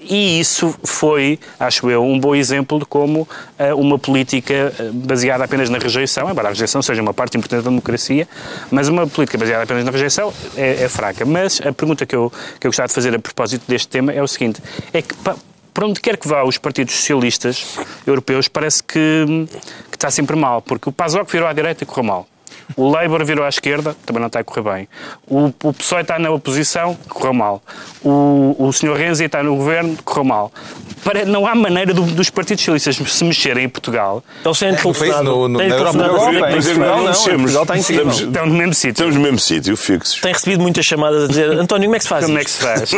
e 0.00 0.40
isso 0.40 0.74
foi, 0.82 1.38
acho 1.60 1.90
eu, 1.90 2.02
um 2.02 2.18
bom 2.18 2.34
exemplo 2.34 2.78
de 2.78 2.86
como 2.86 3.28
uma 3.76 3.98
política 3.98 4.72
baseada 4.92 5.44
apenas 5.44 5.70
na 5.70 5.78
rejeição, 5.78 6.28
embora 6.28 6.48
a 6.48 6.50
rejeição 6.50 6.82
seja 6.82 7.00
uma 7.00 7.14
parte 7.14 7.36
importante 7.36 7.62
da 7.62 7.70
democracia, 7.70 8.26
mas 8.70 8.88
uma 8.88 9.06
política 9.06 9.38
baseada 9.38 9.62
apenas 9.62 9.84
na 9.84 9.90
rejeição 9.90 10.32
é, 10.56 10.84
é 10.84 10.88
fraca. 10.88 11.24
Mas 11.24 11.60
a 11.60 11.72
pergunta 11.72 12.04
que 12.04 12.16
eu, 12.16 12.32
que 12.58 12.66
eu 12.66 12.70
gostava 12.70 12.88
de 12.88 12.94
fazer 12.94 13.14
a 13.14 13.18
propósito 13.18 13.64
deste 13.68 13.88
tema 13.88 14.12
é 14.12 14.22
o 14.22 14.26
seguinte, 14.26 14.61
é 14.92 15.02
que 15.02 15.14
para 15.72 15.86
onde 15.86 16.00
quer 16.00 16.16
que 16.16 16.28
vá 16.28 16.44
os 16.44 16.58
partidos 16.58 16.94
socialistas 16.94 17.78
europeus 18.06 18.48
parece 18.48 18.82
que, 18.82 19.24
que 19.90 19.96
está 19.96 20.10
sempre 20.10 20.36
mal, 20.36 20.60
porque 20.60 20.88
o 20.88 20.92
PASOK 20.92 21.30
virou 21.30 21.48
à 21.48 21.52
direita 21.52 21.84
e 21.84 21.86
correu 21.86 22.04
mal. 22.04 22.28
O 22.76 22.90
Labour 22.90 23.24
virou 23.24 23.44
à 23.44 23.48
esquerda, 23.48 23.94
também 24.06 24.20
não 24.20 24.26
está 24.28 24.40
a 24.40 24.44
correr 24.44 24.62
bem. 24.62 24.88
O, 25.26 25.52
o 25.64 25.72
PSOE 25.72 26.02
está 26.02 26.18
na 26.18 26.30
oposição, 26.30 26.96
correu 27.08 27.34
mal. 27.34 27.62
O, 28.04 28.56
o 28.58 28.72
Sr. 28.72 28.94
Renzi 28.94 29.24
está 29.24 29.42
no 29.42 29.56
governo, 29.56 29.96
correu 30.04 30.24
mal. 30.24 30.52
Para, 31.04 31.24
não 31.24 31.46
há 31.46 31.54
maneira 31.54 31.92
do- 31.92 32.02
dos 32.02 32.30
partidos 32.30 32.64
socialistas 32.64 32.96
se 33.12 33.24
mexerem 33.24 33.64
em 33.64 33.68
Portugal. 33.68 34.22
Eles 34.44 34.58
têm 34.58 34.74
telefonado. 34.74 35.24
no- 35.24 35.48
no- 35.48 35.58
têm 35.58 35.68
na 35.68 35.74
Europa, 35.76 35.98
não 35.98 37.04
mexemos. 37.04 37.54
Está 37.54 37.76
incrível. 37.76 38.08
Estamos, 38.10 38.20
Estão 38.20 38.46
no 38.46 38.54
mesmo 38.54 38.74
sítio. 38.74 38.90
estamos 38.90 39.14
no 39.16 39.20
mesmo 39.20 39.38
sítio, 39.38 39.76
fixos. 39.76 40.20
Tem 40.20 40.32
recebido 40.32 40.60
muitas 40.62 40.84
chamadas 40.84 41.24
a 41.24 41.26
dizer 41.28 41.50
António, 41.58 41.86
como 41.86 41.96
é 41.96 41.98
que 41.98 42.04
se 42.04 42.08
faz 42.08 42.24
Como 42.24 42.38
é 42.38 42.44
que 42.44 42.50
se 42.50 42.58
faz? 42.62 42.90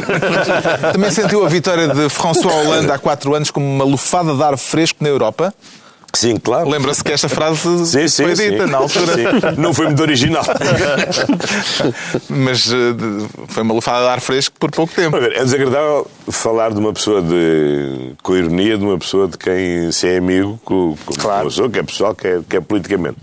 Também 0.92 1.10
sentiu 1.10 1.44
a 1.44 1.48
vitória 1.48 1.88
de 1.88 2.08
François 2.08 2.54
Hollande 2.54 2.90
há 2.90 2.98
quatro 2.98 3.34
anos 3.34 3.50
como 3.50 3.66
uma 3.66 3.84
lufada 3.84 4.34
de 4.34 4.42
ar 4.42 4.56
fresco 4.58 5.02
na 5.02 5.08
Europa? 5.08 5.54
Sim, 6.14 6.36
claro. 6.36 6.68
Lembra-se 6.68 7.02
que 7.02 7.12
esta 7.12 7.28
frase 7.28 7.60
Sim, 7.86 8.08
sim, 8.08 8.22
foi 8.24 8.36
sim. 8.36 8.50
dita 8.50 8.66
na 8.66 8.78
altura. 8.78 9.14
Sim. 9.14 9.24
Não 9.60 9.74
foi 9.74 9.86
muito 9.86 10.00
original. 10.00 10.44
Mas 12.28 12.70
eh, 12.72 13.26
foi 13.48 13.62
uma 13.62 13.74
lufada 13.74 14.04
de 14.04 14.08
ar 14.10 14.20
fresco 14.20 14.54
por 14.58 14.70
pouco 14.70 14.92
tempo. 14.94 15.18
Ver, 15.18 15.32
é 15.32 15.44
desagradável 15.44 16.06
falar 16.30 16.72
de 16.72 16.78
uma 16.78 16.92
pessoa 16.92 17.20
de, 17.22 18.12
com 18.22 18.36
ironia, 18.36 18.76
de 18.78 18.84
uma 18.84 18.98
pessoa 18.98 19.28
de 19.28 19.36
quem 19.38 19.90
se 19.92 20.08
é 20.08 20.16
amigo, 20.18 20.58
com, 20.64 20.96
com 21.04 21.14
Claro. 21.14 21.44
uma 21.44 21.50
pessoa 21.50 21.70
que 21.70 21.78
é 21.78 21.82
pessoal, 21.82 22.14
que 22.14 22.26
é, 22.26 22.40
que 22.48 22.56
é 22.56 22.60
politicamente. 22.60 23.16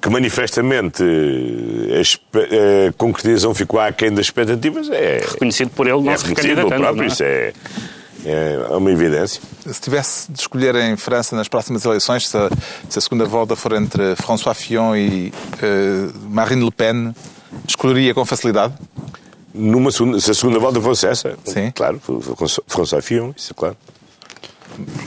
Que 0.00 0.10
manifestamente 0.10 1.02
eh, 1.02 1.96
a, 1.96 2.00
espe- 2.00 2.48
a 2.88 2.92
concretização 2.96 3.54
ficou 3.54 3.78
aquém 3.78 4.10
das 4.10 4.26
expectativas 4.26 4.90
é, 4.90 5.20
Reconhecido 5.30 5.70
por 5.70 5.86
ele, 5.86 6.00
não 6.02 6.10
é 6.12 6.16
se 6.16 6.26
reconhecido 6.26 6.56
pelo 6.56 6.68
próprio, 6.70 6.96
não 6.96 7.04
é? 7.04 7.06
isso 7.06 7.22
é, 7.22 7.52
é 8.24 8.76
uma 8.76 8.90
evidência. 8.90 9.40
Se 9.66 9.80
tivesse 9.80 10.30
de 10.30 10.40
escolher 10.40 10.74
em 10.76 10.96
França 10.96 11.34
nas 11.34 11.48
próximas 11.48 11.84
eleições, 11.84 12.28
se 12.28 12.36
a, 12.36 12.50
se 12.88 12.98
a 12.98 13.02
segunda 13.02 13.24
volta 13.24 13.56
for 13.56 13.72
entre 13.72 14.14
François 14.16 14.54
Fillon 14.54 14.94
e 14.96 15.32
eh, 15.62 16.08
Marine 16.28 16.64
Le 16.64 16.70
Pen, 16.70 17.14
escolheria 17.66 18.14
com 18.14 18.24
facilidade? 18.24 18.74
Numa 19.54 19.90
segunda, 19.90 20.18
se 20.20 20.30
a 20.30 20.34
segunda 20.34 20.58
volta 20.58 20.80
fosse 20.80 21.06
essa, 21.06 21.36
Sim. 21.44 21.70
claro, 21.74 22.00
François 22.66 23.02
Fillon, 23.02 23.32
isso 23.36 23.52
é 23.52 23.54
claro. 23.54 23.76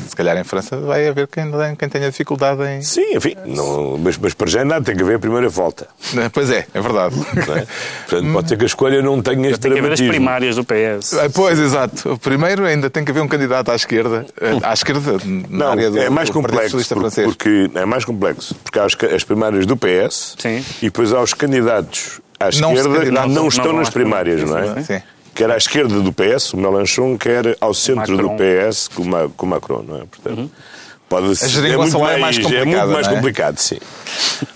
Se 0.08 0.16
calhar 0.16 0.38
em 0.38 0.44
França 0.44 0.78
vai 0.78 1.08
haver 1.08 1.28
quem, 1.28 1.46
quem 1.78 1.90
tenha 1.90 2.10
dificuldade 2.10 2.62
em. 2.64 2.82
Sim, 2.82 3.16
enfim, 3.16 3.36
não, 3.46 3.98
mas, 3.98 4.18
mas 4.18 4.34
para 4.34 4.48
já 4.48 4.64
nada 4.64 4.84
tem 4.86 4.96
que 4.96 5.02
haver 5.04 5.16
a 5.16 5.20
primeira 5.20 5.50
volta. 5.50 5.88
Pois 6.34 6.50
é, 6.50 6.66
é 6.74 6.82
verdade. 6.82 7.16
Não 7.16 7.56
é? 7.56 7.66
Portanto, 8.08 8.34
pode 8.34 8.50
ser 8.50 8.58
que 8.58 8.64
a 8.64 8.68
escolha 8.68 9.02
não 9.02 9.22
tenha 9.22 9.50
este 9.50 9.60
Tem 9.60 9.72
que 9.74 9.80
haver 9.80 9.92
as 9.94 10.02
primárias 10.02 10.56
do 10.56 10.64
PS. 10.64 11.14
Ah, 11.14 11.30
Pois, 11.34 11.60
exato. 11.60 12.14
O 12.14 12.18
primeiro 12.18 12.66
ainda 12.66 12.90
tem 12.90 13.04
que 13.04 13.12
haver 13.12 13.22
um 13.22 13.28
candidato 13.28 13.72
à 13.72 13.76
esquerda, 13.76 14.26
eh, 14.40 14.58
à 14.64 14.74
esquerda, 14.74 15.14
na 15.50 15.66
Não, 15.66 15.72
área 15.72 15.92
do, 15.92 16.00
é 16.00 16.10
mais 16.10 16.30
do 16.30 16.34
Partido 16.34 16.52
complexo 16.52 16.70
Socialista 16.80 16.96
por- 16.96 17.02
Francês. 17.02 17.28
porque 17.28 17.70
é 17.76 17.86
mais 17.86 18.06
complexo 18.06 18.56
porque 18.64 18.80
há 18.80 18.86
as 19.16 19.24
primárias 19.24 19.66
do 19.66 19.76
PS 19.78 20.36
Sim. 20.38 20.64
e 20.82 20.86
depois 20.86 21.12
há 21.14 21.22
os 21.22 21.34
candidatos 21.34 22.22
à 22.40 22.46
Não 22.60 22.74
esquerda 22.74 22.90
que 22.90 22.96
candidatam. 23.00 23.28
não 23.30 23.42
Não 23.44 23.48
estão 23.48 23.74
nas 23.74 23.90
primárias, 23.90 24.44
não 24.44 24.58
é? 24.58 24.84
sim. 24.84 25.02
Quer 25.36 25.52
à 25.52 25.58
esquerda 25.58 26.00
do 26.00 26.14
PS, 26.14 26.54
o 26.54 26.58
Mélenchon, 26.58 27.18
quer 27.18 27.58
ao 27.60 27.74
centro 27.74 28.14
Macron. 28.16 28.36
do 28.38 28.42
PS, 28.72 28.88
com 28.88 29.04
o 29.04 29.06
Ma- 29.06 29.30
com 29.36 29.46
Macron, 29.46 29.84
não 29.88 29.98
é? 29.98 30.04
Portanto, 30.06 30.50
pode 31.10 31.36
ser, 31.36 31.66
é 31.72 31.78
muito 31.78 31.96
é 31.98 32.00
mais, 32.00 32.20
mais 32.22 32.38
é 32.38 32.40
muito 32.42 32.56
complicada, 32.58 32.92
mais 32.94 33.06
não 33.08 33.14
é? 33.14 33.16
complicado, 33.18 33.58
sim. 33.60 33.78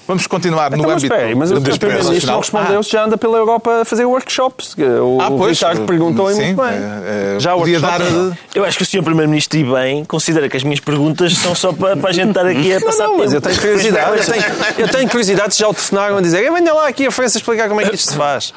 Vamos 0.07 0.25
continuar 0.25 0.71
no 0.71 0.77
Então, 0.77 0.89
mas 0.89 0.97
âmbito 1.03 1.13
espera 1.13 1.27
aí, 1.30 1.36
mas 1.36 1.51
o. 1.51 1.61
Primeiro-Ministro 1.61 2.32
não 2.32 2.39
respondeu 2.39 2.82
se 2.82 2.89
já 2.91 3.03
anda 3.03 3.17
pela 3.17 3.38
Europa 3.38 3.82
a 3.82 3.86
fazer 3.86 4.05
workshops. 4.05 4.73
que 4.73 4.82
O, 4.84 5.17
Ah, 5.21 5.27
o 5.27 5.38
pois, 5.38 5.59
Ricardo 5.59 5.86
perguntou 5.86 6.32
e 6.32 6.34
sim, 6.34 6.45
muito 6.53 6.61
bem. 6.61 6.69
eh, 6.71 7.36
eh, 7.36 7.39
já 7.39 7.53
podia 7.55 7.80
workshops, 7.80 8.05
dar- 8.11 8.11
não. 8.11 8.38
Eu 8.55 8.65
acho 8.65 8.77
que 8.77 8.84
o 8.84 8.86
Sr. 8.88 9.03
Primeiro-Ministro, 9.03 9.59
e 9.59 9.63
bem, 9.65 10.03
considera 10.05 10.49
que 10.49 10.57
as 10.57 10.63
minhas 10.63 10.80
perguntas 10.80 11.34
são 11.38 11.53
só 11.53 11.71
para, 11.73 11.95
para 11.97 12.09
a 12.09 12.13
gente 12.13 12.30
estar 12.30 12.45
aqui 12.47 12.73
a 12.73 12.80
Não, 12.80 12.88
passar 12.88 13.03
não, 13.07 13.17
mas 13.19 13.34
eu 13.34 13.41
tenho 13.41 13.59
curiosidade. 13.59 14.17
Eu 14.17 14.25
tenho, 14.25 14.43
eu 14.80 14.88
tenho 14.88 15.09
curiosidade 15.09 15.53
se 15.53 15.59
já 15.59 15.67
o 15.67 15.73
telefonaram 15.73 16.17
a 16.17 16.21
dizer 16.21 16.43
"Eh, 16.43 16.49
venha 16.51 16.73
lá 16.73 16.88
aqui 16.88 17.05
a 17.05 17.11
França 17.11 17.38
explicar 17.38 17.67
como 17.69 17.82
é 17.82 17.86
que 17.89 17.93
isto 17.95 18.09
se 18.11 18.17
faz. 18.17 18.53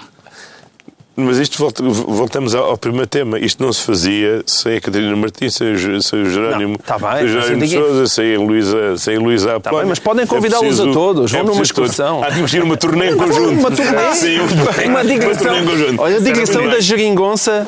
Mas 1.14 1.36
isto 1.36 1.58
volta- 1.58 1.82
voltamos 1.82 2.54
ao, 2.54 2.70
ao 2.70 2.78
primeiro 2.78 3.06
tema. 3.06 3.38
Isto 3.38 3.62
não 3.62 3.70
se 3.72 3.82
fazia 3.82 4.42
sem 4.46 4.76
a 4.76 4.80
Catarina 4.80 5.14
Martins, 5.14 5.54
sem 5.54 5.72
o, 5.72 5.76
Ge- 5.76 6.00
sem 6.02 6.22
o 6.22 6.30
Jerónimo, 6.30 6.72
Não, 6.72 6.78
tá 6.78 6.98
bem, 6.98 7.18
sem 7.18 7.24
o 7.24 7.28
Jerónimo 7.28 7.68
Sousa, 7.68 8.06
sem 8.06 8.34
a 8.34 8.38
Luísa, 8.38 8.96
sem 8.96 9.16
a 9.16 9.20
Luísa 9.20 9.56
Apolónio. 9.56 9.80
bem, 9.84 9.88
mas 9.90 9.98
podem 9.98 10.24
É 10.24 10.26
convidá-los 10.26 10.66
preciso- 10.66 10.90
a 10.90 10.92
todos, 10.94 11.30
vão 11.30 11.40
numa 11.44 11.54
preciso 11.56 11.74
todos. 11.74 11.90
excursão. 11.90 12.22
Tínhamos 12.30 12.50
de 12.50 12.56
ir 12.56 12.62
uma 12.62 12.76
turnê 12.78 13.10
em 13.10 13.16
conjunto. 13.16 13.50
Uma 13.60 13.70
turnê. 13.70 14.14
Sim, 14.14 14.38
bem. 14.78 14.88
Uma 14.88 15.04
digressão. 15.04 15.44
turnê 15.46 15.58
em 15.60 15.64
conjunto. 15.66 16.00
Olha, 16.02 16.16
a 16.16 16.20
digressão 16.20 16.68
da 16.68 16.80
geringonça. 16.80 17.66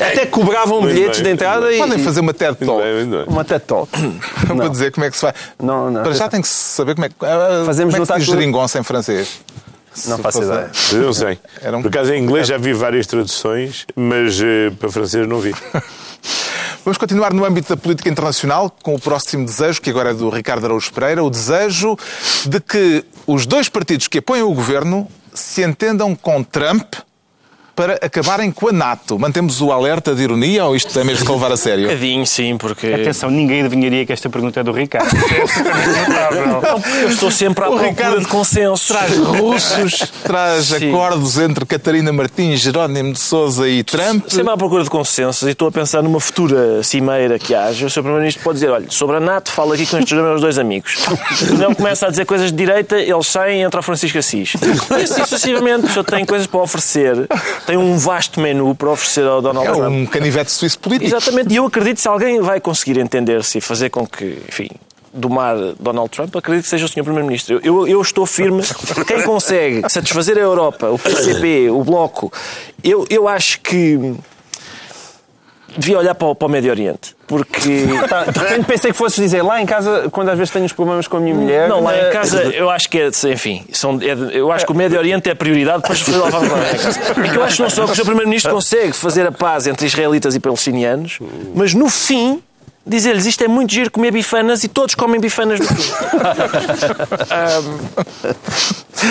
Até 0.00 0.24
cobravam 0.26 0.80
Muito 0.80 0.94
bilhetes 0.94 1.20
bem, 1.20 1.24
de 1.28 1.34
entrada 1.34 1.72
e. 1.72 1.78
Podem 1.78 1.98
fazer 1.98 2.20
uma 2.20 2.32
TED 2.32 2.56
Talk 2.64 2.82
bem, 2.82 2.94
muito 2.94 3.10
bem. 3.10 3.24
Uma 3.28 3.44
TED 3.44 3.60
Talk. 3.66 3.90
para 4.56 4.68
dizer 4.68 4.90
como 4.92 5.04
é 5.04 5.10
que 5.10 5.16
se 5.16 5.20
faz. 5.22 5.34
Não, 5.62 5.90
não. 5.90 6.02
Para 6.02 6.12
já 6.12 6.28
tem 6.28 6.40
que 6.40 6.48
saber 6.48 6.94
como 6.94 7.04
é 7.04 7.08
que, 7.10 7.14
ah, 7.22 7.62
Fazemos 7.66 7.92
como 7.94 8.04
é 8.04 8.06
que 8.06 8.12
se 8.14 8.18
diz 8.20 8.26
geringonça 8.28 8.78
em 8.78 8.82
francês. 8.82 9.40
Não 10.06 10.18
faço 10.18 10.42
ideia. 10.42 10.70
Não 10.92 11.12
sei. 11.12 11.38
Um- 11.72 11.82
Por 11.82 11.88
acaso 11.88 12.12
em 12.12 12.22
inglês 12.22 12.46
já 12.48 12.58
vi 12.58 12.72
várias 12.72 13.06
traduções, 13.06 13.86
mas 13.96 14.38
eh, 14.40 14.70
para 14.78 14.90
francês 14.90 15.26
não 15.26 15.40
vi. 15.40 15.54
Vamos 16.84 16.98
continuar 16.98 17.32
no 17.32 17.44
âmbito 17.44 17.74
da 17.74 17.76
política 17.76 18.08
internacional 18.08 18.70
com 18.82 18.94
o 18.94 19.00
próximo 19.00 19.44
desejo, 19.44 19.80
que 19.80 19.90
agora 19.90 20.10
é 20.10 20.14
do 20.14 20.28
Ricardo 20.30 20.66
Araújo 20.66 20.92
Pereira, 20.92 21.22
o 21.24 21.28
desejo 21.30 21.96
de 22.44 22.60
que 22.60 23.04
os 23.26 23.44
dois 23.44 23.68
partidos 23.68 24.06
que 24.06 24.18
apoiam 24.18 24.48
o 24.48 24.54
governo 24.54 25.08
se 25.34 25.62
entendam 25.62 26.14
com 26.14 26.44
Trump 26.44 26.94
para 27.76 27.94
acabarem 28.02 28.50
com 28.50 28.68
a 28.68 28.72
NATO. 28.72 29.18
Mantemos 29.18 29.60
o 29.60 29.70
alerta 29.70 30.14
de 30.14 30.22
ironia 30.22 30.64
ou 30.64 30.74
isto 30.74 30.98
é 30.98 31.04
mesmo 31.04 31.26
de 31.26 31.30
levar 31.30 31.52
a 31.52 31.56
sério? 31.58 31.84
Um 31.84 31.88
bocadinho, 31.88 32.26
sim, 32.26 32.56
porque... 32.56 32.86
Atenção, 32.86 33.30
ninguém 33.30 33.60
adivinharia 33.60 34.06
que 34.06 34.12
esta 34.12 34.30
pergunta 34.30 34.60
é 34.60 34.64
do 34.64 34.72
Ricardo. 34.72 35.10
É 36.26 37.02
eu 37.04 37.08
estou 37.08 37.30
sempre 37.30 37.64
à 37.64 37.68
O 37.68 37.72
procura 37.72 37.90
Ricardo 37.90 38.20
de 38.20 38.26
consenso. 38.26 38.92
Traz 38.92 39.16
russos, 39.16 40.12
traz 40.22 40.66
Sim. 40.66 40.88
acordos 40.88 41.38
entre 41.38 41.66
Catarina 41.66 42.12
Martins, 42.12 42.60
Jerónimo 42.60 43.12
de 43.12 43.20
Sousa 43.20 43.68
e 43.68 43.82
Trump. 43.84 44.28
Sempre 44.28 44.52
à 44.52 44.56
procura 44.56 44.82
de 44.82 44.90
consensos 44.90 45.46
e 45.46 45.50
estou 45.52 45.68
a 45.68 45.72
pensar 45.72 46.02
numa 46.02 46.20
futura 46.20 46.82
cimeira 46.82 47.38
que 47.38 47.54
haja. 47.54 47.86
O 47.86 47.90
Sr. 47.90 48.02
Primeiro-Ministro 48.02 48.42
pode 48.42 48.54
dizer: 48.58 48.70
olha, 48.70 48.86
sobre 48.88 49.16
a 49.16 49.20
NATO, 49.20 49.50
fala 49.50 49.74
aqui 49.74 49.86
com 49.86 49.98
estes 49.98 50.16
meus 50.16 50.40
dois 50.40 50.58
amigos. 50.58 50.96
Não 51.58 51.74
começa 51.74 52.06
a 52.06 52.10
dizer 52.10 52.24
coisas 52.24 52.50
de 52.50 52.56
direita, 52.56 52.98
eles 52.98 53.26
saem 53.26 53.60
e 53.60 53.62
entra 53.64 53.80
o 53.80 53.82
Francisco 53.82 54.18
Assis. 54.18 54.54
E 54.54 55.02
assim 55.02 55.24
sucessivamente. 55.24 55.86
O 55.86 55.90
senhor 55.90 56.04
tem 56.04 56.24
coisas 56.24 56.46
para 56.46 56.60
oferecer, 56.60 57.28
tem 57.66 57.76
um 57.76 57.98
vasto 57.98 58.40
menu 58.40 58.74
para 58.74 58.90
oferecer 58.90 59.26
ao 59.26 59.42
Donald 59.42 59.68
É 59.68 59.72
Trump. 59.72 59.92
um 59.92 60.06
canivete 60.06 60.50
suíço 60.52 60.78
político. 60.78 61.06
Exatamente, 61.08 61.52
e 61.52 61.56
eu 61.56 61.66
acredito 61.66 61.96
que 61.96 62.02
se 62.02 62.08
alguém 62.08 62.40
vai 62.40 62.60
conseguir 62.60 62.98
entender-se 62.98 63.58
e 63.58 63.60
fazer 63.60 63.90
com 63.90 64.06
que, 64.06 64.38
enfim, 64.48 64.68
domar 65.12 65.56
Donald 65.80 66.10
Trump, 66.10 66.36
acredito 66.36 66.64
que 66.64 66.70
seja 66.70 66.84
o 66.84 66.88
Sr. 66.88 67.02
Primeiro-Ministro. 67.02 67.60
Eu, 67.64 67.88
eu, 67.88 68.00
estou 68.00 68.24
firme. 68.26 68.62
Quem 69.06 69.22
consegue 69.22 69.88
satisfazer 69.88 70.36
a 70.36 70.40
Europa, 70.40 70.90
o 70.90 70.98
PCP, 70.98 71.70
o 71.70 71.82
Bloco, 71.82 72.32
eu, 72.84 73.06
eu 73.10 73.26
acho 73.26 73.60
que 73.60 74.14
devia 75.76 75.98
olhar 75.98 76.14
para 76.14 76.34
para 76.34 76.46
o 76.46 76.50
Médio 76.50 76.70
Oriente. 76.70 77.15
Porque. 77.26 77.86
Tá, 78.08 78.24
de 78.24 78.38
repente 78.38 78.66
pensei 78.66 78.92
que 78.92 78.96
fosses 78.96 79.18
dizer 79.18 79.42
lá 79.42 79.60
em 79.60 79.66
casa, 79.66 80.08
quando 80.10 80.28
às 80.28 80.38
vezes 80.38 80.52
tenho 80.52 80.64
os 80.64 80.72
problemas 80.72 81.08
com 81.08 81.16
a 81.16 81.20
minha 81.20 81.34
mulher. 81.34 81.68
Não, 81.68 81.82
lá 81.82 81.94
eh, 81.94 82.08
em 82.08 82.12
casa 82.12 82.42
eu 82.42 82.70
acho 82.70 82.88
que 82.88 82.98
é, 82.98 83.10
enfim, 83.32 83.64
são, 83.72 83.98
é 84.00 84.38
eu 84.38 84.52
acho 84.52 84.64
que 84.64 84.72
o 84.72 84.74
Médio 84.74 84.98
Oriente 84.98 85.28
é 85.28 85.32
a 85.32 85.36
prioridade 85.36 85.82
para 85.82 85.94
lá 86.18 86.30
vamos 86.30 86.50
lá 86.50 86.58
em 86.72 86.78
casa. 86.78 87.00
É 87.00 87.28
que 87.28 87.36
eu 87.36 87.42
acho 87.42 87.56
que 87.56 87.62
não 87.62 87.70
só 87.70 87.84
que 87.84 87.92
o 87.92 87.94
Sr. 87.94 88.04
Primeiro-Ministro 88.04 88.52
consegue 88.52 88.92
fazer 88.92 89.26
a 89.26 89.32
paz 89.32 89.66
entre 89.66 89.86
israelitas 89.86 90.34
e 90.34 90.40
palestinianos, 90.40 91.18
mas 91.54 91.74
no 91.74 91.88
fim 91.88 92.40
dizer-lhes 92.86 93.26
isto 93.26 93.42
é 93.42 93.48
muito 93.48 93.72
giro 93.72 93.90
comer 93.90 94.12
bifanas 94.12 94.62
e 94.62 94.68
todos 94.68 94.94
comem 94.94 95.20
bifanas 95.20 95.58
no 95.58 95.66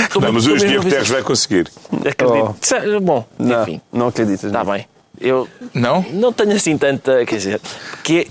estou 0.03 0.21
Não, 0.21 0.31
mas 0.31 0.47
hoje 0.47 0.65
Diego 0.65 0.89
Teres 0.89 1.09
vai 1.09 1.21
conseguir. 1.21 1.69
Acredito. 1.91 2.55
Isso 2.61 2.75
é- 2.75 2.99
Bom, 2.99 3.25
Não, 3.37 3.61
enfim, 3.63 3.81
não 3.91 4.07
acreditas. 4.07 4.45
está 4.45 4.63
bem. 4.63 4.87
Eu 5.19 5.47
Não? 5.73 6.05
não 6.11 6.31
tenho 6.33 6.53
assim 6.55 6.77
tanta. 6.77 7.25
Quer 7.25 7.35
dizer, 7.37 7.61
que 8.03 8.27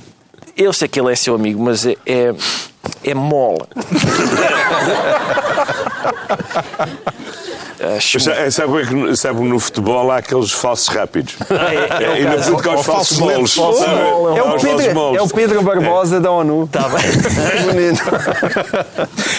eu 0.56 0.72
sei 0.72 0.86
que 0.88 1.00
ele 1.00 1.12
é 1.12 1.16
seu 1.16 1.34
amigo, 1.34 1.62
mas 1.62 1.84
é, 1.86 1.96
é, 2.06 2.34
é 3.04 3.14
mole. 3.14 3.62
Acho- 7.96 8.20
Sabe, 8.20 8.50
sabe, 9.16 9.42
é 9.42 9.44
no 9.44 9.58
futebol 9.60 10.10
há 10.10 10.18
aqueles 10.18 10.52
falsos 10.52 10.88
rápidos? 10.88 11.34
é, 11.50 12.04
É, 12.04 12.20
e 12.20 12.24
na 12.24 12.36
política 12.36 12.70
há 12.70 12.72
Ou 12.74 12.80
os 12.80 12.86
falsos 12.86 13.18
moles. 13.18 13.56
É 13.58 14.42
o, 14.42 14.58
Pedro, 14.60 15.16
é 15.16 15.22
o 15.22 15.28
Pedro 15.28 15.62
Barbosa 15.62 16.20
da 16.20 16.30
ONU. 16.30 16.64
Está 16.64 16.88
bem. 16.88 17.02
Bonito. 17.66 18.02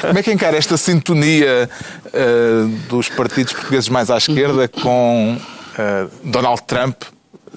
Como 0.01 0.19
é 0.19 0.23
que 0.23 0.31
encara 0.31 0.57
esta 0.57 0.77
sintonia 0.77 1.69
eh, 2.13 2.65
dos 2.89 3.09
partidos 3.09 3.53
portugueses 3.53 3.89
mais 3.89 4.11
à 4.11 4.17
esquerda 4.17 4.67
com 4.67 5.37
eh, 5.77 6.05
Donald 6.23 6.61
Trump 6.67 7.01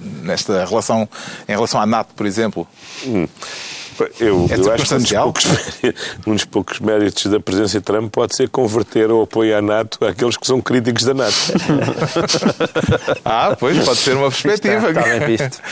nesta 0.00 0.64
relação, 0.64 1.08
em 1.48 1.52
relação 1.52 1.80
à 1.80 1.86
NATO, 1.86 2.14
por 2.14 2.26
exemplo? 2.26 2.66
Eu, 4.20 4.46
É 4.50 4.56
eu 4.56 4.72
acho 4.72 4.84
que 4.86 4.94
um 4.94 4.98
dos, 4.98 5.12
poucos, 5.12 5.44
méritos- 5.46 6.04
um 6.26 6.32
dos 6.34 6.44
poucos 6.44 6.80
méritos 6.80 7.26
da 7.26 7.40
presença 7.40 7.78
de 7.78 7.84
Trump 7.84 8.10
pode 8.12 8.34
ser 8.36 8.48
converter 8.48 9.10
o 9.10 9.22
apoio 9.22 9.56
à 9.56 9.62
NATO 9.62 10.04
àqueles 10.04 10.36
que 10.36 10.46
são 10.46 10.60
críticos 10.60 11.04
da 11.04 11.14
NATO. 11.14 11.36
Ah, 13.24 13.56
pois, 13.58 13.78
pode 13.84 13.98
ser 13.98 14.14
uma 14.16 14.30
perspectiva. 14.30 14.88
Está- 14.88 15.00
está 15.00 15.18
bem 15.26 15.36
visto. 15.36 15.60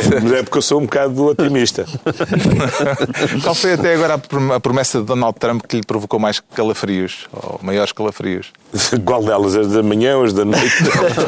Ser. 0.00 0.20
Mas 0.22 0.32
é 0.32 0.42
porque 0.42 0.58
eu 0.58 0.62
sou 0.62 0.78
um 0.80 0.84
bocado 0.84 1.26
otimista. 1.26 1.84
Qual 3.42 3.54
foi 3.54 3.72
até 3.74 3.94
agora 3.94 4.14
a 4.14 4.18
prom- 4.18 4.52
a 4.52 4.60
promessa 4.60 5.00
de 5.00 5.04
Donald 5.06 5.38
Trump 5.38 5.62
que 5.66 5.76
lhe 5.76 5.82
provocou 5.82 6.18
mais 6.18 6.40
calafrios, 6.54 7.26
ou 7.32 7.58
maiores 7.62 7.92
calafrios? 7.92 8.48
Qual 9.04 9.22
delas? 9.24 9.56
As 9.56 9.68
da 9.68 9.82
manhã 9.82 10.16
ou 10.18 10.24
as 10.24 10.32
da 10.32 10.44
noite? 10.44 10.74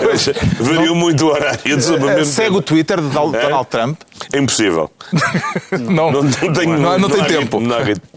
Pois, 0.02 0.28
Variou 0.60 0.94
muito 0.94 1.26
o 1.26 1.30
horário. 1.30 1.60
Eh, 1.64 2.24
Segue 2.24 2.56
o 2.56 2.62
Twitter 2.62 3.00
de 3.00 3.08
É? 3.08 3.10
Donald 3.42 3.66
Trump? 3.68 4.00
É 4.32 4.38
impossível. 4.38 4.90
Não, 5.78 6.10
não 6.12 6.22
tenho, 6.50 6.78
não, 6.78 6.98
não 6.98 7.10
tem 7.10 7.24
tempo. 7.24 7.58
ritmo, 7.58 7.60
não 7.60 7.76
há 7.76 7.82
ritmo. 7.82 8.08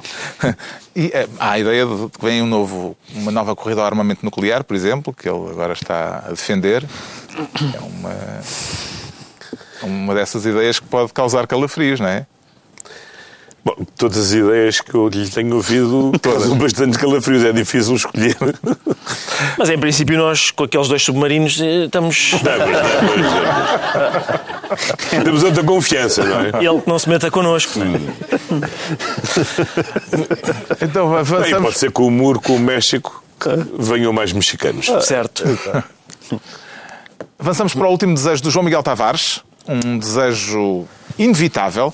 E, 0.96 1.12
eh, 1.14 1.28
há 1.38 1.52
a 1.52 1.60
ideia 1.60 1.86
de 1.86 2.08
que 2.10 2.24
vem 2.24 2.42
um 2.42 2.46
novo, 2.46 2.96
uma 3.14 3.30
nova 3.30 3.54
corrida 3.54 3.82
ao 3.82 3.86
armamento 3.86 4.24
nuclear, 4.24 4.64
por 4.64 4.78
exemplo, 4.78 5.14
que 5.14 5.28
ele 5.28 5.50
agora 5.50 5.74
está 5.74 6.24
a 6.26 6.30
defender. 6.30 6.86
É 7.76 7.80
uma, 7.82 8.16
uma 9.84 10.16
dessas 10.16 10.46
ideias 10.46 10.80
que 10.80 10.88
pode 10.88 11.12
causar 11.12 11.46
calafrios, 11.48 12.00
não 12.00 12.08
é? 12.08 12.26
Bom, 13.66 13.76
todas 13.98 14.28
as 14.28 14.32
ideias 14.32 14.80
que 14.80 14.94
eu 14.94 15.08
lhe 15.10 15.28
tenho 15.28 15.56
ouvido 15.56 16.12
causam 16.22 16.56
bastante 16.56 17.00
calafrios. 17.00 17.44
É 17.44 17.52
difícil 17.52 17.96
escolher. 17.96 18.38
Mas 19.58 19.70
em 19.72 19.80
princípio 19.80 20.16
nós, 20.20 20.52
com 20.52 20.66
aqueles 20.66 20.88
dois 20.88 21.02
submarinos, 21.02 21.60
eh, 21.60 21.86
estamos... 21.86 22.34
Não, 22.34 22.42
mas- 22.68 22.86
Temos 25.24 25.44
outra 25.44 25.64
confiança, 25.64 26.24
não 26.24 26.40
é? 26.42 26.50
Ele 26.64 26.80
que 26.82 26.88
não 26.88 27.00
se 27.00 27.10
meta 27.10 27.32
connosco. 27.32 27.80
Então 30.82 31.10
Bem, 31.10 31.20
avançamos. 31.20 31.64
pode 31.64 31.80
ser 31.80 31.92
com 31.92 32.06
o 32.08 32.12
muro 32.12 32.40
com 32.42 32.56
o 32.56 32.60
México 32.60 33.24
que 33.40 33.50
venham 33.80 34.14
mais 34.14 34.32
mexicanos. 34.32 34.86
Certo. 35.02 35.44
Avançamos 37.40 37.74
para 37.74 37.88
o 37.88 37.92
último 37.92 38.14
desejo 38.14 38.44
do 38.44 38.52
João 38.52 38.64
Miguel 38.64 38.84
Tavares, 38.84 39.42
um 39.68 39.98
desejo 39.98 40.86
inevitável, 41.18 41.94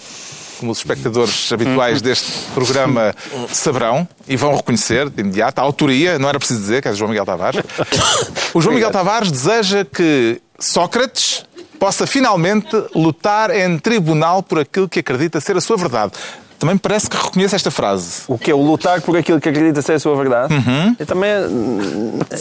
como 0.61 0.71
os 0.71 0.77
espectadores 0.77 1.51
habituais 1.51 2.01
deste 2.01 2.31
programa 2.53 3.13
saberão 3.51 4.07
e 4.27 4.37
vão 4.37 4.55
reconhecer 4.55 5.09
de 5.09 5.19
imediato 5.19 5.59
a 5.59 5.63
autoria, 5.63 6.17
não 6.17 6.29
era 6.29 6.37
preciso 6.37 6.61
dizer 6.61 6.81
que 6.81 6.87
é 6.87 6.91
do 6.91 6.97
João 6.97 7.09
Miguel 7.09 7.25
Tavares. 7.25 7.61
O 8.53 8.61
João 8.61 8.75
Miguel 8.75 8.91
Tavares 8.91 9.31
deseja 9.31 9.85
que 9.85 10.41
Sócrates 10.59 11.45
possa 11.79 12.05
finalmente 12.05 12.69
lutar 12.93 13.49
em 13.49 13.79
tribunal 13.79 14.43
por 14.43 14.59
aquilo 14.59 14.89
que 14.89 14.99
acredita 14.99 15.39
ser 15.39 15.55
a 15.55 15.61
sua 15.61 15.77
verdade. 15.77 16.13
Também 16.61 16.77
parece 16.77 17.09
que 17.09 17.17
reconhece 17.17 17.55
esta 17.55 17.71
frase. 17.71 18.21
O 18.27 18.37
que 18.37 18.51
é 18.51 18.53
o 18.53 18.61
lutar 18.61 19.01
por 19.01 19.17
aquilo 19.17 19.41
que 19.41 19.49
acredita 19.49 19.81
ser 19.81 19.93
a 19.93 19.99
sua 19.99 20.15
verdade? 20.15 20.53
Eu 20.99 21.07
também. 21.07 21.31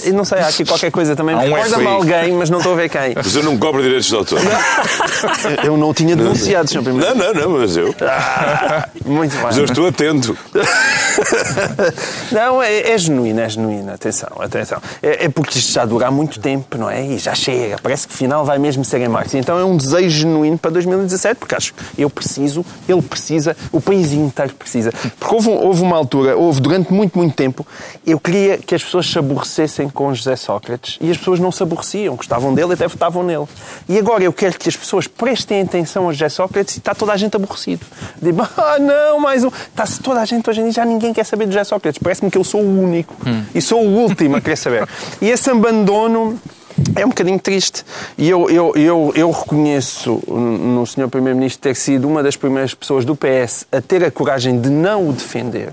Eu 0.04 0.12
não 0.12 0.26
sei, 0.26 0.40
há 0.40 0.48
aqui 0.48 0.62
qualquer 0.62 0.90
coisa 0.90 1.16
também. 1.16 1.34
Um 1.34 1.38
Recorda-me 1.38 1.86
alguém, 1.86 2.32
mas 2.34 2.50
não 2.50 2.58
estou 2.58 2.74
a 2.74 2.76
ver 2.76 2.90
quem. 2.90 3.14
Mas 3.16 3.34
eu 3.34 3.42
não 3.42 3.56
cobro 3.56 3.82
direitos 3.82 4.08
de 4.08 4.14
autor. 4.14 4.38
Eu 5.64 5.76
não 5.76 5.90
o 5.90 5.94
tinha 5.94 6.14
denunciado, 6.16 6.68
Sr. 6.68 6.82
Primeiro. 6.82 7.14
Não, 7.14 7.32
não, 7.32 7.40
não, 7.40 7.58
mas 7.58 7.76
eu, 7.76 7.94
Muito 9.04 9.32
bem. 9.32 9.42
mas 9.42 9.56
eu 9.56 9.64
estou 9.64 9.86
atento. 9.86 10.36
Não, 12.32 12.62
é, 12.62 12.92
é 12.92 12.98
genuíno, 12.98 13.40
é 13.40 13.48
genuíno. 13.48 13.92
Atenção, 13.92 14.28
atenção. 14.40 14.80
É, 15.02 15.26
é 15.26 15.28
porque 15.28 15.58
isto 15.58 15.72
já 15.72 15.84
dura 15.84 16.06
há 16.08 16.10
muito 16.10 16.40
tempo, 16.40 16.78
não 16.78 16.88
é? 16.88 17.04
E 17.04 17.18
já 17.18 17.34
chega. 17.34 17.76
Parece 17.82 18.06
que 18.08 18.14
o 18.14 18.16
final 18.16 18.44
vai 18.44 18.58
mesmo 18.58 18.84
ser 18.84 19.00
em 19.00 19.08
março. 19.08 19.36
Então 19.36 19.58
é 19.58 19.64
um 19.64 19.76
desejo 19.76 20.20
genuíno 20.20 20.58
para 20.58 20.70
2017, 20.70 21.36
porque 21.36 21.54
acho 21.54 21.74
que 21.74 22.02
eu 22.02 22.08
preciso, 22.08 22.64
ele 22.88 23.02
precisa, 23.02 23.56
o 23.72 23.80
país 23.80 24.09
inteiro 24.16 24.54
precisa. 24.54 24.92
Porque 25.18 25.34
houve, 25.34 25.48
houve 25.48 25.82
uma 25.82 25.96
altura, 25.96 26.36
houve 26.36 26.60
durante 26.60 26.92
muito, 26.92 27.16
muito 27.18 27.34
tempo, 27.34 27.66
eu 28.06 28.18
queria 28.18 28.58
que 28.58 28.74
as 28.74 28.82
pessoas 28.82 29.06
se 29.06 29.18
aborrecessem 29.18 29.88
com 29.88 30.12
José 30.14 30.36
Sócrates 30.36 30.98
e 31.00 31.10
as 31.10 31.16
pessoas 31.16 31.40
não 31.40 31.52
se 31.52 31.62
aborreciam, 31.62 32.16
gostavam 32.16 32.54
dele 32.54 32.70
e 32.70 32.74
até 32.74 32.86
votavam 32.86 33.22
nele. 33.22 33.46
E 33.88 33.98
agora 33.98 34.22
eu 34.22 34.32
quero 34.32 34.58
que 34.58 34.68
as 34.68 34.76
pessoas 34.76 35.06
prestem 35.06 35.62
atenção 35.62 36.08
a 36.08 36.12
José 36.12 36.28
Sócrates 36.28 36.76
e 36.76 36.78
está 36.78 36.94
toda 36.94 37.12
a 37.12 37.16
gente 37.16 37.36
aborrecido. 37.36 37.84
Digo, 38.20 38.42
ah, 38.56 38.78
não, 38.78 39.20
mais 39.20 39.44
um. 39.44 39.48
Está-se 39.48 40.00
toda 40.00 40.20
a 40.20 40.24
gente 40.24 40.48
hoje 40.48 40.60
em 40.60 40.64
dia, 40.64 40.72
já 40.72 40.84
ninguém 40.84 41.12
quer 41.12 41.24
saber 41.24 41.46
de 41.46 41.52
José 41.52 41.64
Sócrates. 41.64 42.00
Parece-me 42.02 42.30
que 42.30 42.38
eu 42.38 42.44
sou 42.44 42.62
o 42.62 42.82
único 42.82 43.14
e 43.54 43.60
sou 43.60 43.84
o 43.84 43.88
último 43.88 44.36
a 44.36 44.40
querer 44.40 44.56
saber. 44.56 44.88
E 45.20 45.28
esse 45.28 45.50
abandono. 45.50 46.38
É 46.94 47.04
um 47.04 47.08
bocadinho 47.10 47.38
triste. 47.38 47.84
E 48.16 48.28
eu, 48.28 48.48
eu, 48.50 48.72
eu, 48.76 49.12
eu 49.14 49.30
reconheço 49.30 50.22
no 50.28 50.86
Sr. 50.86 51.08
Primeiro-Ministro 51.08 51.62
ter 51.62 51.76
sido 51.76 52.08
uma 52.08 52.22
das 52.22 52.36
primeiras 52.36 52.74
pessoas 52.74 53.04
do 53.04 53.16
PS 53.16 53.66
a 53.70 53.80
ter 53.80 54.04
a 54.04 54.10
coragem 54.10 54.60
de 54.60 54.70
não 54.70 55.08
o 55.08 55.12
defender. 55.12 55.72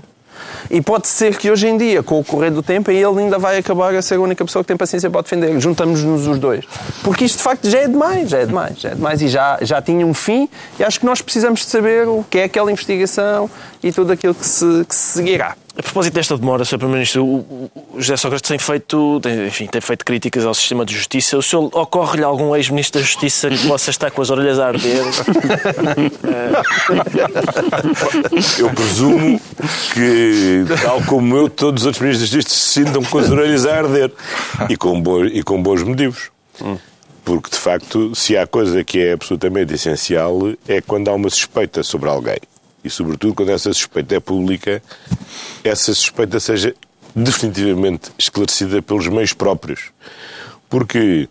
E 0.70 0.82
pode 0.82 1.08
ser 1.08 1.36
que 1.36 1.50
hoje 1.50 1.66
em 1.66 1.76
dia, 1.76 2.02
com 2.02 2.18
o 2.20 2.24
correr 2.24 2.50
do 2.50 2.62
tempo, 2.62 2.90
ele 2.90 3.04
ainda 3.20 3.38
vai 3.38 3.58
acabar 3.58 3.94
a 3.94 4.02
ser 4.02 4.16
a 4.16 4.20
única 4.20 4.44
pessoa 4.44 4.62
que 4.62 4.68
tem 4.68 4.76
paciência 4.76 5.08
para 5.08 5.22
defender. 5.22 5.58
Juntamos-nos 5.58 6.26
os 6.26 6.38
dois. 6.38 6.64
Porque 7.02 7.24
isto, 7.24 7.38
de 7.38 7.42
facto, 7.42 7.68
já 7.68 7.78
é 7.78 7.88
demais, 7.88 8.28
já 8.28 8.38
é 8.38 8.46
demais, 8.46 8.78
já 8.78 8.90
é 8.90 8.94
demais. 8.94 9.22
E 9.22 9.28
já, 9.28 9.58
já 9.62 9.80
tinha 9.80 10.06
um 10.06 10.12
fim. 10.12 10.48
E 10.78 10.84
acho 10.84 11.00
que 11.00 11.06
nós 11.06 11.22
precisamos 11.22 11.60
de 11.60 11.66
saber 11.66 12.06
o 12.06 12.24
que 12.28 12.38
é 12.38 12.44
aquela 12.44 12.70
investigação 12.70 13.50
e 13.82 13.92
tudo 13.92 14.12
aquilo 14.12 14.34
que 14.34 14.46
se, 14.46 14.84
que 14.88 14.94
se 14.94 15.18
seguirá. 15.18 15.56
A 15.78 15.82
propósito 15.82 16.14
desta 16.14 16.36
demora, 16.36 16.64
Sr. 16.64 16.78
Primeiro-Ministro, 16.78 17.24
o, 17.24 17.70
José 17.98 18.16
Sócrates 18.16 18.48
tem 18.48 18.58
feito, 18.58 19.20
tem, 19.20 19.46
enfim, 19.46 19.68
tem 19.68 19.80
feito 19.80 20.04
críticas 20.04 20.44
ao 20.44 20.52
sistema 20.52 20.84
de 20.84 20.92
justiça. 20.92 21.38
O 21.38 21.42
senhor 21.42 21.70
ocorre-lhe 21.72 22.24
algum 22.24 22.56
ex-ministro 22.56 23.00
da 23.00 23.06
Justiça 23.06 23.48
que 23.48 23.68
possa 23.68 23.90
estar 23.90 24.10
com 24.10 24.20
as 24.20 24.28
orelhas 24.28 24.58
a 24.58 24.66
arder? 24.66 25.04
Eu 28.58 28.70
presumo 28.70 29.40
que, 29.94 30.64
tal 30.82 31.00
como 31.02 31.36
eu, 31.36 31.48
todos 31.48 31.82
os 31.82 31.86
outros 31.86 32.02
ministros 32.02 32.30
da 32.30 32.36
Justiça 32.36 32.58
se 32.58 32.84
sintam 32.84 33.04
com 33.04 33.18
as 33.18 33.30
orelhas 33.30 33.64
a 33.64 33.76
arder. 33.76 34.12
E 34.68 34.76
com, 34.76 35.00
bo 35.00 35.24
e 35.24 35.44
com 35.44 35.62
bons 35.62 35.84
motivos. 35.84 36.32
Porque, 37.24 37.50
de 37.50 37.56
facto, 37.56 38.16
se 38.16 38.36
há 38.36 38.48
coisa 38.48 38.82
que 38.82 38.98
é 38.98 39.12
absolutamente 39.12 39.74
essencial 39.74 40.40
é 40.66 40.80
quando 40.80 41.08
há 41.08 41.14
uma 41.14 41.30
suspeita 41.30 41.84
sobre 41.84 42.08
alguém. 42.08 42.38
E, 42.84 42.90
sobretudo, 42.90 43.34
quando 43.34 43.50
essa 43.50 43.72
suspeita 43.72 44.16
é 44.16 44.20
pública, 44.20 44.82
essa 45.64 45.92
suspeita 45.92 46.38
seja 46.38 46.74
definitivamente 47.14 48.10
esclarecida 48.18 48.80
pelos 48.80 49.08
meios 49.08 49.32
próprios. 49.32 49.90
Porque 50.68 51.28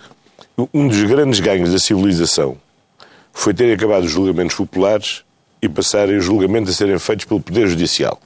um 0.74 0.88
dos 0.88 1.02
grandes 1.04 1.40
ganhos 1.40 1.72
da 1.72 1.80
civilização 1.80 2.58
foi 3.32 3.54
ter 3.54 3.72
acabado 3.74 4.04
os 4.04 4.12
julgamentos 4.12 4.56
populares 4.56 5.24
e 5.62 5.70
passarem 5.70 6.18
os 6.18 6.26
julgamentos 6.26 6.72
a 6.72 6.76
serem 6.76 6.98
feitos 7.00 7.26
pelo 7.26 7.40
Poder 7.40 7.68
Judicial. 7.68 8.20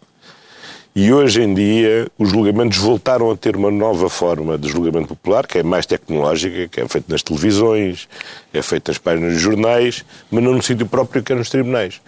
E 0.93 1.13
hoje 1.13 1.41
em 1.41 1.53
dia 1.53 2.09
os 2.17 2.30
julgamentos 2.30 2.78
voltaram 2.78 3.32
a 3.32 3.38
ter 3.38 3.55
uma 3.55 3.72
nova 3.72 4.09
forma 4.09 4.57
de 4.57 4.67
julgamento 4.69 5.09
popular, 5.09 5.47
que 5.47 5.59
é 5.59 5.63
mais 5.63 5.86
tecnológica, 5.86 6.67
que 6.67 6.82
é 6.82 6.88
feito 6.88 7.09
nas 7.09 7.24
televisões, 7.24 8.09
é 8.53 8.61
feito 8.61 8.89
nas 8.89 8.97
páginas 8.97 9.33
dos 9.33 9.41
jornais, 9.41 10.03
mas 10.29 10.43
não 10.43 10.53
no 10.53 10.61
sítio 10.61 10.85
próprio 10.85 11.23
que 11.23 11.31
é 11.31 11.35
nos 11.35 11.49
tribunais. 11.49 12.01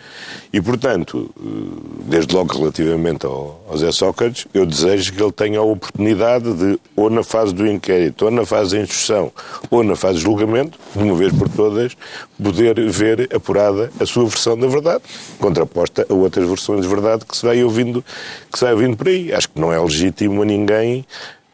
E, 0.52 0.62
portanto, 0.62 1.34
eh, 1.38 2.00
desde 2.06 2.36
logo 2.36 2.58
relativamente 2.58 3.26
ao, 3.26 3.64
ao 3.70 3.78
Zé 3.78 3.92
Sócrates, 3.92 4.46
eu 4.54 4.66
desejo 4.66 5.14
que 5.14 5.24
ele 5.24 5.32
tenha 5.32 5.60
a 5.60 5.64
oportunidade 5.64 6.54
de, 6.54 6.80
ou 6.96 7.10
na 7.10 7.24
fase 7.24 7.54
do 7.54 7.66
inquérito, 7.66 8.26
ou 8.26 8.32
na 8.32 8.46
fase 8.46 8.76
da 8.76 8.84
instrução, 8.84 9.32
ou 9.70 9.84
na 9.84 9.96
fase 9.96 10.18
de 10.18 10.24
julgamento, 10.24 10.78
de 10.96 11.04
uma 11.04 11.16
vez 11.16 11.32
por 11.34 11.48
todas, 11.48 11.96
poder 12.42 12.90
ver 12.90 13.30
apurada 13.34 13.90
a 14.00 14.06
sua 14.06 14.26
versão 14.26 14.58
da 14.58 14.68
verdade, 14.68 15.04
contraposta 15.40 16.06
a 16.10 16.14
outras 16.14 16.48
versões 16.48 16.82
de 16.82 16.88
verdade 16.88 17.26
que 17.26 17.38
se 17.38 17.46
vai 17.46 17.64
ouvindo, 17.64 18.04
que 18.52 18.60
se 18.60 18.66
vai 18.66 18.74
ouvindo 18.74 18.98
por 18.98 19.08
aí. 19.08 19.34
Acho 19.34 19.50
que 19.50 19.60
não 19.60 19.72
é 19.72 19.80
legítimo 19.80 20.42
a 20.42 20.46
ninguém, 20.46 21.06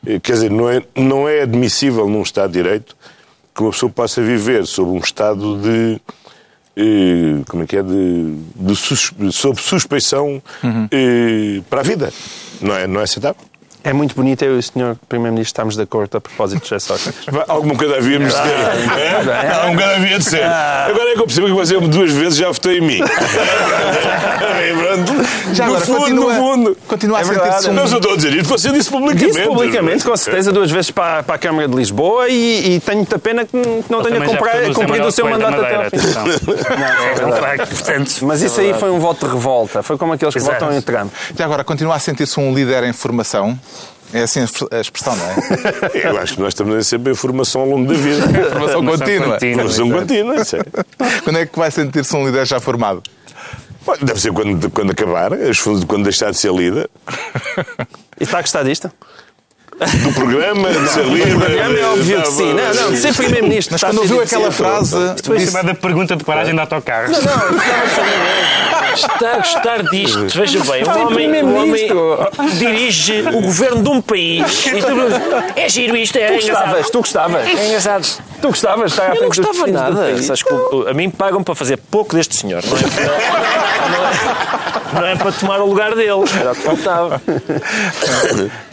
eh, 0.06 0.20
quer 0.20 0.34
dizer, 0.34 0.50
não 0.50 0.68
é, 0.68 0.82
não 0.96 1.30
é 1.30 1.42
admissível 1.42 2.10
num 2.10 2.24
Estado 2.24 2.52
de 2.52 2.64
Direito 2.64 2.96
que 3.60 3.64
uma 3.64 3.72
pessoa 3.72 3.92
possa 3.92 4.22
viver 4.22 4.66
sob 4.66 4.90
um 4.90 5.00
estado 5.00 5.58
de 5.58 6.02
eh, 6.78 7.44
como 7.50 7.64
é 7.64 7.68
que 7.68 7.76
é 7.76 7.84
de, 7.84 8.36
de 8.56 8.74
sus, 8.74 9.12
sob 9.34 9.62
suspeição 9.62 10.42
eh, 10.90 11.62
para 11.70 11.82
a 11.82 11.84
vida. 11.84 12.14
Não 12.62 12.74
é 12.74 12.88
não 12.88 13.02
é 13.02 13.04
aceitável 13.04 13.49
É 13.82 13.94
muito 13.94 14.14
bonito 14.14 14.44
eu 14.44 14.56
e 14.56 14.60
o 14.60 14.64
Sr. 14.64 14.98
Primeiro-Ministro 15.08 15.50
estamos 15.52 15.76
de 15.76 15.82
acordo 15.84 16.18
a 16.18 16.22
propósito 16.22 16.76
de 16.76 16.82
Sócrates. 16.82 17.26
Alguma 17.48 17.76
coisa 17.76 17.96
havíamos 17.96 18.34
de 18.34 18.42
ter. 18.42 18.50
É? 18.50 19.52
Alguma 19.54 19.82
coisa 19.82 19.96
havia 19.96 20.20
de 20.20 20.26
ser. 20.26 20.44
Agora 20.44 21.10
é 21.10 21.14
que 21.14 21.22
eu 21.22 21.26
percebo 21.26 21.48
que 21.48 21.54
você 21.54 21.80
duas 21.80 22.12
vezes 22.12 22.38
já 22.38 22.48
votou 22.48 22.72
em 22.72 22.82
mim. 22.82 23.00
Já 25.54 25.66
no 25.66 25.76
agora, 25.76 25.86
fundo, 25.86 26.00
continua, 26.00 26.34
no 26.34 26.40
fundo. 26.40 26.78
continua 26.88 27.18
a 27.18 27.22
É 27.22 27.24
sentir-se 27.24 27.44
verdade. 27.44 27.70
um... 27.70 27.74
Não, 27.74 27.84
eu 27.86 27.98
estou 27.98 28.14
a 28.14 28.16
dizer 28.16 28.34
isto, 28.36 28.50
você 28.50 28.72
disse 28.72 28.90
publicamente. 28.90 29.34
Disse 29.34 29.48
publicamente, 29.48 30.04
com 30.04 30.18
certeza, 30.18 30.52
duas 30.52 30.70
vezes 30.70 30.92
para, 30.92 31.24
para 31.24 31.36
a 31.36 31.38
Câmara 31.38 31.68
de 31.68 31.76
Lisboa 31.76 32.28
e, 32.30 32.76
e 32.76 32.80
tenho 32.80 32.98
muita 33.00 33.18
pena 33.18 33.46
que 33.46 33.56
não 33.90 34.04
tenha 34.04 34.22
cumprido 34.74 35.08
o 35.08 35.12
seu 35.12 35.28
mandato 35.30 35.60
até 35.62 35.76
ao 35.76 35.90
fim. 35.90 35.98
É 37.60 37.66
portanto. 37.66 38.26
Mas 38.26 38.42
isso 38.42 38.60
aí 38.60 38.74
foi 38.74 38.92
um 38.92 39.00
voto 39.00 39.26
de 39.26 39.34
revolta. 39.34 39.82
Foi 39.82 39.98
como 39.98 40.14
aqueles 40.14 40.34
que 40.34 40.40
Exato. 40.40 40.60
votam 40.60 40.78
em 40.78 40.82
Trump. 40.82 41.12
Já 41.36 41.46
agora, 41.46 41.64
continua 41.64 41.96
a 41.96 42.00
sentir-se 42.00 42.40
um 42.40 42.54
líder 42.54 42.84
em 42.84 42.94
formação? 42.94 43.58
É 44.14 44.24
assim 44.24 44.40
a 44.40 44.80
expressão, 44.80 45.16
não 45.16 45.26
é? 45.26 45.36
Eu 46.08 46.18
acho 46.20 46.36
que 46.36 46.42
nós 46.42 46.50
estamos 46.50 46.76
a 46.76 46.84
sempre 46.84 47.12
em 47.12 47.16
formação 47.16 47.62
ao 47.62 47.70
longo 47.70 47.88
da 47.92 48.00
vida. 48.00 48.22
Formação 48.50 48.86
contínua. 48.86 49.40
Formação 49.40 49.92
contínua, 49.92 50.36
isso 50.42 50.56
é. 50.56 50.64
Quando 51.24 51.38
é 51.40 51.46
que 51.46 51.58
vai 51.58 51.70
sentir-se 51.70 52.16
um 52.16 52.26
líder 52.26 52.46
já 52.46 52.60
formado? 52.60 53.04
Deve 54.02 54.20
ser 54.20 54.32
quando, 54.32 54.70
quando 54.70 54.92
acabar, 54.92 55.32
quando 55.88 56.04
deixar 56.04 56.30
de 56.30 56.38
ser 56.38 56.54
lida, 56.54 56.88
E 58.20 58.24
está 58.24 58.38
a 58.38 58.42
gostar 58.42 58.64
disto? 58.64 58.92
Do 59.80 60.14
programa, 60.14 60.70
de 60.70 60.90
ser 60.90 61.06
lida. 61.06 61.36
O 61.36 61.40
programa 61.40 61.78
é 61.80 61.86
óbvio 61.86 62.22
que 62.22 62.32
sim. 62.32 62.54
Não, 62.54 62.74
não, 62.74 62.92
de 62.92 62.98
ser 62.98 63.14
primeiro-ministro. 63.14 63.74
Mas 63.74 63.80
está 63.84 63.88
quando 63.88 64.00
ouviu 64.00 64.22
aquela 64.22 64.52
frase, 64.52 64.98
Isto 65.16 65.26
foi 65.28 65.38
disse, 65.38 65.52
chamada 65.52 65.74
pergunta 65.76 66.16
de 66.16 66.24
paragem 66.24 66.54
de 66.54 66.60
autocarro. 66.60 67.12
Está 68.94 69.34
a 69.34 69.38
gostar 69.38 69.84
disto. 69.84 70.28
Veja 70.38 70.60
bem, 70.64 70.84
um 70.84 71.08
homem, 71.08 71.44
um 71.44 71.58
homem 71.62 71.88
dirige 72.58 73.22
o 73.34 73.42
governo 73.42 73.84
de 73.84 73.90
um 73.90 74.02
país. 74.02 74.66
E 74.68 74.72
tu- 74.82 75.52
É 75.56 75.70
giro 75.70 75.96
isto, 75.96 76.18
é 76.18 76.28
Tu 76.28 76.34
gostavas, 76.48 76.90
tu 76.90 76.98
gostavas. 77.00 77.48
É 77.48 77.68
engraçado. 77.68 78.08
Tu 78.42 78.48
gostavas 78.48 79.00
à 79.00 79.08
Eu 79.16 79.22
não 79.22 79.28
gostava 79.28 79.68
nada. 79.68 80.02
a 80.90 80.94
mim 80.94 81.10
pagam 81.10 81.44
para 81.44 81.56
fazer 81.56 81.78
pouco 81.90 82.16
deste 82.16 82.36
senhor. 82.36 82.64
Não 82.66 82.78
é, 82.78 82.82
não 83.90 84.06
é- 84.06 85.02
não 85.02 85.08
é 85.08 85.16
para 85.16 85.32
tomar 85.32 85.60
o 85.62 85.66
lugar 85.68 85.94
dele. 85.96 86.24
Era 86.40 86.52
o 86.52 86.56
que 86.56 86.62
faltava. 86.62 87.22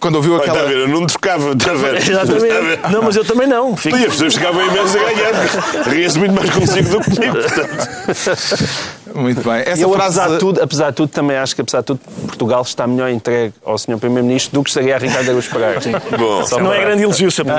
quando 0.00 0.14
ouviu 0.16 0.34
Olha, 0.34 0.40
Está 0.40 0.52
a 0.52 0.54
aquela. 0.56 0.68
ver, 0.68 0.78
eu 0.78 0.88
não 0.88 1.06
trocava, 1.06 1.52
está 1.52 1.70
a 1.70 1.74
ver? 1.74 1.96
Está 1.98 2.20
a 2.20 2.24
ver? 2.24 2.36
Exatamente. 2.36 2.92
Não, 2.92 3.02
mas 3.02 3.16
eu 3.16 3.24
também 3.24 3.46
não. 3.46 3.76
Fico... 3.76 3.96
E 3.96 4.04
as 4.04 4.12
pessoas 4.12 4.34
ficavam 4.34 4.66
imensas 4.66 4.96
a 4.96 5.04
ganhar. 5.04 5.84
Ria-se 5.88 6.18
muito 6.18 6.34
mais 6.34 6.50
consigo 6.50 6.88
do 6.90 7.00
que 7.00 7.14
comigo. 7.14 7.34
portanto. 7.36 8.68
Muito 9.14 9.42
bem. 9.42 9.62
Essa 9.66 9.82
Eu, 9.82 9.92
frase. 9.92 10.20
apesar 10.20 10.28
de, 10.34 10.38
tudo, 10.38 10.62
apesar 10.62 10.90
de 10.90 10.96
tudo, 10.96 11.08
também 11.08 11.36
acho 11.36 11.54
que, 11.54 11.60
apesar 11.62 11.80
de 11.80 11.86
tudo, 11.86 12.00
Portugal 12.26 12.62
está 12.62 12.86
melhor 12.86 13.08
entregue 13.10 13.52
ao 13.64 13.76
Sr. 13.78 13.96
Primeiro-Ministro 13.98 14.54
do 14.54 14.62
que 14.62 14.70
estaria 14.70 14.94
a 14.94 14.98
Ricardo 14.98 15.28
Araújo 15.30 15.50
Pereira. 15.50 15.80
Bom, 16.18 16.44
Só 16.46 16.60
Não 16.60 16.72
é 16.72 16.76
para- 16.76 16.86
grande 16.86 17.02
elogio, 17.02 17.30
sabe? 17.30 17.50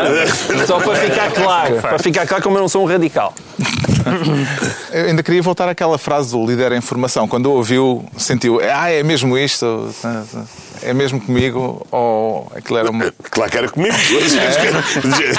Só 0.65 0.79
para 0.79 0.95
ficar 0.95 1.31
claro, 1.31 1.75
para 1.81 1.99
ficar 1.99 2.27
claro 2.27 2.43
como 2.43 2.57
eu 2.57 2.61
não 2.61 2.69
sou 2.69 2.83
um 2.83 2.87
radical. 2.87 3.33
Eu 4.91 5.05
ainda 5.05 5.21
queria 5.21 5.41
voltar 5.41 5.67
àquela 5.69 5.97
frase 5.97 6.31
do 6.31 6.43
líder 6.45 6.71
em 6.71 6.81
formação. 6.81 7.27
Quando 7.27 7.51
ouviu, 7.51 8.03
sentiu, 8.17 8.59
ah, 8.61 8.89
é 8.89 9.03
mesmo 9.03 9.37
isto? 9.37 9.89
É 10.81 10.93
mesmo 10.93 11.19
comigo? 11.19 11.85
Ou 11.91 12.51
aquilo 12.55 12.77
era 12.79 12.89
uma. 12.89 13.11
claro 13.29 13.51
que 13.51 13.57
era 13.57 13.69
comigo. 13.69 13.95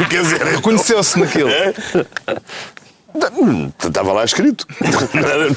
Quer 0.09 0.23
dizer, 0.23 0.43
Reconheceu-se 0.43 1.19
naquilo. 1.19 1.51
É? 1.51 1.75
Estava 3.85 4.13
lá 4.13 4.25
escrito. 4.25 4.67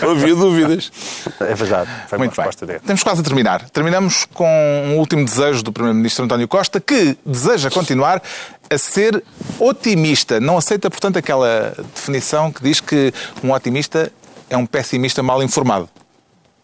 Não 0.02 0.12
havia 0.12 0.36
dúvidas. 0.36 0.92
É 1.40 1.54
verdade. 1.54 1.90
Foi 2.08 2.18
uma 2.18 2.26
Muito 2.26 2.36
bem. 2.36 2.46
resposta 2.46 2.66
dele. 2.66 2.80
Estamos 2.80 3.04
quase 3.04 3.22
a 3.22 3.24
terminar. 3.24 3.70
Terminamos 3.70 4.26
com 4.34 4.48
um 4.88 4.98
último 4.98 5.24
desejo 5.24 5.62
do 5.62 5.72
Primeiro-Ministro 5.72 6.26
António 6.26 6.48
Costa, 6.48 6.80
que 6.80 7.16
deseja 7.26 7.70
continuar 7.70 8.22
a 8.70 8.78
ser 8.78 9.24
otimista. 9.60 10.40
Não 10.40 10.58
aceita, 10.58 10.90
portanto, 10.90 11.18
aquela 11.18 11.76
definição 11.94 12.52
que 12.52 12.64
diz 12.64 12.80
que 12.80 13.14
um 13.44 13.52
otimista 13.52 14.12
é 14.50 14.58
um 14.58 14.66
pessimista 14.66 15.22
mal 15.22 15.44
informado. 15.44 15.88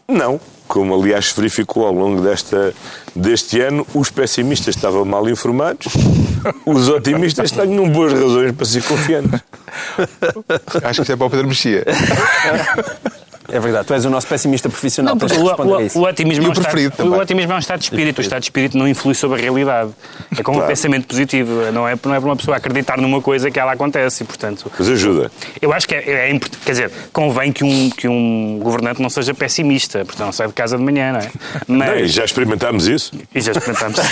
Não. 0.07 0.39
Como, 0.70 0.93
aliás, 0.93 1.30
se 1.30 1.36
verificou 1.36 1.88
ao 1.88 1.93
longo 1.93 2.22
desta, 2.22 2.76
deste 3.15 3.59
ano, 3.59 3.88
os 3.91 4.11
pessimistas 4.11 4.76
estavam 4.76 5.03
mal 5.03 5.28
informados, 5.28 5.91
os 6.63 6.88
otimistas 6.88 7.49
tinham 7.49 7.89
boas 7.89 8.13
razões 8.13 8.51
para 8.51 8.65
ser 8.67 8.84
confiantes. 8.84 9.41
Acho 10.84 10.97
que 10.97 11.01
isso 11.01 11.11
é 11.11 11.15
para 11.15 11.26
o 11.26 11.30
Pedro 11.32 11.47
Mexia. 11.47 11.84
É 13.51 13.59
verdade, 13.59 13.87
tu 13.87 13.93
és 13.93 14.05
o 14.05 14.09
nosso 14.09 14.27
pessimista 14.27 14.69
profissional. 14.69 15.15
Não, 15.15 15.43
o, 15.43 15.49
a 15.49 15.77
o, 15.77 15.81
isso. 15.81 15.99
o 15.99 16.03
otimismo 16.03 16.45
é 16.45 16.49
um 16.49 16.51
estado, 16.51 16.77
o 17.09 17.17
otimismo 17.19 17.51
é 17.53 17.55
um 17.55 17.59
estado 17.59 17.79
de 17.79 17.85
espírito. 17.85 18.17
O 18.19 18.21
estado 18.21 18.39
de 18.41 18.45
espírito 18.45 18.77
não 18.77 18.87
influi 18.87 19.13
sobre 19.15 19.39
a 19.39 19.41
realidade. 19.41 19.91
É 20.37 20.43
como 20.43 20.57
um 20.57 20.61
Claro. 20.61 20.67
pensamento 20.73 21.07
positivo. 21.07 21.71
Não 21.71 21.87
é, 21.87 21.97
não 22.03 22.13
é 22.13 22.19
para 22.19 22.29
uma 22.29 22.35
pessoa 22.35 22.57
acreditar 22.57 22.97
numa 22.97 23.21
coisa 23.21 23.49
que 23.49 23.59
ela 23.59 23.71
acontece. 23.73 24.23
E, 24.23 24.25
portanto, 24.25 24.71
Mas 24.77 24.89
ajuda. 24.89 25.31
eu 25.61 25.71
acho 25.73 25.87
que 25.87 25.95
é, 25.95 26.27
é 26.27 26.31
importante. 26.31 26.63
Quer 26.65 26.71
dizer, 26.71 26.91
convém 27.13 27.51
que 27.51 27.63
um, 27.63 27.89
que 27.89 28.07
um 28.07 28.59
governante 28.61 29.01
não 29.01 29.09
seja 29.09 29.33
pessimista, 29.33 30.03
porque 30.05 30.21
não 30.21 30.31
sai 30.31 30.47
de 30.47 30.53
casa 30.53 30.77
de 30.77 30.83
manhã, 30.83 31.13
não 31.13 31.19
é? 31.19 31.31
Não, 31.67 31.97
e 31.97 32.01
Mas, 32.01 32.11
já 32.13 32.25
experimentámos 32.25 32.87
isso? 32.87 33.11
e 33.33 33.41
já 33.41 33.51
experimentamos. 33.51 33.99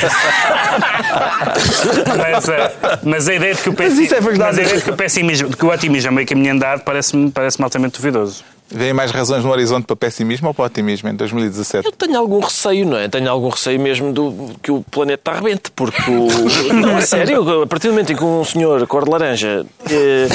mas, 2.17 2.49
eh, 2.49 2.71
mas 3.03 3.27
a 3.27 3.33
ideia 3.33 3.53
de 3.53 3.61
que 3.61 3.69
o, 3.69 3.75
Mas 3.77 3.97
isso 3.97 4.15
é 4.15 4.21
mas 4.21 4.39
a 4.41 4.51
ideia 4.61 4.77
de 4.77 4.81
que 4.83 4.89
o 4.91 4.95
pessimismo, 4.95 5.49
de 5.49 5.57
que 5.57 5.65
o 5.65 5.69
otimismo 5.69 6.09
é 6.09 6.11
meio 6.11 6.27
caminho 6.27 6.53
andado 6.53 6.81
parece-me 6.83 7.31
parece 7.31 7.61
altamente 7.61 7.97
duvidoso. 7.99 8.43
Vêem 8.69 8.91
mais 8.93 9.11
razões 9.11 9.43
no 9.45 9.49
horizonte 9.51 9.85
para 9.85 9.95
pessimismo 9.95 10.49
ou 10.49 10.53
para 10.53 10.65
otimismo 10.65 11.07
em 11.09 11.15
2017? 11.15 11.85
Eu 11.85 11.91
tenho 11.93 12.17
algum 12.19 12.39
receio, 12.39 12.85
não 12.85 12.97
é? 12.97 13.07
Tenho 13.07 13.29
algum 13.31 13.47
receio 13.49 13.79
mesmo 13.79 14.11
do 14.11 14.51
que 14.61 14.69
o 14.71 14.81
planeta 14.91 15.31
arrebente, 15.31 15.71
porque 15.75 16.01
o... 16.11 16.27
Não, 16.75 16.97
é 16.97 17.01
sério, 17.01 17.61
a 17.63 17.67
partir 17.67 17.87
do 17.87 17.93
momento 17.93 18.11
em 18.11 18.15
que 18.15 18.23
um 18.23 18.43
senhor 18.43 18.85
cor 18.87 19.05
de 19.05 19.11
laranja 19.11 19.65
eh, 19.89 20.27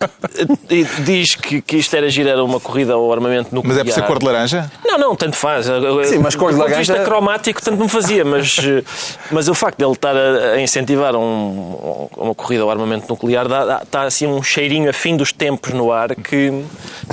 eh, 0.70 0.86
diz 1.04 1.34
que, 1.34 1.60
que 1.60 1.76
isto 1.76 1.94
era 1.94 2.08
girar 2.08 2.38
uma 2.42 2.58
corrida 2.58 2.94
ao 2.94 3.12
armamento 3.12 3.48
Mas 3.52 3.62
nuclear... 3.64 3.80
é 3.80 3.84
por 3.84 3.92
ser 3.92 4.02
cor 4.06 4.18
de 4.18 4.24
laranja? 4.24 4.70
Não, 4.84 4.98
não, 4.98 5.14
tanto 5.16 5.36
faz. 5.36 5.66
Sim, 5.66 6.18
mas 6.22 6.34
cor 6.34 6.50
de 6.50 6.56
Do 6.56 6.62
ponto 6.62 6.70
laranja- 6.70 6.94
vista 6.94 7.04
cromático, 7.04 7.62
tanto 7.62 7.82
me 7.82 7.88
fazia, 7.88 8.24
mas, 8.24 8.56
eh, 8.62 8.82
mas 9.30 9.46
o 9.48 9.54
facto 9.54 9.78
de 9.78 9.84
ele 9.84 9.92
estar 9.92 10.16
a, 10.16 10.52
a 10.54 10.60
incentivar 10.60 11.14
um- 11.14 12.08
uma 12.16 12.34
corrida 12.34 12.62
ao 12.62 12.70
armamento 12.70 13.06
nuclear 13.08 13.46
dá, 13.46 13.64
dá- 13.64 13.80
está 13.82 14.02
assim 14.04 14.26
um 14.26 14.42
cheirinho 14.42 14.88
a 14.88 14.92
fim 14.92 15.16
dos 15.16 15.32
tempos 15.32 15.72
no 15.74 15.92
ar 15.92 16.14
que, 16.14 16.64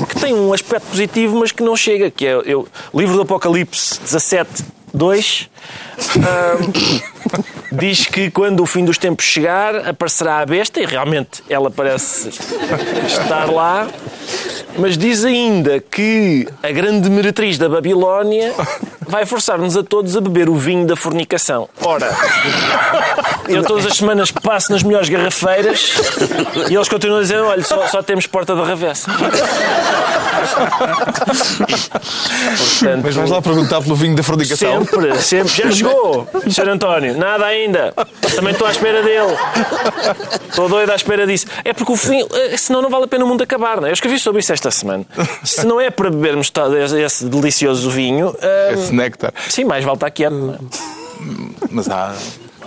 que 0.07 0.19
tem 0.19 0.34
um 0.34 0.53
aspecto 0.62 0.88
positivo, 0.88 1.38
mas 1.38 1.51
que 1.51 1.64
não 1.64 1.76
chega, 1.76 2.09
que 2.09 2.26
é 2.26 2.34
eu, 2.45 2.68
livro 2.93 3.16
do 3.16 3.22
Apocalipse 3.22 3.99
17, 4.01 4.64
2. 4.93 5.49
diz 7.71 8.05
que 8.05 8.29
quando 8.29 8.61
o 8.61 8.65
fim 8.65 8.83
dos 8.83 8.97
tempos 8.97 9.25
chegar 9.25 9.87
aparecerá 9.87 10.39
a 10.39 10.45
besta 10.45 10.79
e 10.81 10.85
realmente 10.85 11.43
ela 11.49 11.71
parece 11.71 12.29
estar 13.07 13.49
lá 13.49 13.87
mas 14.77 14.97
diz 14.97 15.25
ainda 15.25 15.79
que 15.79 16.47
a 16.63 16.71
grande 16.71 17.09
meretriz 17.09 17.57
da 17.57 17.67
Babilónia 17.67 18.53
vai 19.07 19.25
forçar-nos 19.25 19.75
a 19.75 19.83
todos 19.83 20.15
a 20.15 20.21
beber 20.21 20.49
o 20.49 20.55
vinho 20.55 20.85
da 20.85 20.95
fornicação. 20.95 21.67
Ora, 21.81 22.09
eu 23.47 23.63
todas 23.63 23.85
as 23.85 23.97
semanas 23.97 24.31
passo 24.31 24.71
nas 24.71 24.83
melhores 24.83 25.09
garrafeiras 25.09 25.93
e 26.69 26.75
eles 26.75 26.87
continuam 26.87 27.19
a 27.19 27.21
dizer: 27.23 27.39
olha, 27.39 27.63
só, 27.63 27.87
só 27.87 28.01
temos 28.01 28.25
porta 28.27 28.55
da 28.55 28.63
ravessa. 28.63 29.11
Portanto, 32.81 33.01
Mas 33.03 33.15
vais 33.15 33.29
lá 33.29 33.41
perguntar 33.41 33.81
pelo 33.81 33.95
vinho 33.95 34.15
da 34.15 34.23
fornicação? 34.23 34.80
Sempre, 34.86 35.19
sempre. 35.21 35.47
Já 35.49 35.71
chegou, 35.71 36.27
Sr. 36.49 36.69
António. 36.69 37.17
Nada 37.17 37.45
ainda. 37.45 37.93
Também 38.36 38.53
estou 38.53 38.67
à 38.67 38.71
espera 38.71 39.01
dele. 39.03 39.36
Estou 40.49 40.67
doido 40.69 40.91
à 40.91 40.95
espera 40.95 41.25
disso. 41.25 41.45
É 41.63 41.73
porque 41.73 41.91
o 41.91 41.95
fim, 41.95 42.25
eh, 42.34 42.57
senão 42.57 42.82
não 42.82 42.89
vale 42.89 43.05
a 43.05 43.07
pena 43.07 43.23
o 43.25 43.27
mundo 43.27 43.41
acabar, 43.41 43.77
não 43.79 43.88
é? 43.88 43.89
Eu 43.91 43.93
escrevi 43.93 44.19
sobre 44.19 44.39
isso 44.41 44.51
esta 44.53 44.71
semana. 44.71 45.05
Se 45.43 45.65
não 45.65 45.79
é 45.79 45.89
para 45.89 46.09
bebermos 46.09 46.51
esse 46.93 47.25
delicioso 47.25 47.89
vinho, 47.89 48.36
eh, 48.41 48.71
Esse 48.73 48.93
néctar. 48.93 49.34
sim, 49.49 49.63
mais 49.63 49.84
vale 49.84 49.95
estar 49.95 50.07
não 50.36 50.53
é? 50.53 50.57
Mas 51.69 51.89
há, 51.89 52.13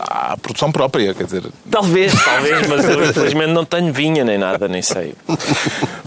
há 0.08 0.36
produção 0.36 0.70
própria, 0.70 1.14
quer 1.14 1.24
dizer. 1.24 1.42
Talvez, 1.70 2.12
talvez, 2.24 2.66
mas 2.66 2.84
eu 2.88 3.04
infelizmente 3.04 3.52
não 3.52 3.64
tenho 3.64 3.92
vinha 3.92 4.24
nem 4.24 4.38
nada, 4.38 4.68
nem 4.68 4.82
sei. 4.82 5.14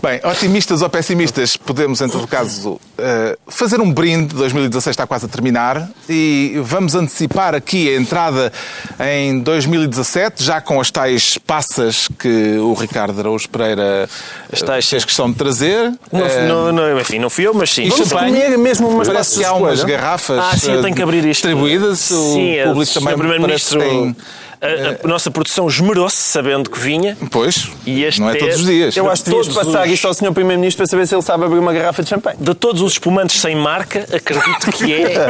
Bem, 0.01 0.19
otimistas 0.23 0.81
ou 0.83 0.89
pessimistas, 0.89 1.57
podemos, 1.57 1.99
em 2.01 2.07
todo 2.07 2.27
caso, 2.27 2.79
eh, 2.97 3.37
fazer 3.47 3.81
um 3.81 3.91
brinde. 3.91 4.35
2016 4.35 4.93
está 4.93 5.07
quase 5.07 5.25
a 5.25 5.27
terminar 5.27 5.89
e 6.07 6.59
vamos 6.63 6.93
antecipar 6.93 7.55
aqui 7.55 7.89
a 7.93 7.99
entrada 7.99 8.51
em 8.99 9.39
2017, 9.39 10.43
já 10.43 10.61
com 10.61 10.79
as 10.79 10.91
tais 10.91 11.37
passas 11.39 12.07
que 12.19 12.57
o 12.59 12.73
Ricardo 12.73 13.19
Araújo 13.19 13.49
Pereira 13.49 14.07
As 14.51 14.61
tais- 14.61 14.87
fez 14.87 15.03
questão 15.03 15.31
de 15.31 15.37
trazer. 15.37 15.91
Não, 16.11 16.25
Eh, 16.25 16.47
não, 16.47 16.71
não, 16.71 16.99
enfim, 16.99 17.17
não 17.19 17.29
fui 17.29 17.47
eu, 17.47 17.53
mas 17.53 17.71
sim. 17.73 17.89
Vamos 17.89 18.11
comer 18.13 18.55
mesmo 18.57 18.87
umas 18.87 19.07
Parece 19.07 19.37
que 19.39 19.45
há 19.45 19.53
umas 19.53 19.83
garrafas 19.83 20.37
Ah, 20.39 20.55
sim, 20.57 20.71
eu 20.73 20.81
tenho 20.83 20.95
que 20.95 21.01
abrir 21.01 21.19
isto. 21.19 21.47
distribuídas. 21.47 21.99
Sim, 21.99 22.61
o 22.61 22.67
público 22.69 22.93
também. 22.93 23.17
Primeiro-Ministro. 23.17 23.81
Tem... 23.89 24.15
A, 24.59 25.05
a 25.05 25.07
nossa 25.07 25.29
produção 25.29 25.67
esmerou-se 25.67 26.17
sabendo 26.17 26.67
que 26.71 26.79
vinha. 26.79 27.15
Pois, 27.29 27.69
E 27.85 28.03
este 28.03 28.19
não 28.21 28.29
é 28.31 28.33
é- 28.33 28.39
todos 28.39 28.55
os 28.55 28.65
dias. 28.65 28.97
Eu 28.97 29.07
acho 29.09 29.23
que 29.23 29.29
devias 29.29 29.47
Todos 29.47 29.65
passar 29.67 29.85
os- 29.85 29.93
isso 29.93 30.07
ao 30.07 30.13
Sr. 30.15 30.31
Primeiro-Ministro 30.33 30.79
para 30.79 30.87
saber 30.89 31.05
se 31.05 31.13
ele 31.13 31.21
sabe 31.21 31.45
abrir 31.45 31.59
uma 31.59 31.71
garrafa 31.71 32.01
de 32.01 32.09
champanhe. 32.09 32.37
De 32.39 32.55
todos 32.55 32.81
os 32.81 32.93
espumantes 32.93 33.39
sem 33.39 33.55
marca, 33.55 33.99
acredito 34.11 34.71
que 34.71 34.93
é. 34.95 35.27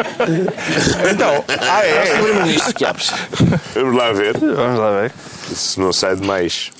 Então, 1.11 1.43
ah, 1.59 1.85
É 1.85 1.93
o 1.93 1.97
é. 1.97 2.13
Primeiro-Ministro 2.13 2.73
que 2.73 2.85
abre. 2.85 3.03
Vamos 3.75 3.95
lá 3.97 4.13
ver. 4.13 4.37
Vamos 4.37 4.79
lá 4.79 4.91
ver. 5.01 5.11
Se 5.55 5.79
não 5.79 5.93
sai 5.93 6.15
demais. 6.15 6.71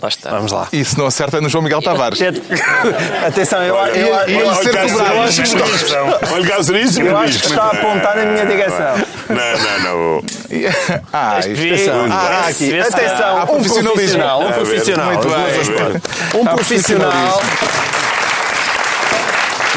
Lá 0.00 0.08
está. 0.08 0.30
Vamos 0.30 0.52
lá. 0.52 0.68
E 0.72 0.84
se 0.84 0.96
não 0.98 1.06
acerta 1.06 1.38
é 1.38 1.40
no 1.40 1.48
João 1.48 1.62
Miguel 1.64 1.82
Tavares. 1.82 2.18
Atenção, 3.26 3.62
eu, 3.62 3.74
eu, 3.74 4.06
eu, 4.28 4.40
eu, 4.40 4.54
seríssimo. 4.54 5.02
Olha 6.32 6.46
cá 6.48 6.62
seríssimo. 6.62 7.06
eu 7.08 7.16
acho 7.16 7.38
que 7.40 7.46
está 7.46 7.64
a 7.64 7.70
apontar 7.70 8.16
na 8.16 8.24
minha 8.24 8.46
direção. 8.46 8.94
Não, 9.28 9.36
não, 9.58 9.80
não. 10.18 10.22
Ah, 11.12 11.38
isto 11.40 11.54
Vê- 11.54 11.90
Ah, 11.90 12.46
aqui. 12.48 12.78
Atenção, 12.80 13.36
há 13.38 13.42
um 13.42 13.46
profissionalismo. 13.46 13.92
profissional. 13.92 14.42
Um 14.42 14.52
profissional. 14.52 15.06
muito 15.12 15.28
bem. 15.28 16.40
Um 16.40 16.44
profissional. 16.46 17.42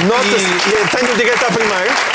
Nota-se. 0.03 0.97
Tenho 0.97 1.15
direito 1.15 1.45
à 1.45 1.51
primeira. 1.51 2.10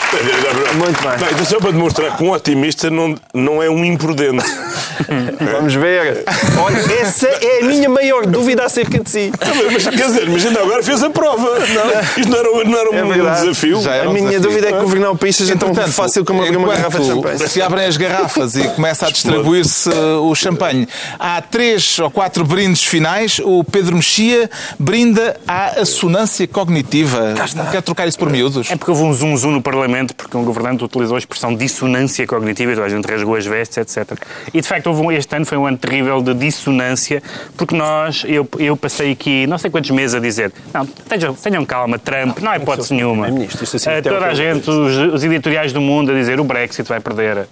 Muito 0.77 1.03
bem. 1.03 1.19
Não, 1.21 1.31
então 1.33 1.45
só 1.45 1.59
para 1.59 1.71
demonstrar 1.73 2.17
que 2.17 2.23
um 2.25 2.31
otimista 2.31 2.91
não, 2.91 3.15
não 3.35 3.63
é 3.63 3.69
um 3.69 3.85
imprudente. 3.85 4.45
Vamos 5.53 5.75
ver. 5.75 6.25
Olha, 6.63 7.01
essa 7.01 7.27
é 7.29 7.61
a 7.63 7.65
minha 7.67 7.89
maior 7.89 8.27
dúvida 8.27 8.65
acerca 8.65 8.99
de 8.99 9.11
si. 9.11 9.33
Mas, 9.73 9.87
quer 9.87 10.07
dizer, 10.07 10.29
mas 10.29 10.45
ainda 10.47 10.61
agora 10.61 10.83
fez 10.83 11.03
a 11.03 11.11
prova. 11.11 11.59
Não, 11.59 12.01
isto 12.17 12.31
não 12.31 12.39
era, 12.39 12.65
não 12.65 12.79
era 12.79 12.91
um, 12.91 12.95
É 12.95 13.15
verdade. 13.15 13.41
desafio. 13.43 13.81
Já 13.83 13.95
era 13.95 14.07
A 14.07 14.11
um 14.11 14.13
minha 14.13 14.29
desafio. 14.29 14.49
dúvida 14.51 14.69
é 14.69 14.73
que 14.73 14.79
governar 14.81 15.11
o 15.13 15.17
país 15.19 15.37
seja 15.37 15.57
tão 15.57 15.75
fácil 15.75 16.25
como 16.25 16.43
abrir 16.43 16.57
uma 16.57 16.69
garrafa 16.75 16.99
de 17.01 17.07
champanhe. 17.07 17.39
Se 17.49 17.61
abrem 17.63 17.85
as 17.87 17.97
garrafas 17.97 18.57
e 18.57 18.69
começa 18.69 19.07
a 19.07 19.11
distribuir-se 19.11 19.89
uh, 19.91 20.23
o 20.29 20.35
champanhe, 20.35 20.89
há 21.19 21.41
três 21.43 21.99
ou 21.99 22.11
quatro 22.11 22.45
brindes 22.45 22.83
finais. 22.85 23.41
O 23.45 23.63
Pedro 23.65 23.97
Mexia 23.97 24.49
brinda 24.79 25.39
à 25.47 25.81
assonância 25.81 26.47
cognitiva. 26.47 27.35
Não 27.55 27.67
quer 27.67 27.83
trocar 27.83 28.07
isso 28.09 28.19
por 28.19 28.31
miúdos? 28.31 28.71
É 28.71 28.77
porque 28.77 28.91
houve 28.91 29.03
um 29.03 29.13
zoom 29.13 29.37
zoom 29.37 29.51
no 29.53 29.63
Parlamento, 29.63 29.96
porque 30.05 30.37
um 30.37 30.45
governante 30.45 30.85
utilizou 30.85 31.17
a 31.17 31.19
expressão 31.19 31.55
dissonância 31.55 32.27
cognitiva 32.27 32.73
e 32.73 32.75
toda 32.75 32.87
a 32.87 32.91
gente 32.91 33.05
rasgou 33.07 33.37
as 33.37 33.47
vestes, 33.47 33.79
etc. 33.79 34.19
E 34.53 34.61
de 34.61 34.67
facto, 34.67 34.89
houve 34.89 35.03
um, 35.03 35.13
este 35.13 35.35
ano 35.37 35.45
foi 35.47 35.59
um 35.59 35.67
ano 35.67 35.79
terrível 35.79 36.21
de 36.23 36.35
dissonância, 36.35 37.23
porque 37.57 37.75
nós, 37.75 38.25
eu, 38.27 38.49
eu 38.59 38.77
passei 38.77 39.13
aqui 39.13 39.47
não 39.47 39.59
sei 39.59 39.71
quantos 39.71 39.91
meses 39.91 40.15
a 40.15 40.21
dizer: 40.21 40.53
não, 40.73 40.87
tenham, 40.87 41.35
tenham 41.35 41.65
calma, 41.65 41.99
Trump, 41.99 42.39
não 42.41 42.51
há 42.51 42.57
hipótese 42.57 42.95
nenhuma. 42.95 43.29
Isto 43.29 43.77
assim 43.77 43.91
Eh, 43.91 44.03
toda 44.03 44.27
a 44.27 44.35
gente, 44.35 44.69
os, 44.69 45.15
os 45.15 45.25
editoriais 45.25 45.73
do 45.73 45.81
mundo 45.81 46.11
a 46.13 46.15
dizer 46.15 46.41
o 46.41 46.45
Brexit 46.45 46.89
vai 46.89 47.01
perder. 47.01 47.47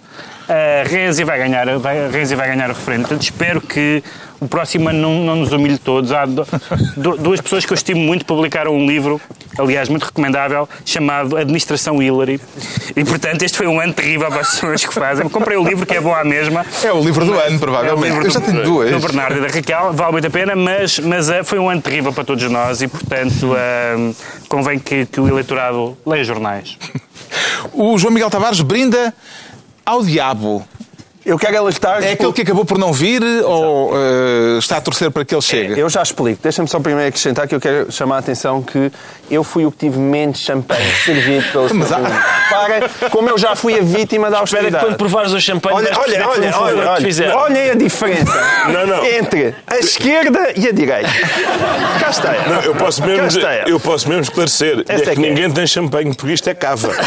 Uh, 0.46 0.86
Renzi 0.88 1.24
vai 1.24 1.38
ganhar, 1.38 1.78
vai, 1.78 2.08
Renzi 2.10 2.34
vai 2.34 2.48
ganhar 2.48 2.68
o 2.70 2.74
referendo. 2.74 3.02
Portanto, 3.02 3.22
espero 3.22 3.60
que 3.62 4.02
o 4.40 4.46
próximo 4.46 4.90
ano 4.90 4.98
não, 5.00 5.14
não 5.24 5.36
nos 5.36 5.52
humilhe 5.52 5.78
todos. 5.78 6.12
Há 6.12 6.26
do- 6.26 6.46
du- 6.98 7.16
duas 7.16 7.40
pessoas 7.40 7.64
que 7.64 7.72
eu 7.72 7.74
estimo 7.74 8.00
muito 8.00 8.26
publicaram 8.26 8.74
um 8.76 8.86
livro, 8.86 9.18
aliás, 9.58 9.88
muito 9.88 10.02
recomendável, 10.04 10.68
chamado 10.84 11.36
Administração 11.38 12.02
Hillary. 12.02 12.38
E, 12.94 13.02
portanto, 13.04 13.42
este 13.42 13.56
foi 13.56 13.66
um 13.66 13.80
ano 13.80 13.94
terrível 13.94 14.28
para 14.28 14.40
as 14.42 14.50
pessoas 14.50 14.84
que 14.84 14.92
fazem. 14.92 15.26
Comprei 15.30 15.56
o 15.56 15.64
livro, 15.66 15.86
que 15.86 15.94
é 15.94 16.00
bom 16.00 16.14
à 16.14 16.22
mesma. 16.24 16.64
É 16.82 16.92
o 16.92 17.00
livro 17.02 17.24
do 17.24 17.32
ano, 17.32 17.54
É 17.54 17.56
o 17.56 17.58
provavelmente. 17.58 18.04
livro 18.12 18.26
Eu 18.26 18.30
já 18.30 18.40
do- 18.40 18.44
tenho 18.46 18.62
duas. 18.62 18.90
do 18.90 19.00
Bernardo 19.00 19.38
e 19.38 19.40
da 19.40 19.48
Raquel, 19.48 19.92
vale 19.94 20.12
muito 20.12 20.26
a 20.26 20.30
pena, 20.30 20.54
mas, 20.54 20.98
mas 20.98 21.30
eh, 21.30 21.42
foi 21.42 21.58
um 21.58 21.70
ano 21.70 21.80
terrível 21.80 22.12
para 22.12 22.22
todos 22.24 22.50
nós 22.50 22.82
e, 22.82 22.88
portanto, 22.88 23.54
eh, 23.56 24.12
convém 24.46 24.78
que, 24.78 25.06
que 25.06 25.20
o 25.20 25.26
eleitorado 25.26 25.96
leia 26.06 26.22
jornais. 26.24 26.76
O 27.72 27.96
João 27.98 28.12
Miguel 28.12 28.28
Tavares 28.30 28.60
brinda 28.60 29.12
ao 29.84 30.02
diabo. 30.02 30.66
Eu 31.24 31.38
quero 31.38 31.56
alertar. 31.58 32.02
É 32.02 32.12
aquele 32.12 32.32
que 32.32 32.42
acabou 32.42 32.64
por 32.66 32.76
não 32.78 32.92
vir 32.92 33.22
ou 33.44 33.92
uh, 33.94 34.58
está 34.58 34.76
a 34.76 34.80
torcer 34.80 35.10
para 35.10 35.24
que 35.24 35.34
ele 35.34 35.40
chegue? 35.42 35.80
Eu 35.80 35.88
já 35.88 36.02
explico. 36.02 36.40
Deixa-me 36.42 36.68
só 36.68 36.78
primeiro 36.80 37.08
acrescentar 37.08 37.48
que 37.48 37.54
eu 37.54 37.60
quero 37.60 37.90
chamar 37.90 38.16
a 38.16 38.18
atenção 38.18 38.62
que 38.62 38.92
eu 39.30 39.42
fui 39.42 39.64
o 39.64 39.72
que 39.72 39.78
tive 39.78 39.98
menos 39.98 40.38
champanhe 40.38 40.84
servido 41.04 41.50
pelo 41.50 41.74
Mas 41.74 41.90
há-. 41.92 41.98
Para, 42.50 43.08
como 43.10 43.30
eu 43.30 43.38
já 43.38 43.56
fui 43.56 43.78
a 43.78 43.82
vítima 43.82 44.30
da 44.30 44.42
Espera 44.42 44.44
que 44.44 44.66
austeridade. 44.76 44.84
quando 44.84 44.96
provares 44.98 45.32
o 45.32 45.40
champanhe 45.40 45.76
Olha, 45.76 45.90
olha, 45.98 46.12
que 46.18 46.22
olha, 46.22 46.56
olha, 46.58 46.82
que 46.82 46.88
olha, 46.88 47.00
fizeram. 47.00 47.36
olhem 47.38 47.70
a 47.70 47.74
diferença 47.74 48.32
Não, 48.68 48.86
não. 48.86 49.04
entre 49.06 49.54
a 49.66 49.78
esquerda 49.78 50.52
e 50.56 50.68
a 50.68 50.72
direita. 50.72 51.08
Cá 52.00 52.10
está. 52.10 52.32
Não, 52.48 52.60
eu 52.62 52.74
posso 52.74 53.02
mesmo, 53.02 53.22
Cá 53.22 53.26
está 53.28 53.52
ela. 53.52 53.68
eu 53.70 53.80
posso 53.80 54.08
mesmo 54.08 54.22
esclarecer. 54.24 54.84
É 54.88 54.94
é 54.94 54.98
que 54.98 55.04
que 55.04 55.10
é. 55.10 55.14
ninguém 55.16 55.50
tem 55.50 55.66
champanhe, 55.66 56.12
porque 56.14 56.34
isto 56.34 56.48
é 56.50 56.54
cava. 56.54 56.90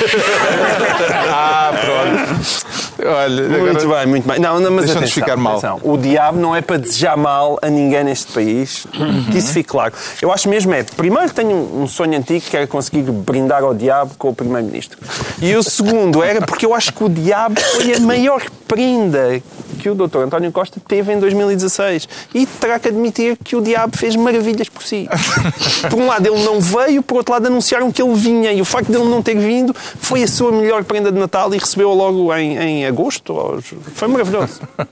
Ah, 1.30 1.72
pronto. 1.82 2.66
Olha, 3.08 3.44
Muito 3.50 3.84
agora- 3.84 4.00
bem, 4.00 4.08
muito 4.08 4.28
bem. 4.28 4.40
Não, 4.40 4.60
não, 4.60 4.72
mas 4.72 4.86
Deixa-nos 4.86 5.12
ficar 5.14 5.36
mal. 5.38 5.54
atenção. 5.54 5.80
O 5.84 5.98
diabo 5.98 6.38
não 6.40 6.56
é 6.56 6.62
para 6.62 6.78
desejar 6.78 7.16
mal 7.18 7.58
a 7.62 7.70
ninguém 7.70 8.04
neste 8.04 8.32
país. 8.34 8.86
Que 9.32 9.38
isso 9.38 9.52
fique 9.54 9.70
claro. 9.70 9.94
Eu 10.22 10.32
acho 10.32 10.48
mesmo 10.50 10.74
é, 10.74 10.84
primeiro 10.84 11.32
tenho 11.34 11.52
um 11.56 11.78
um 11.88 11.88
sonho 11.88 12.18
antigo 12.18 12.42
que 12.46 12.56
era 12.58 12.68
conseguir 12.68 13.04
brindar 13.04 13.64
ao 13.64 13.74
diabo 13.74 14.12
com 14.18 14.30
o 14.30 14.36
Primeiro-Ministro. 14.36 14.98
E 15.42 15.56
o 15.56 15.64
segundo 15.64 16.22
era 16.22 16.42
porque 16.42 16.66
eu 16.66 16.74
acho 16.74 16.92
que 16.92 17.04
o 17.04 17.08
diabo 17.10 17.60
foi 17.62 17.94
a 17.94 18.00
maior 18.00 18.42
prenda 18.68 19.42
que 19.78 19.90
o 19.90 19.96
Dr. 19.96 20.20
António 20.20 20.52
Costa 20.52 20.82
teve 20.86 21.14
em 21.14 21.20
2016. 21.20 22.08
E 22.34 22.46
terá 22.46 22.80
que 22.80 22.88
admitir 22.90 23.38
que 23.44 23.56
o 23.56 23.62
diabo 23.62 23.98
fez 23.98 24.16
maravilhas 24.16 24.68
por 24.70 24.84
si. 24.84 25.08
Por 25.90 26.00
um 26.00 26.08
lado 26.08 26.28
ele 26.28 26.44
não 26.44 26.60
veio, 26.60 27.02
por 27.02 27.18
outro 27.18 27.34
lado 27.34 27.46
anunciaram 27.48 27.92
que 27.92 28.02
ele 28.02 28.14
vinha. 28.16 28.52
E 28.52 28.62
o 28.62 28.66
facto 28.66 28.92
dele 28.92 29.06
não 29.06 29.22
ter 29.22 29.38
vindo 29.38 29.74
foi 30.00 30.24
a 30.24 30.28
sua 30.28 30.52
melhor 30.52 30.84
prenda 30.84 31.12
de 31.12 31.18
Natal 31.20 31.54
e 31.54 31.58
recebeu 31.58 31.94
logo 31.94 32.34
em, 32.36 32.58
em 32.58 32.86
agosto. 32.86 33.62
Foi 33.96 34.08
maravilhoso. 34.08 34.60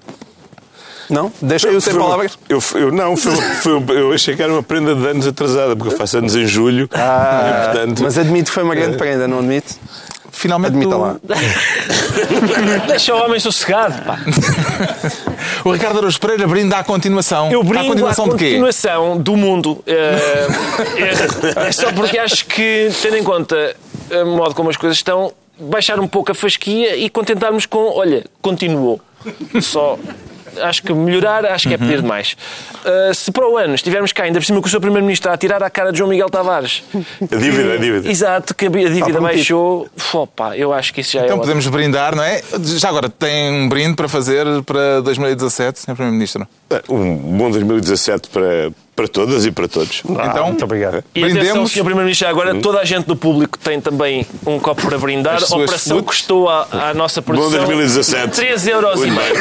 Não? 1.09 1.31
Deixa 1.41 1.67
eu 1.67 1.77
uma- 1.79 1.99
palavras. 1.99 2.37
Eu, 2.49 2.59
eu- 2.75 2.91
não, 2.91 3.15
foi, 3.15 3.35
foi- 3.35 3.83
eu 3.89 4.11
achei 4.11 4.35
que 4.35 4.41
era 4.41 4.51
uma 4.51 4.63
prenda 4.63 4.95
de 4.95 5.05
anos 5.07 5.27
atrasada, 5.27 5.75
porque 5.75 5.93
eu 5.93 5.97
faço 5.97 6.17
anos 6.17 6.35
em 6.35 6.47
julho. 6.47 6.85
e, 6.85 7.65
portanto, 7.65 8.01
Mas 8.01 8.17
admito 8.17 8.45
que 8.45 8.51
foi 8.51 8.63
uma 8.63 8.73
grande 8.73 8.97
prenda, 8.97 9.27
não 9.27 9.37
admite? 9.39 9.75
Finalmente 10.35 10.71
Admita 10.71 10.95
o- 10.97 11.01
lá. 11.01 11.15
Deixa 12.87 13.15
o 13.15 13.23
homem 13.23 13.39
sossegado, 13.39 14.01
pá. 14.03 14.19
o 15.63 15.71
Ricardo 15.71 15.97
Araújo 15.99 16.19
Pereira 16.19 16.45
brinda 16.45 16.77
à 16.77 16.83
continuação. 16.83 17.49
Eu 17.51 17.61
à 17.61 17.63
brindo 17.63 17.79
à 17.79 17.87
continuação 17.87 18.29
de 18.29 18.35
quê? 18.35 18.49
continuação 18.51 19.17
do 19.17 19.37
mundo. 19.37 19.81
É, 19.87 20.47
é- 21.63 21.67
é 21.67 21.71
só 21.71 21.91
porque 21.93 22.17
acho 22.19 22.45
que, 22.47 22.89
tendo 23.01 23.17
em 23.17 23.23
conta 23.23 23.75
o 24.11 24.25
modo 24.37 24.53
como 24.53 24.69
as 24.69 24.75
coisas 24.77 24.97
estão, 24.97 25.31
baixar 25.57 25.99
um 26.01 26.07
pouco 26.07 26.31
a 26.31 26.35
fasquia 26.35 26.95
e 26.97 27.09
contentarmos 27.09 27.65
com, 27.65 27.97
olha, 27.97 28.25
continuou. 28.41 28.99
Só. 29.61 29.97
Acho 30.61 30.83
que 30.83 30.93
melhorar, 30.93 31.45
acho 31.45 31.67
que 31.67 31.73
é 31.73 31.77
pedir 31.77 32.01
demais. 32.01 32.35
Uh, 32.85 33.13
se 33.13 33.31
para 33.31 33.47
o 33.49 33.57
ano 33.57 33.75
estivermos 33.75 34.11
cá, 34.13 34.23
ainda 34.23 34.39
por 34.39 34.45
cima 34.45 34.61
com 34.61 34.67
o 34.67 34.69
Sr. 34.69 34.79
Primeiro-Ministro 34.79 35.31
a 35.31 35.37
tirar 35.37 35.61
a 35.63 35.69
cara 35.69 35.91
de 35.91 35.97
João 35.97 36.09
Miguel 36.09 36.29
Tavares, 36.29 36.83
a 37.31 37.35
dívida, 37.35 37.73
a 37.73 37.77
dívida. 37.77 38.09
exato, 38.09 38.53
que 38.55 38.65
a 38.65 38.69
dívida 38.69 39.19
baixou, 39.21 39.87
Opa, 40.13 40.55
eu 40.57 40.71
acho 40.73 40.93
que 40.93 41.01
isso 41.01 41.11
já 41.13 41.21
é 41.21 41.25
Então 41.25 41.37
ótimo. 41.37 41.47
podemos 41.53 41.67
brindar, 41.67 42.15
não 42.15 42.23
é? 42.23 42.41
Já 42.61 42.89
agora, 42.89 43.09
tem 43.09 43.51
um 43.51 43.69
brinde 43.69 43.95
para 43.95 44.07
fazer 44.07 44.45
para 44.63 45.01
2017, 45.01 45.79
Sr. 45.79 45.93
Primeiro-Ministro? 45.93 46.47
Um 46.89 47.15
bom 47.37 47.49
2017 47.51 48.29
para, 48.29 48.71
para 48.95 49.07
todas 49.07 49.45
e 49.45 49.51
para 49.51 49.67
todos. 49.67 50.01
então, 50.05 50.47
muito 50.47 50.63
obrigado. 50.63 51.03
E 51.13 51.23
atenção, 51.23 51.41
brindemos. 51.43 51.71
Sr. 51.71 51.83
Primeiro-Ministro, 51.83 52.27
agora 52.27 52.55
toda 52.55 52.79
a 52.79 52.85
gente 52.85 53.05
do 53.05 53.15
público 53.15 53.57
tem 53.59 53.81
também 53.81 54.25
um 54.45 54.57
copo 54.57 54.81
para 54.87 54.97
brindar. 54.97 55.35
A 55.41 55.55
operação 55.55 55.97
flutes. 55.97 56.05
custou 56.19 56.49
à, 56.49 56.67
à 56.71 56.93
nossa 56.93 57.21
produção 57.21 57.65
2017. 57.65 58.35
3 58.35 58.67
euros 58.67 59.01
e 59.03 59.11
meio. 59.11 59.35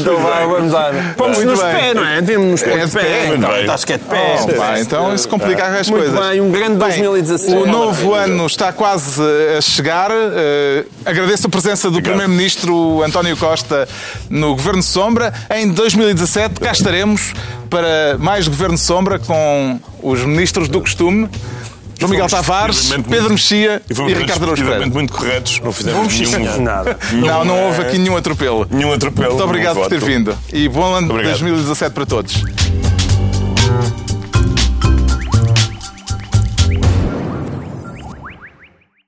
Então 0.00 0.16
vá, 0.18 0.46
vamos 0.46 0.72
lá. 0.72 0.90
Vamos 1.16 1.38
Muito 1.38 1.50
nos 1.50 1.62
bem. 1.62 1.74
pé, 1.74 1.94
não 1.94 2.04
é? 2.06 2.20
Devemos 2.20 2.50
nos 2.50 2.62
pôr 2.62 2.72
É 2.72 2.78
de 2.78 2.86
de 2.86 2.92
pé. 2.92 3.26
Então, 3.34 3.50
muito 3.50 3.70
acho 3.72 3.86
que 3.86 3.92
é 3.92 3.98
de 3.98 4.04
pé. 4.04 4.36
Oh, 4.42 4.48
pá, 4.54 4.80
então 4.80 5.14
isso 5.14 5.28
complica 5.28 5.66
as 5.66 5.88
Muito 5.88 6.10
coisas. 6.10 6.28
bem, 6.28 6.40
um 6.40 6.50
grande 6.50 6.76
2017. 6.76 7.56
O 7.56 7.66
novo 7.66 8.14
ano 8.14 8.46
está 8.46 8.72
quase 8.72 9.22
a 9.56 9.60
chegar. 9.60 10.10
Eh, 10.10 10.84
agradeço 11.04 11.46
a 11.46 11.50
presença 11.50 11.90
do 11.90 12.00
Primeiro-Ministro 12.02 13.02
António 13.02 13.36
Costa 13.36 13.88
no 14.28 14.54
Governo 14.54 14.82
Sombra. 14.82 15.32
Em 15.54 15.68
2017 15.68 16.60
cá 16.60 16.72
estaremos 16.72 16.91
para 17.70 18.16
mais 18.18 18.46
Governo 18.48 18.76
Sombra 18.76 19.18
com 19.18 19.80
os 20.02 20.20
ministros 20.24 20.68
do 20.68 20.80
costume. 20.80 21.28
João 21.98 22.10
Miguel 22.10 22.26
Tavares, 22.26 22.90
Pedro 23.08 23.30
Mexia 23.30 23.80
E 23.88 23.92
e, 24.10 24.14
Ricardo 24.14 24.42
Araújo 24.42 24.64
Pereira. 24.64 24.86
muito 24.88 25.12
corretos. 25.12 25.60
Não 25.60 25.72
fizemos 25.72 26.18
nenhum. 26.32 26.62
Nada. 26.62 26.98
Não, 27.12 27.44
não 27.44 27.66
houve 27.66 27.82
aqui 27.82 27.96
nenhum 27.96 28.16
atropelo. 28.16 28.66
nenhum 28.70 28.92
atropelo. 28.92 29.30
Muito 29.30 29.44
obrigado 29.44 29.76
por 29.76 29.88
ter 29.88 30.00
vindo. 30.00 30.36
E 30.52 30.68
bom 30.68 30.92
ano 30.94 31.10
Obrigado. 31.10 31.38
2017 31.38 31.94
para 31.94 32.04
todos. 32.06 32.42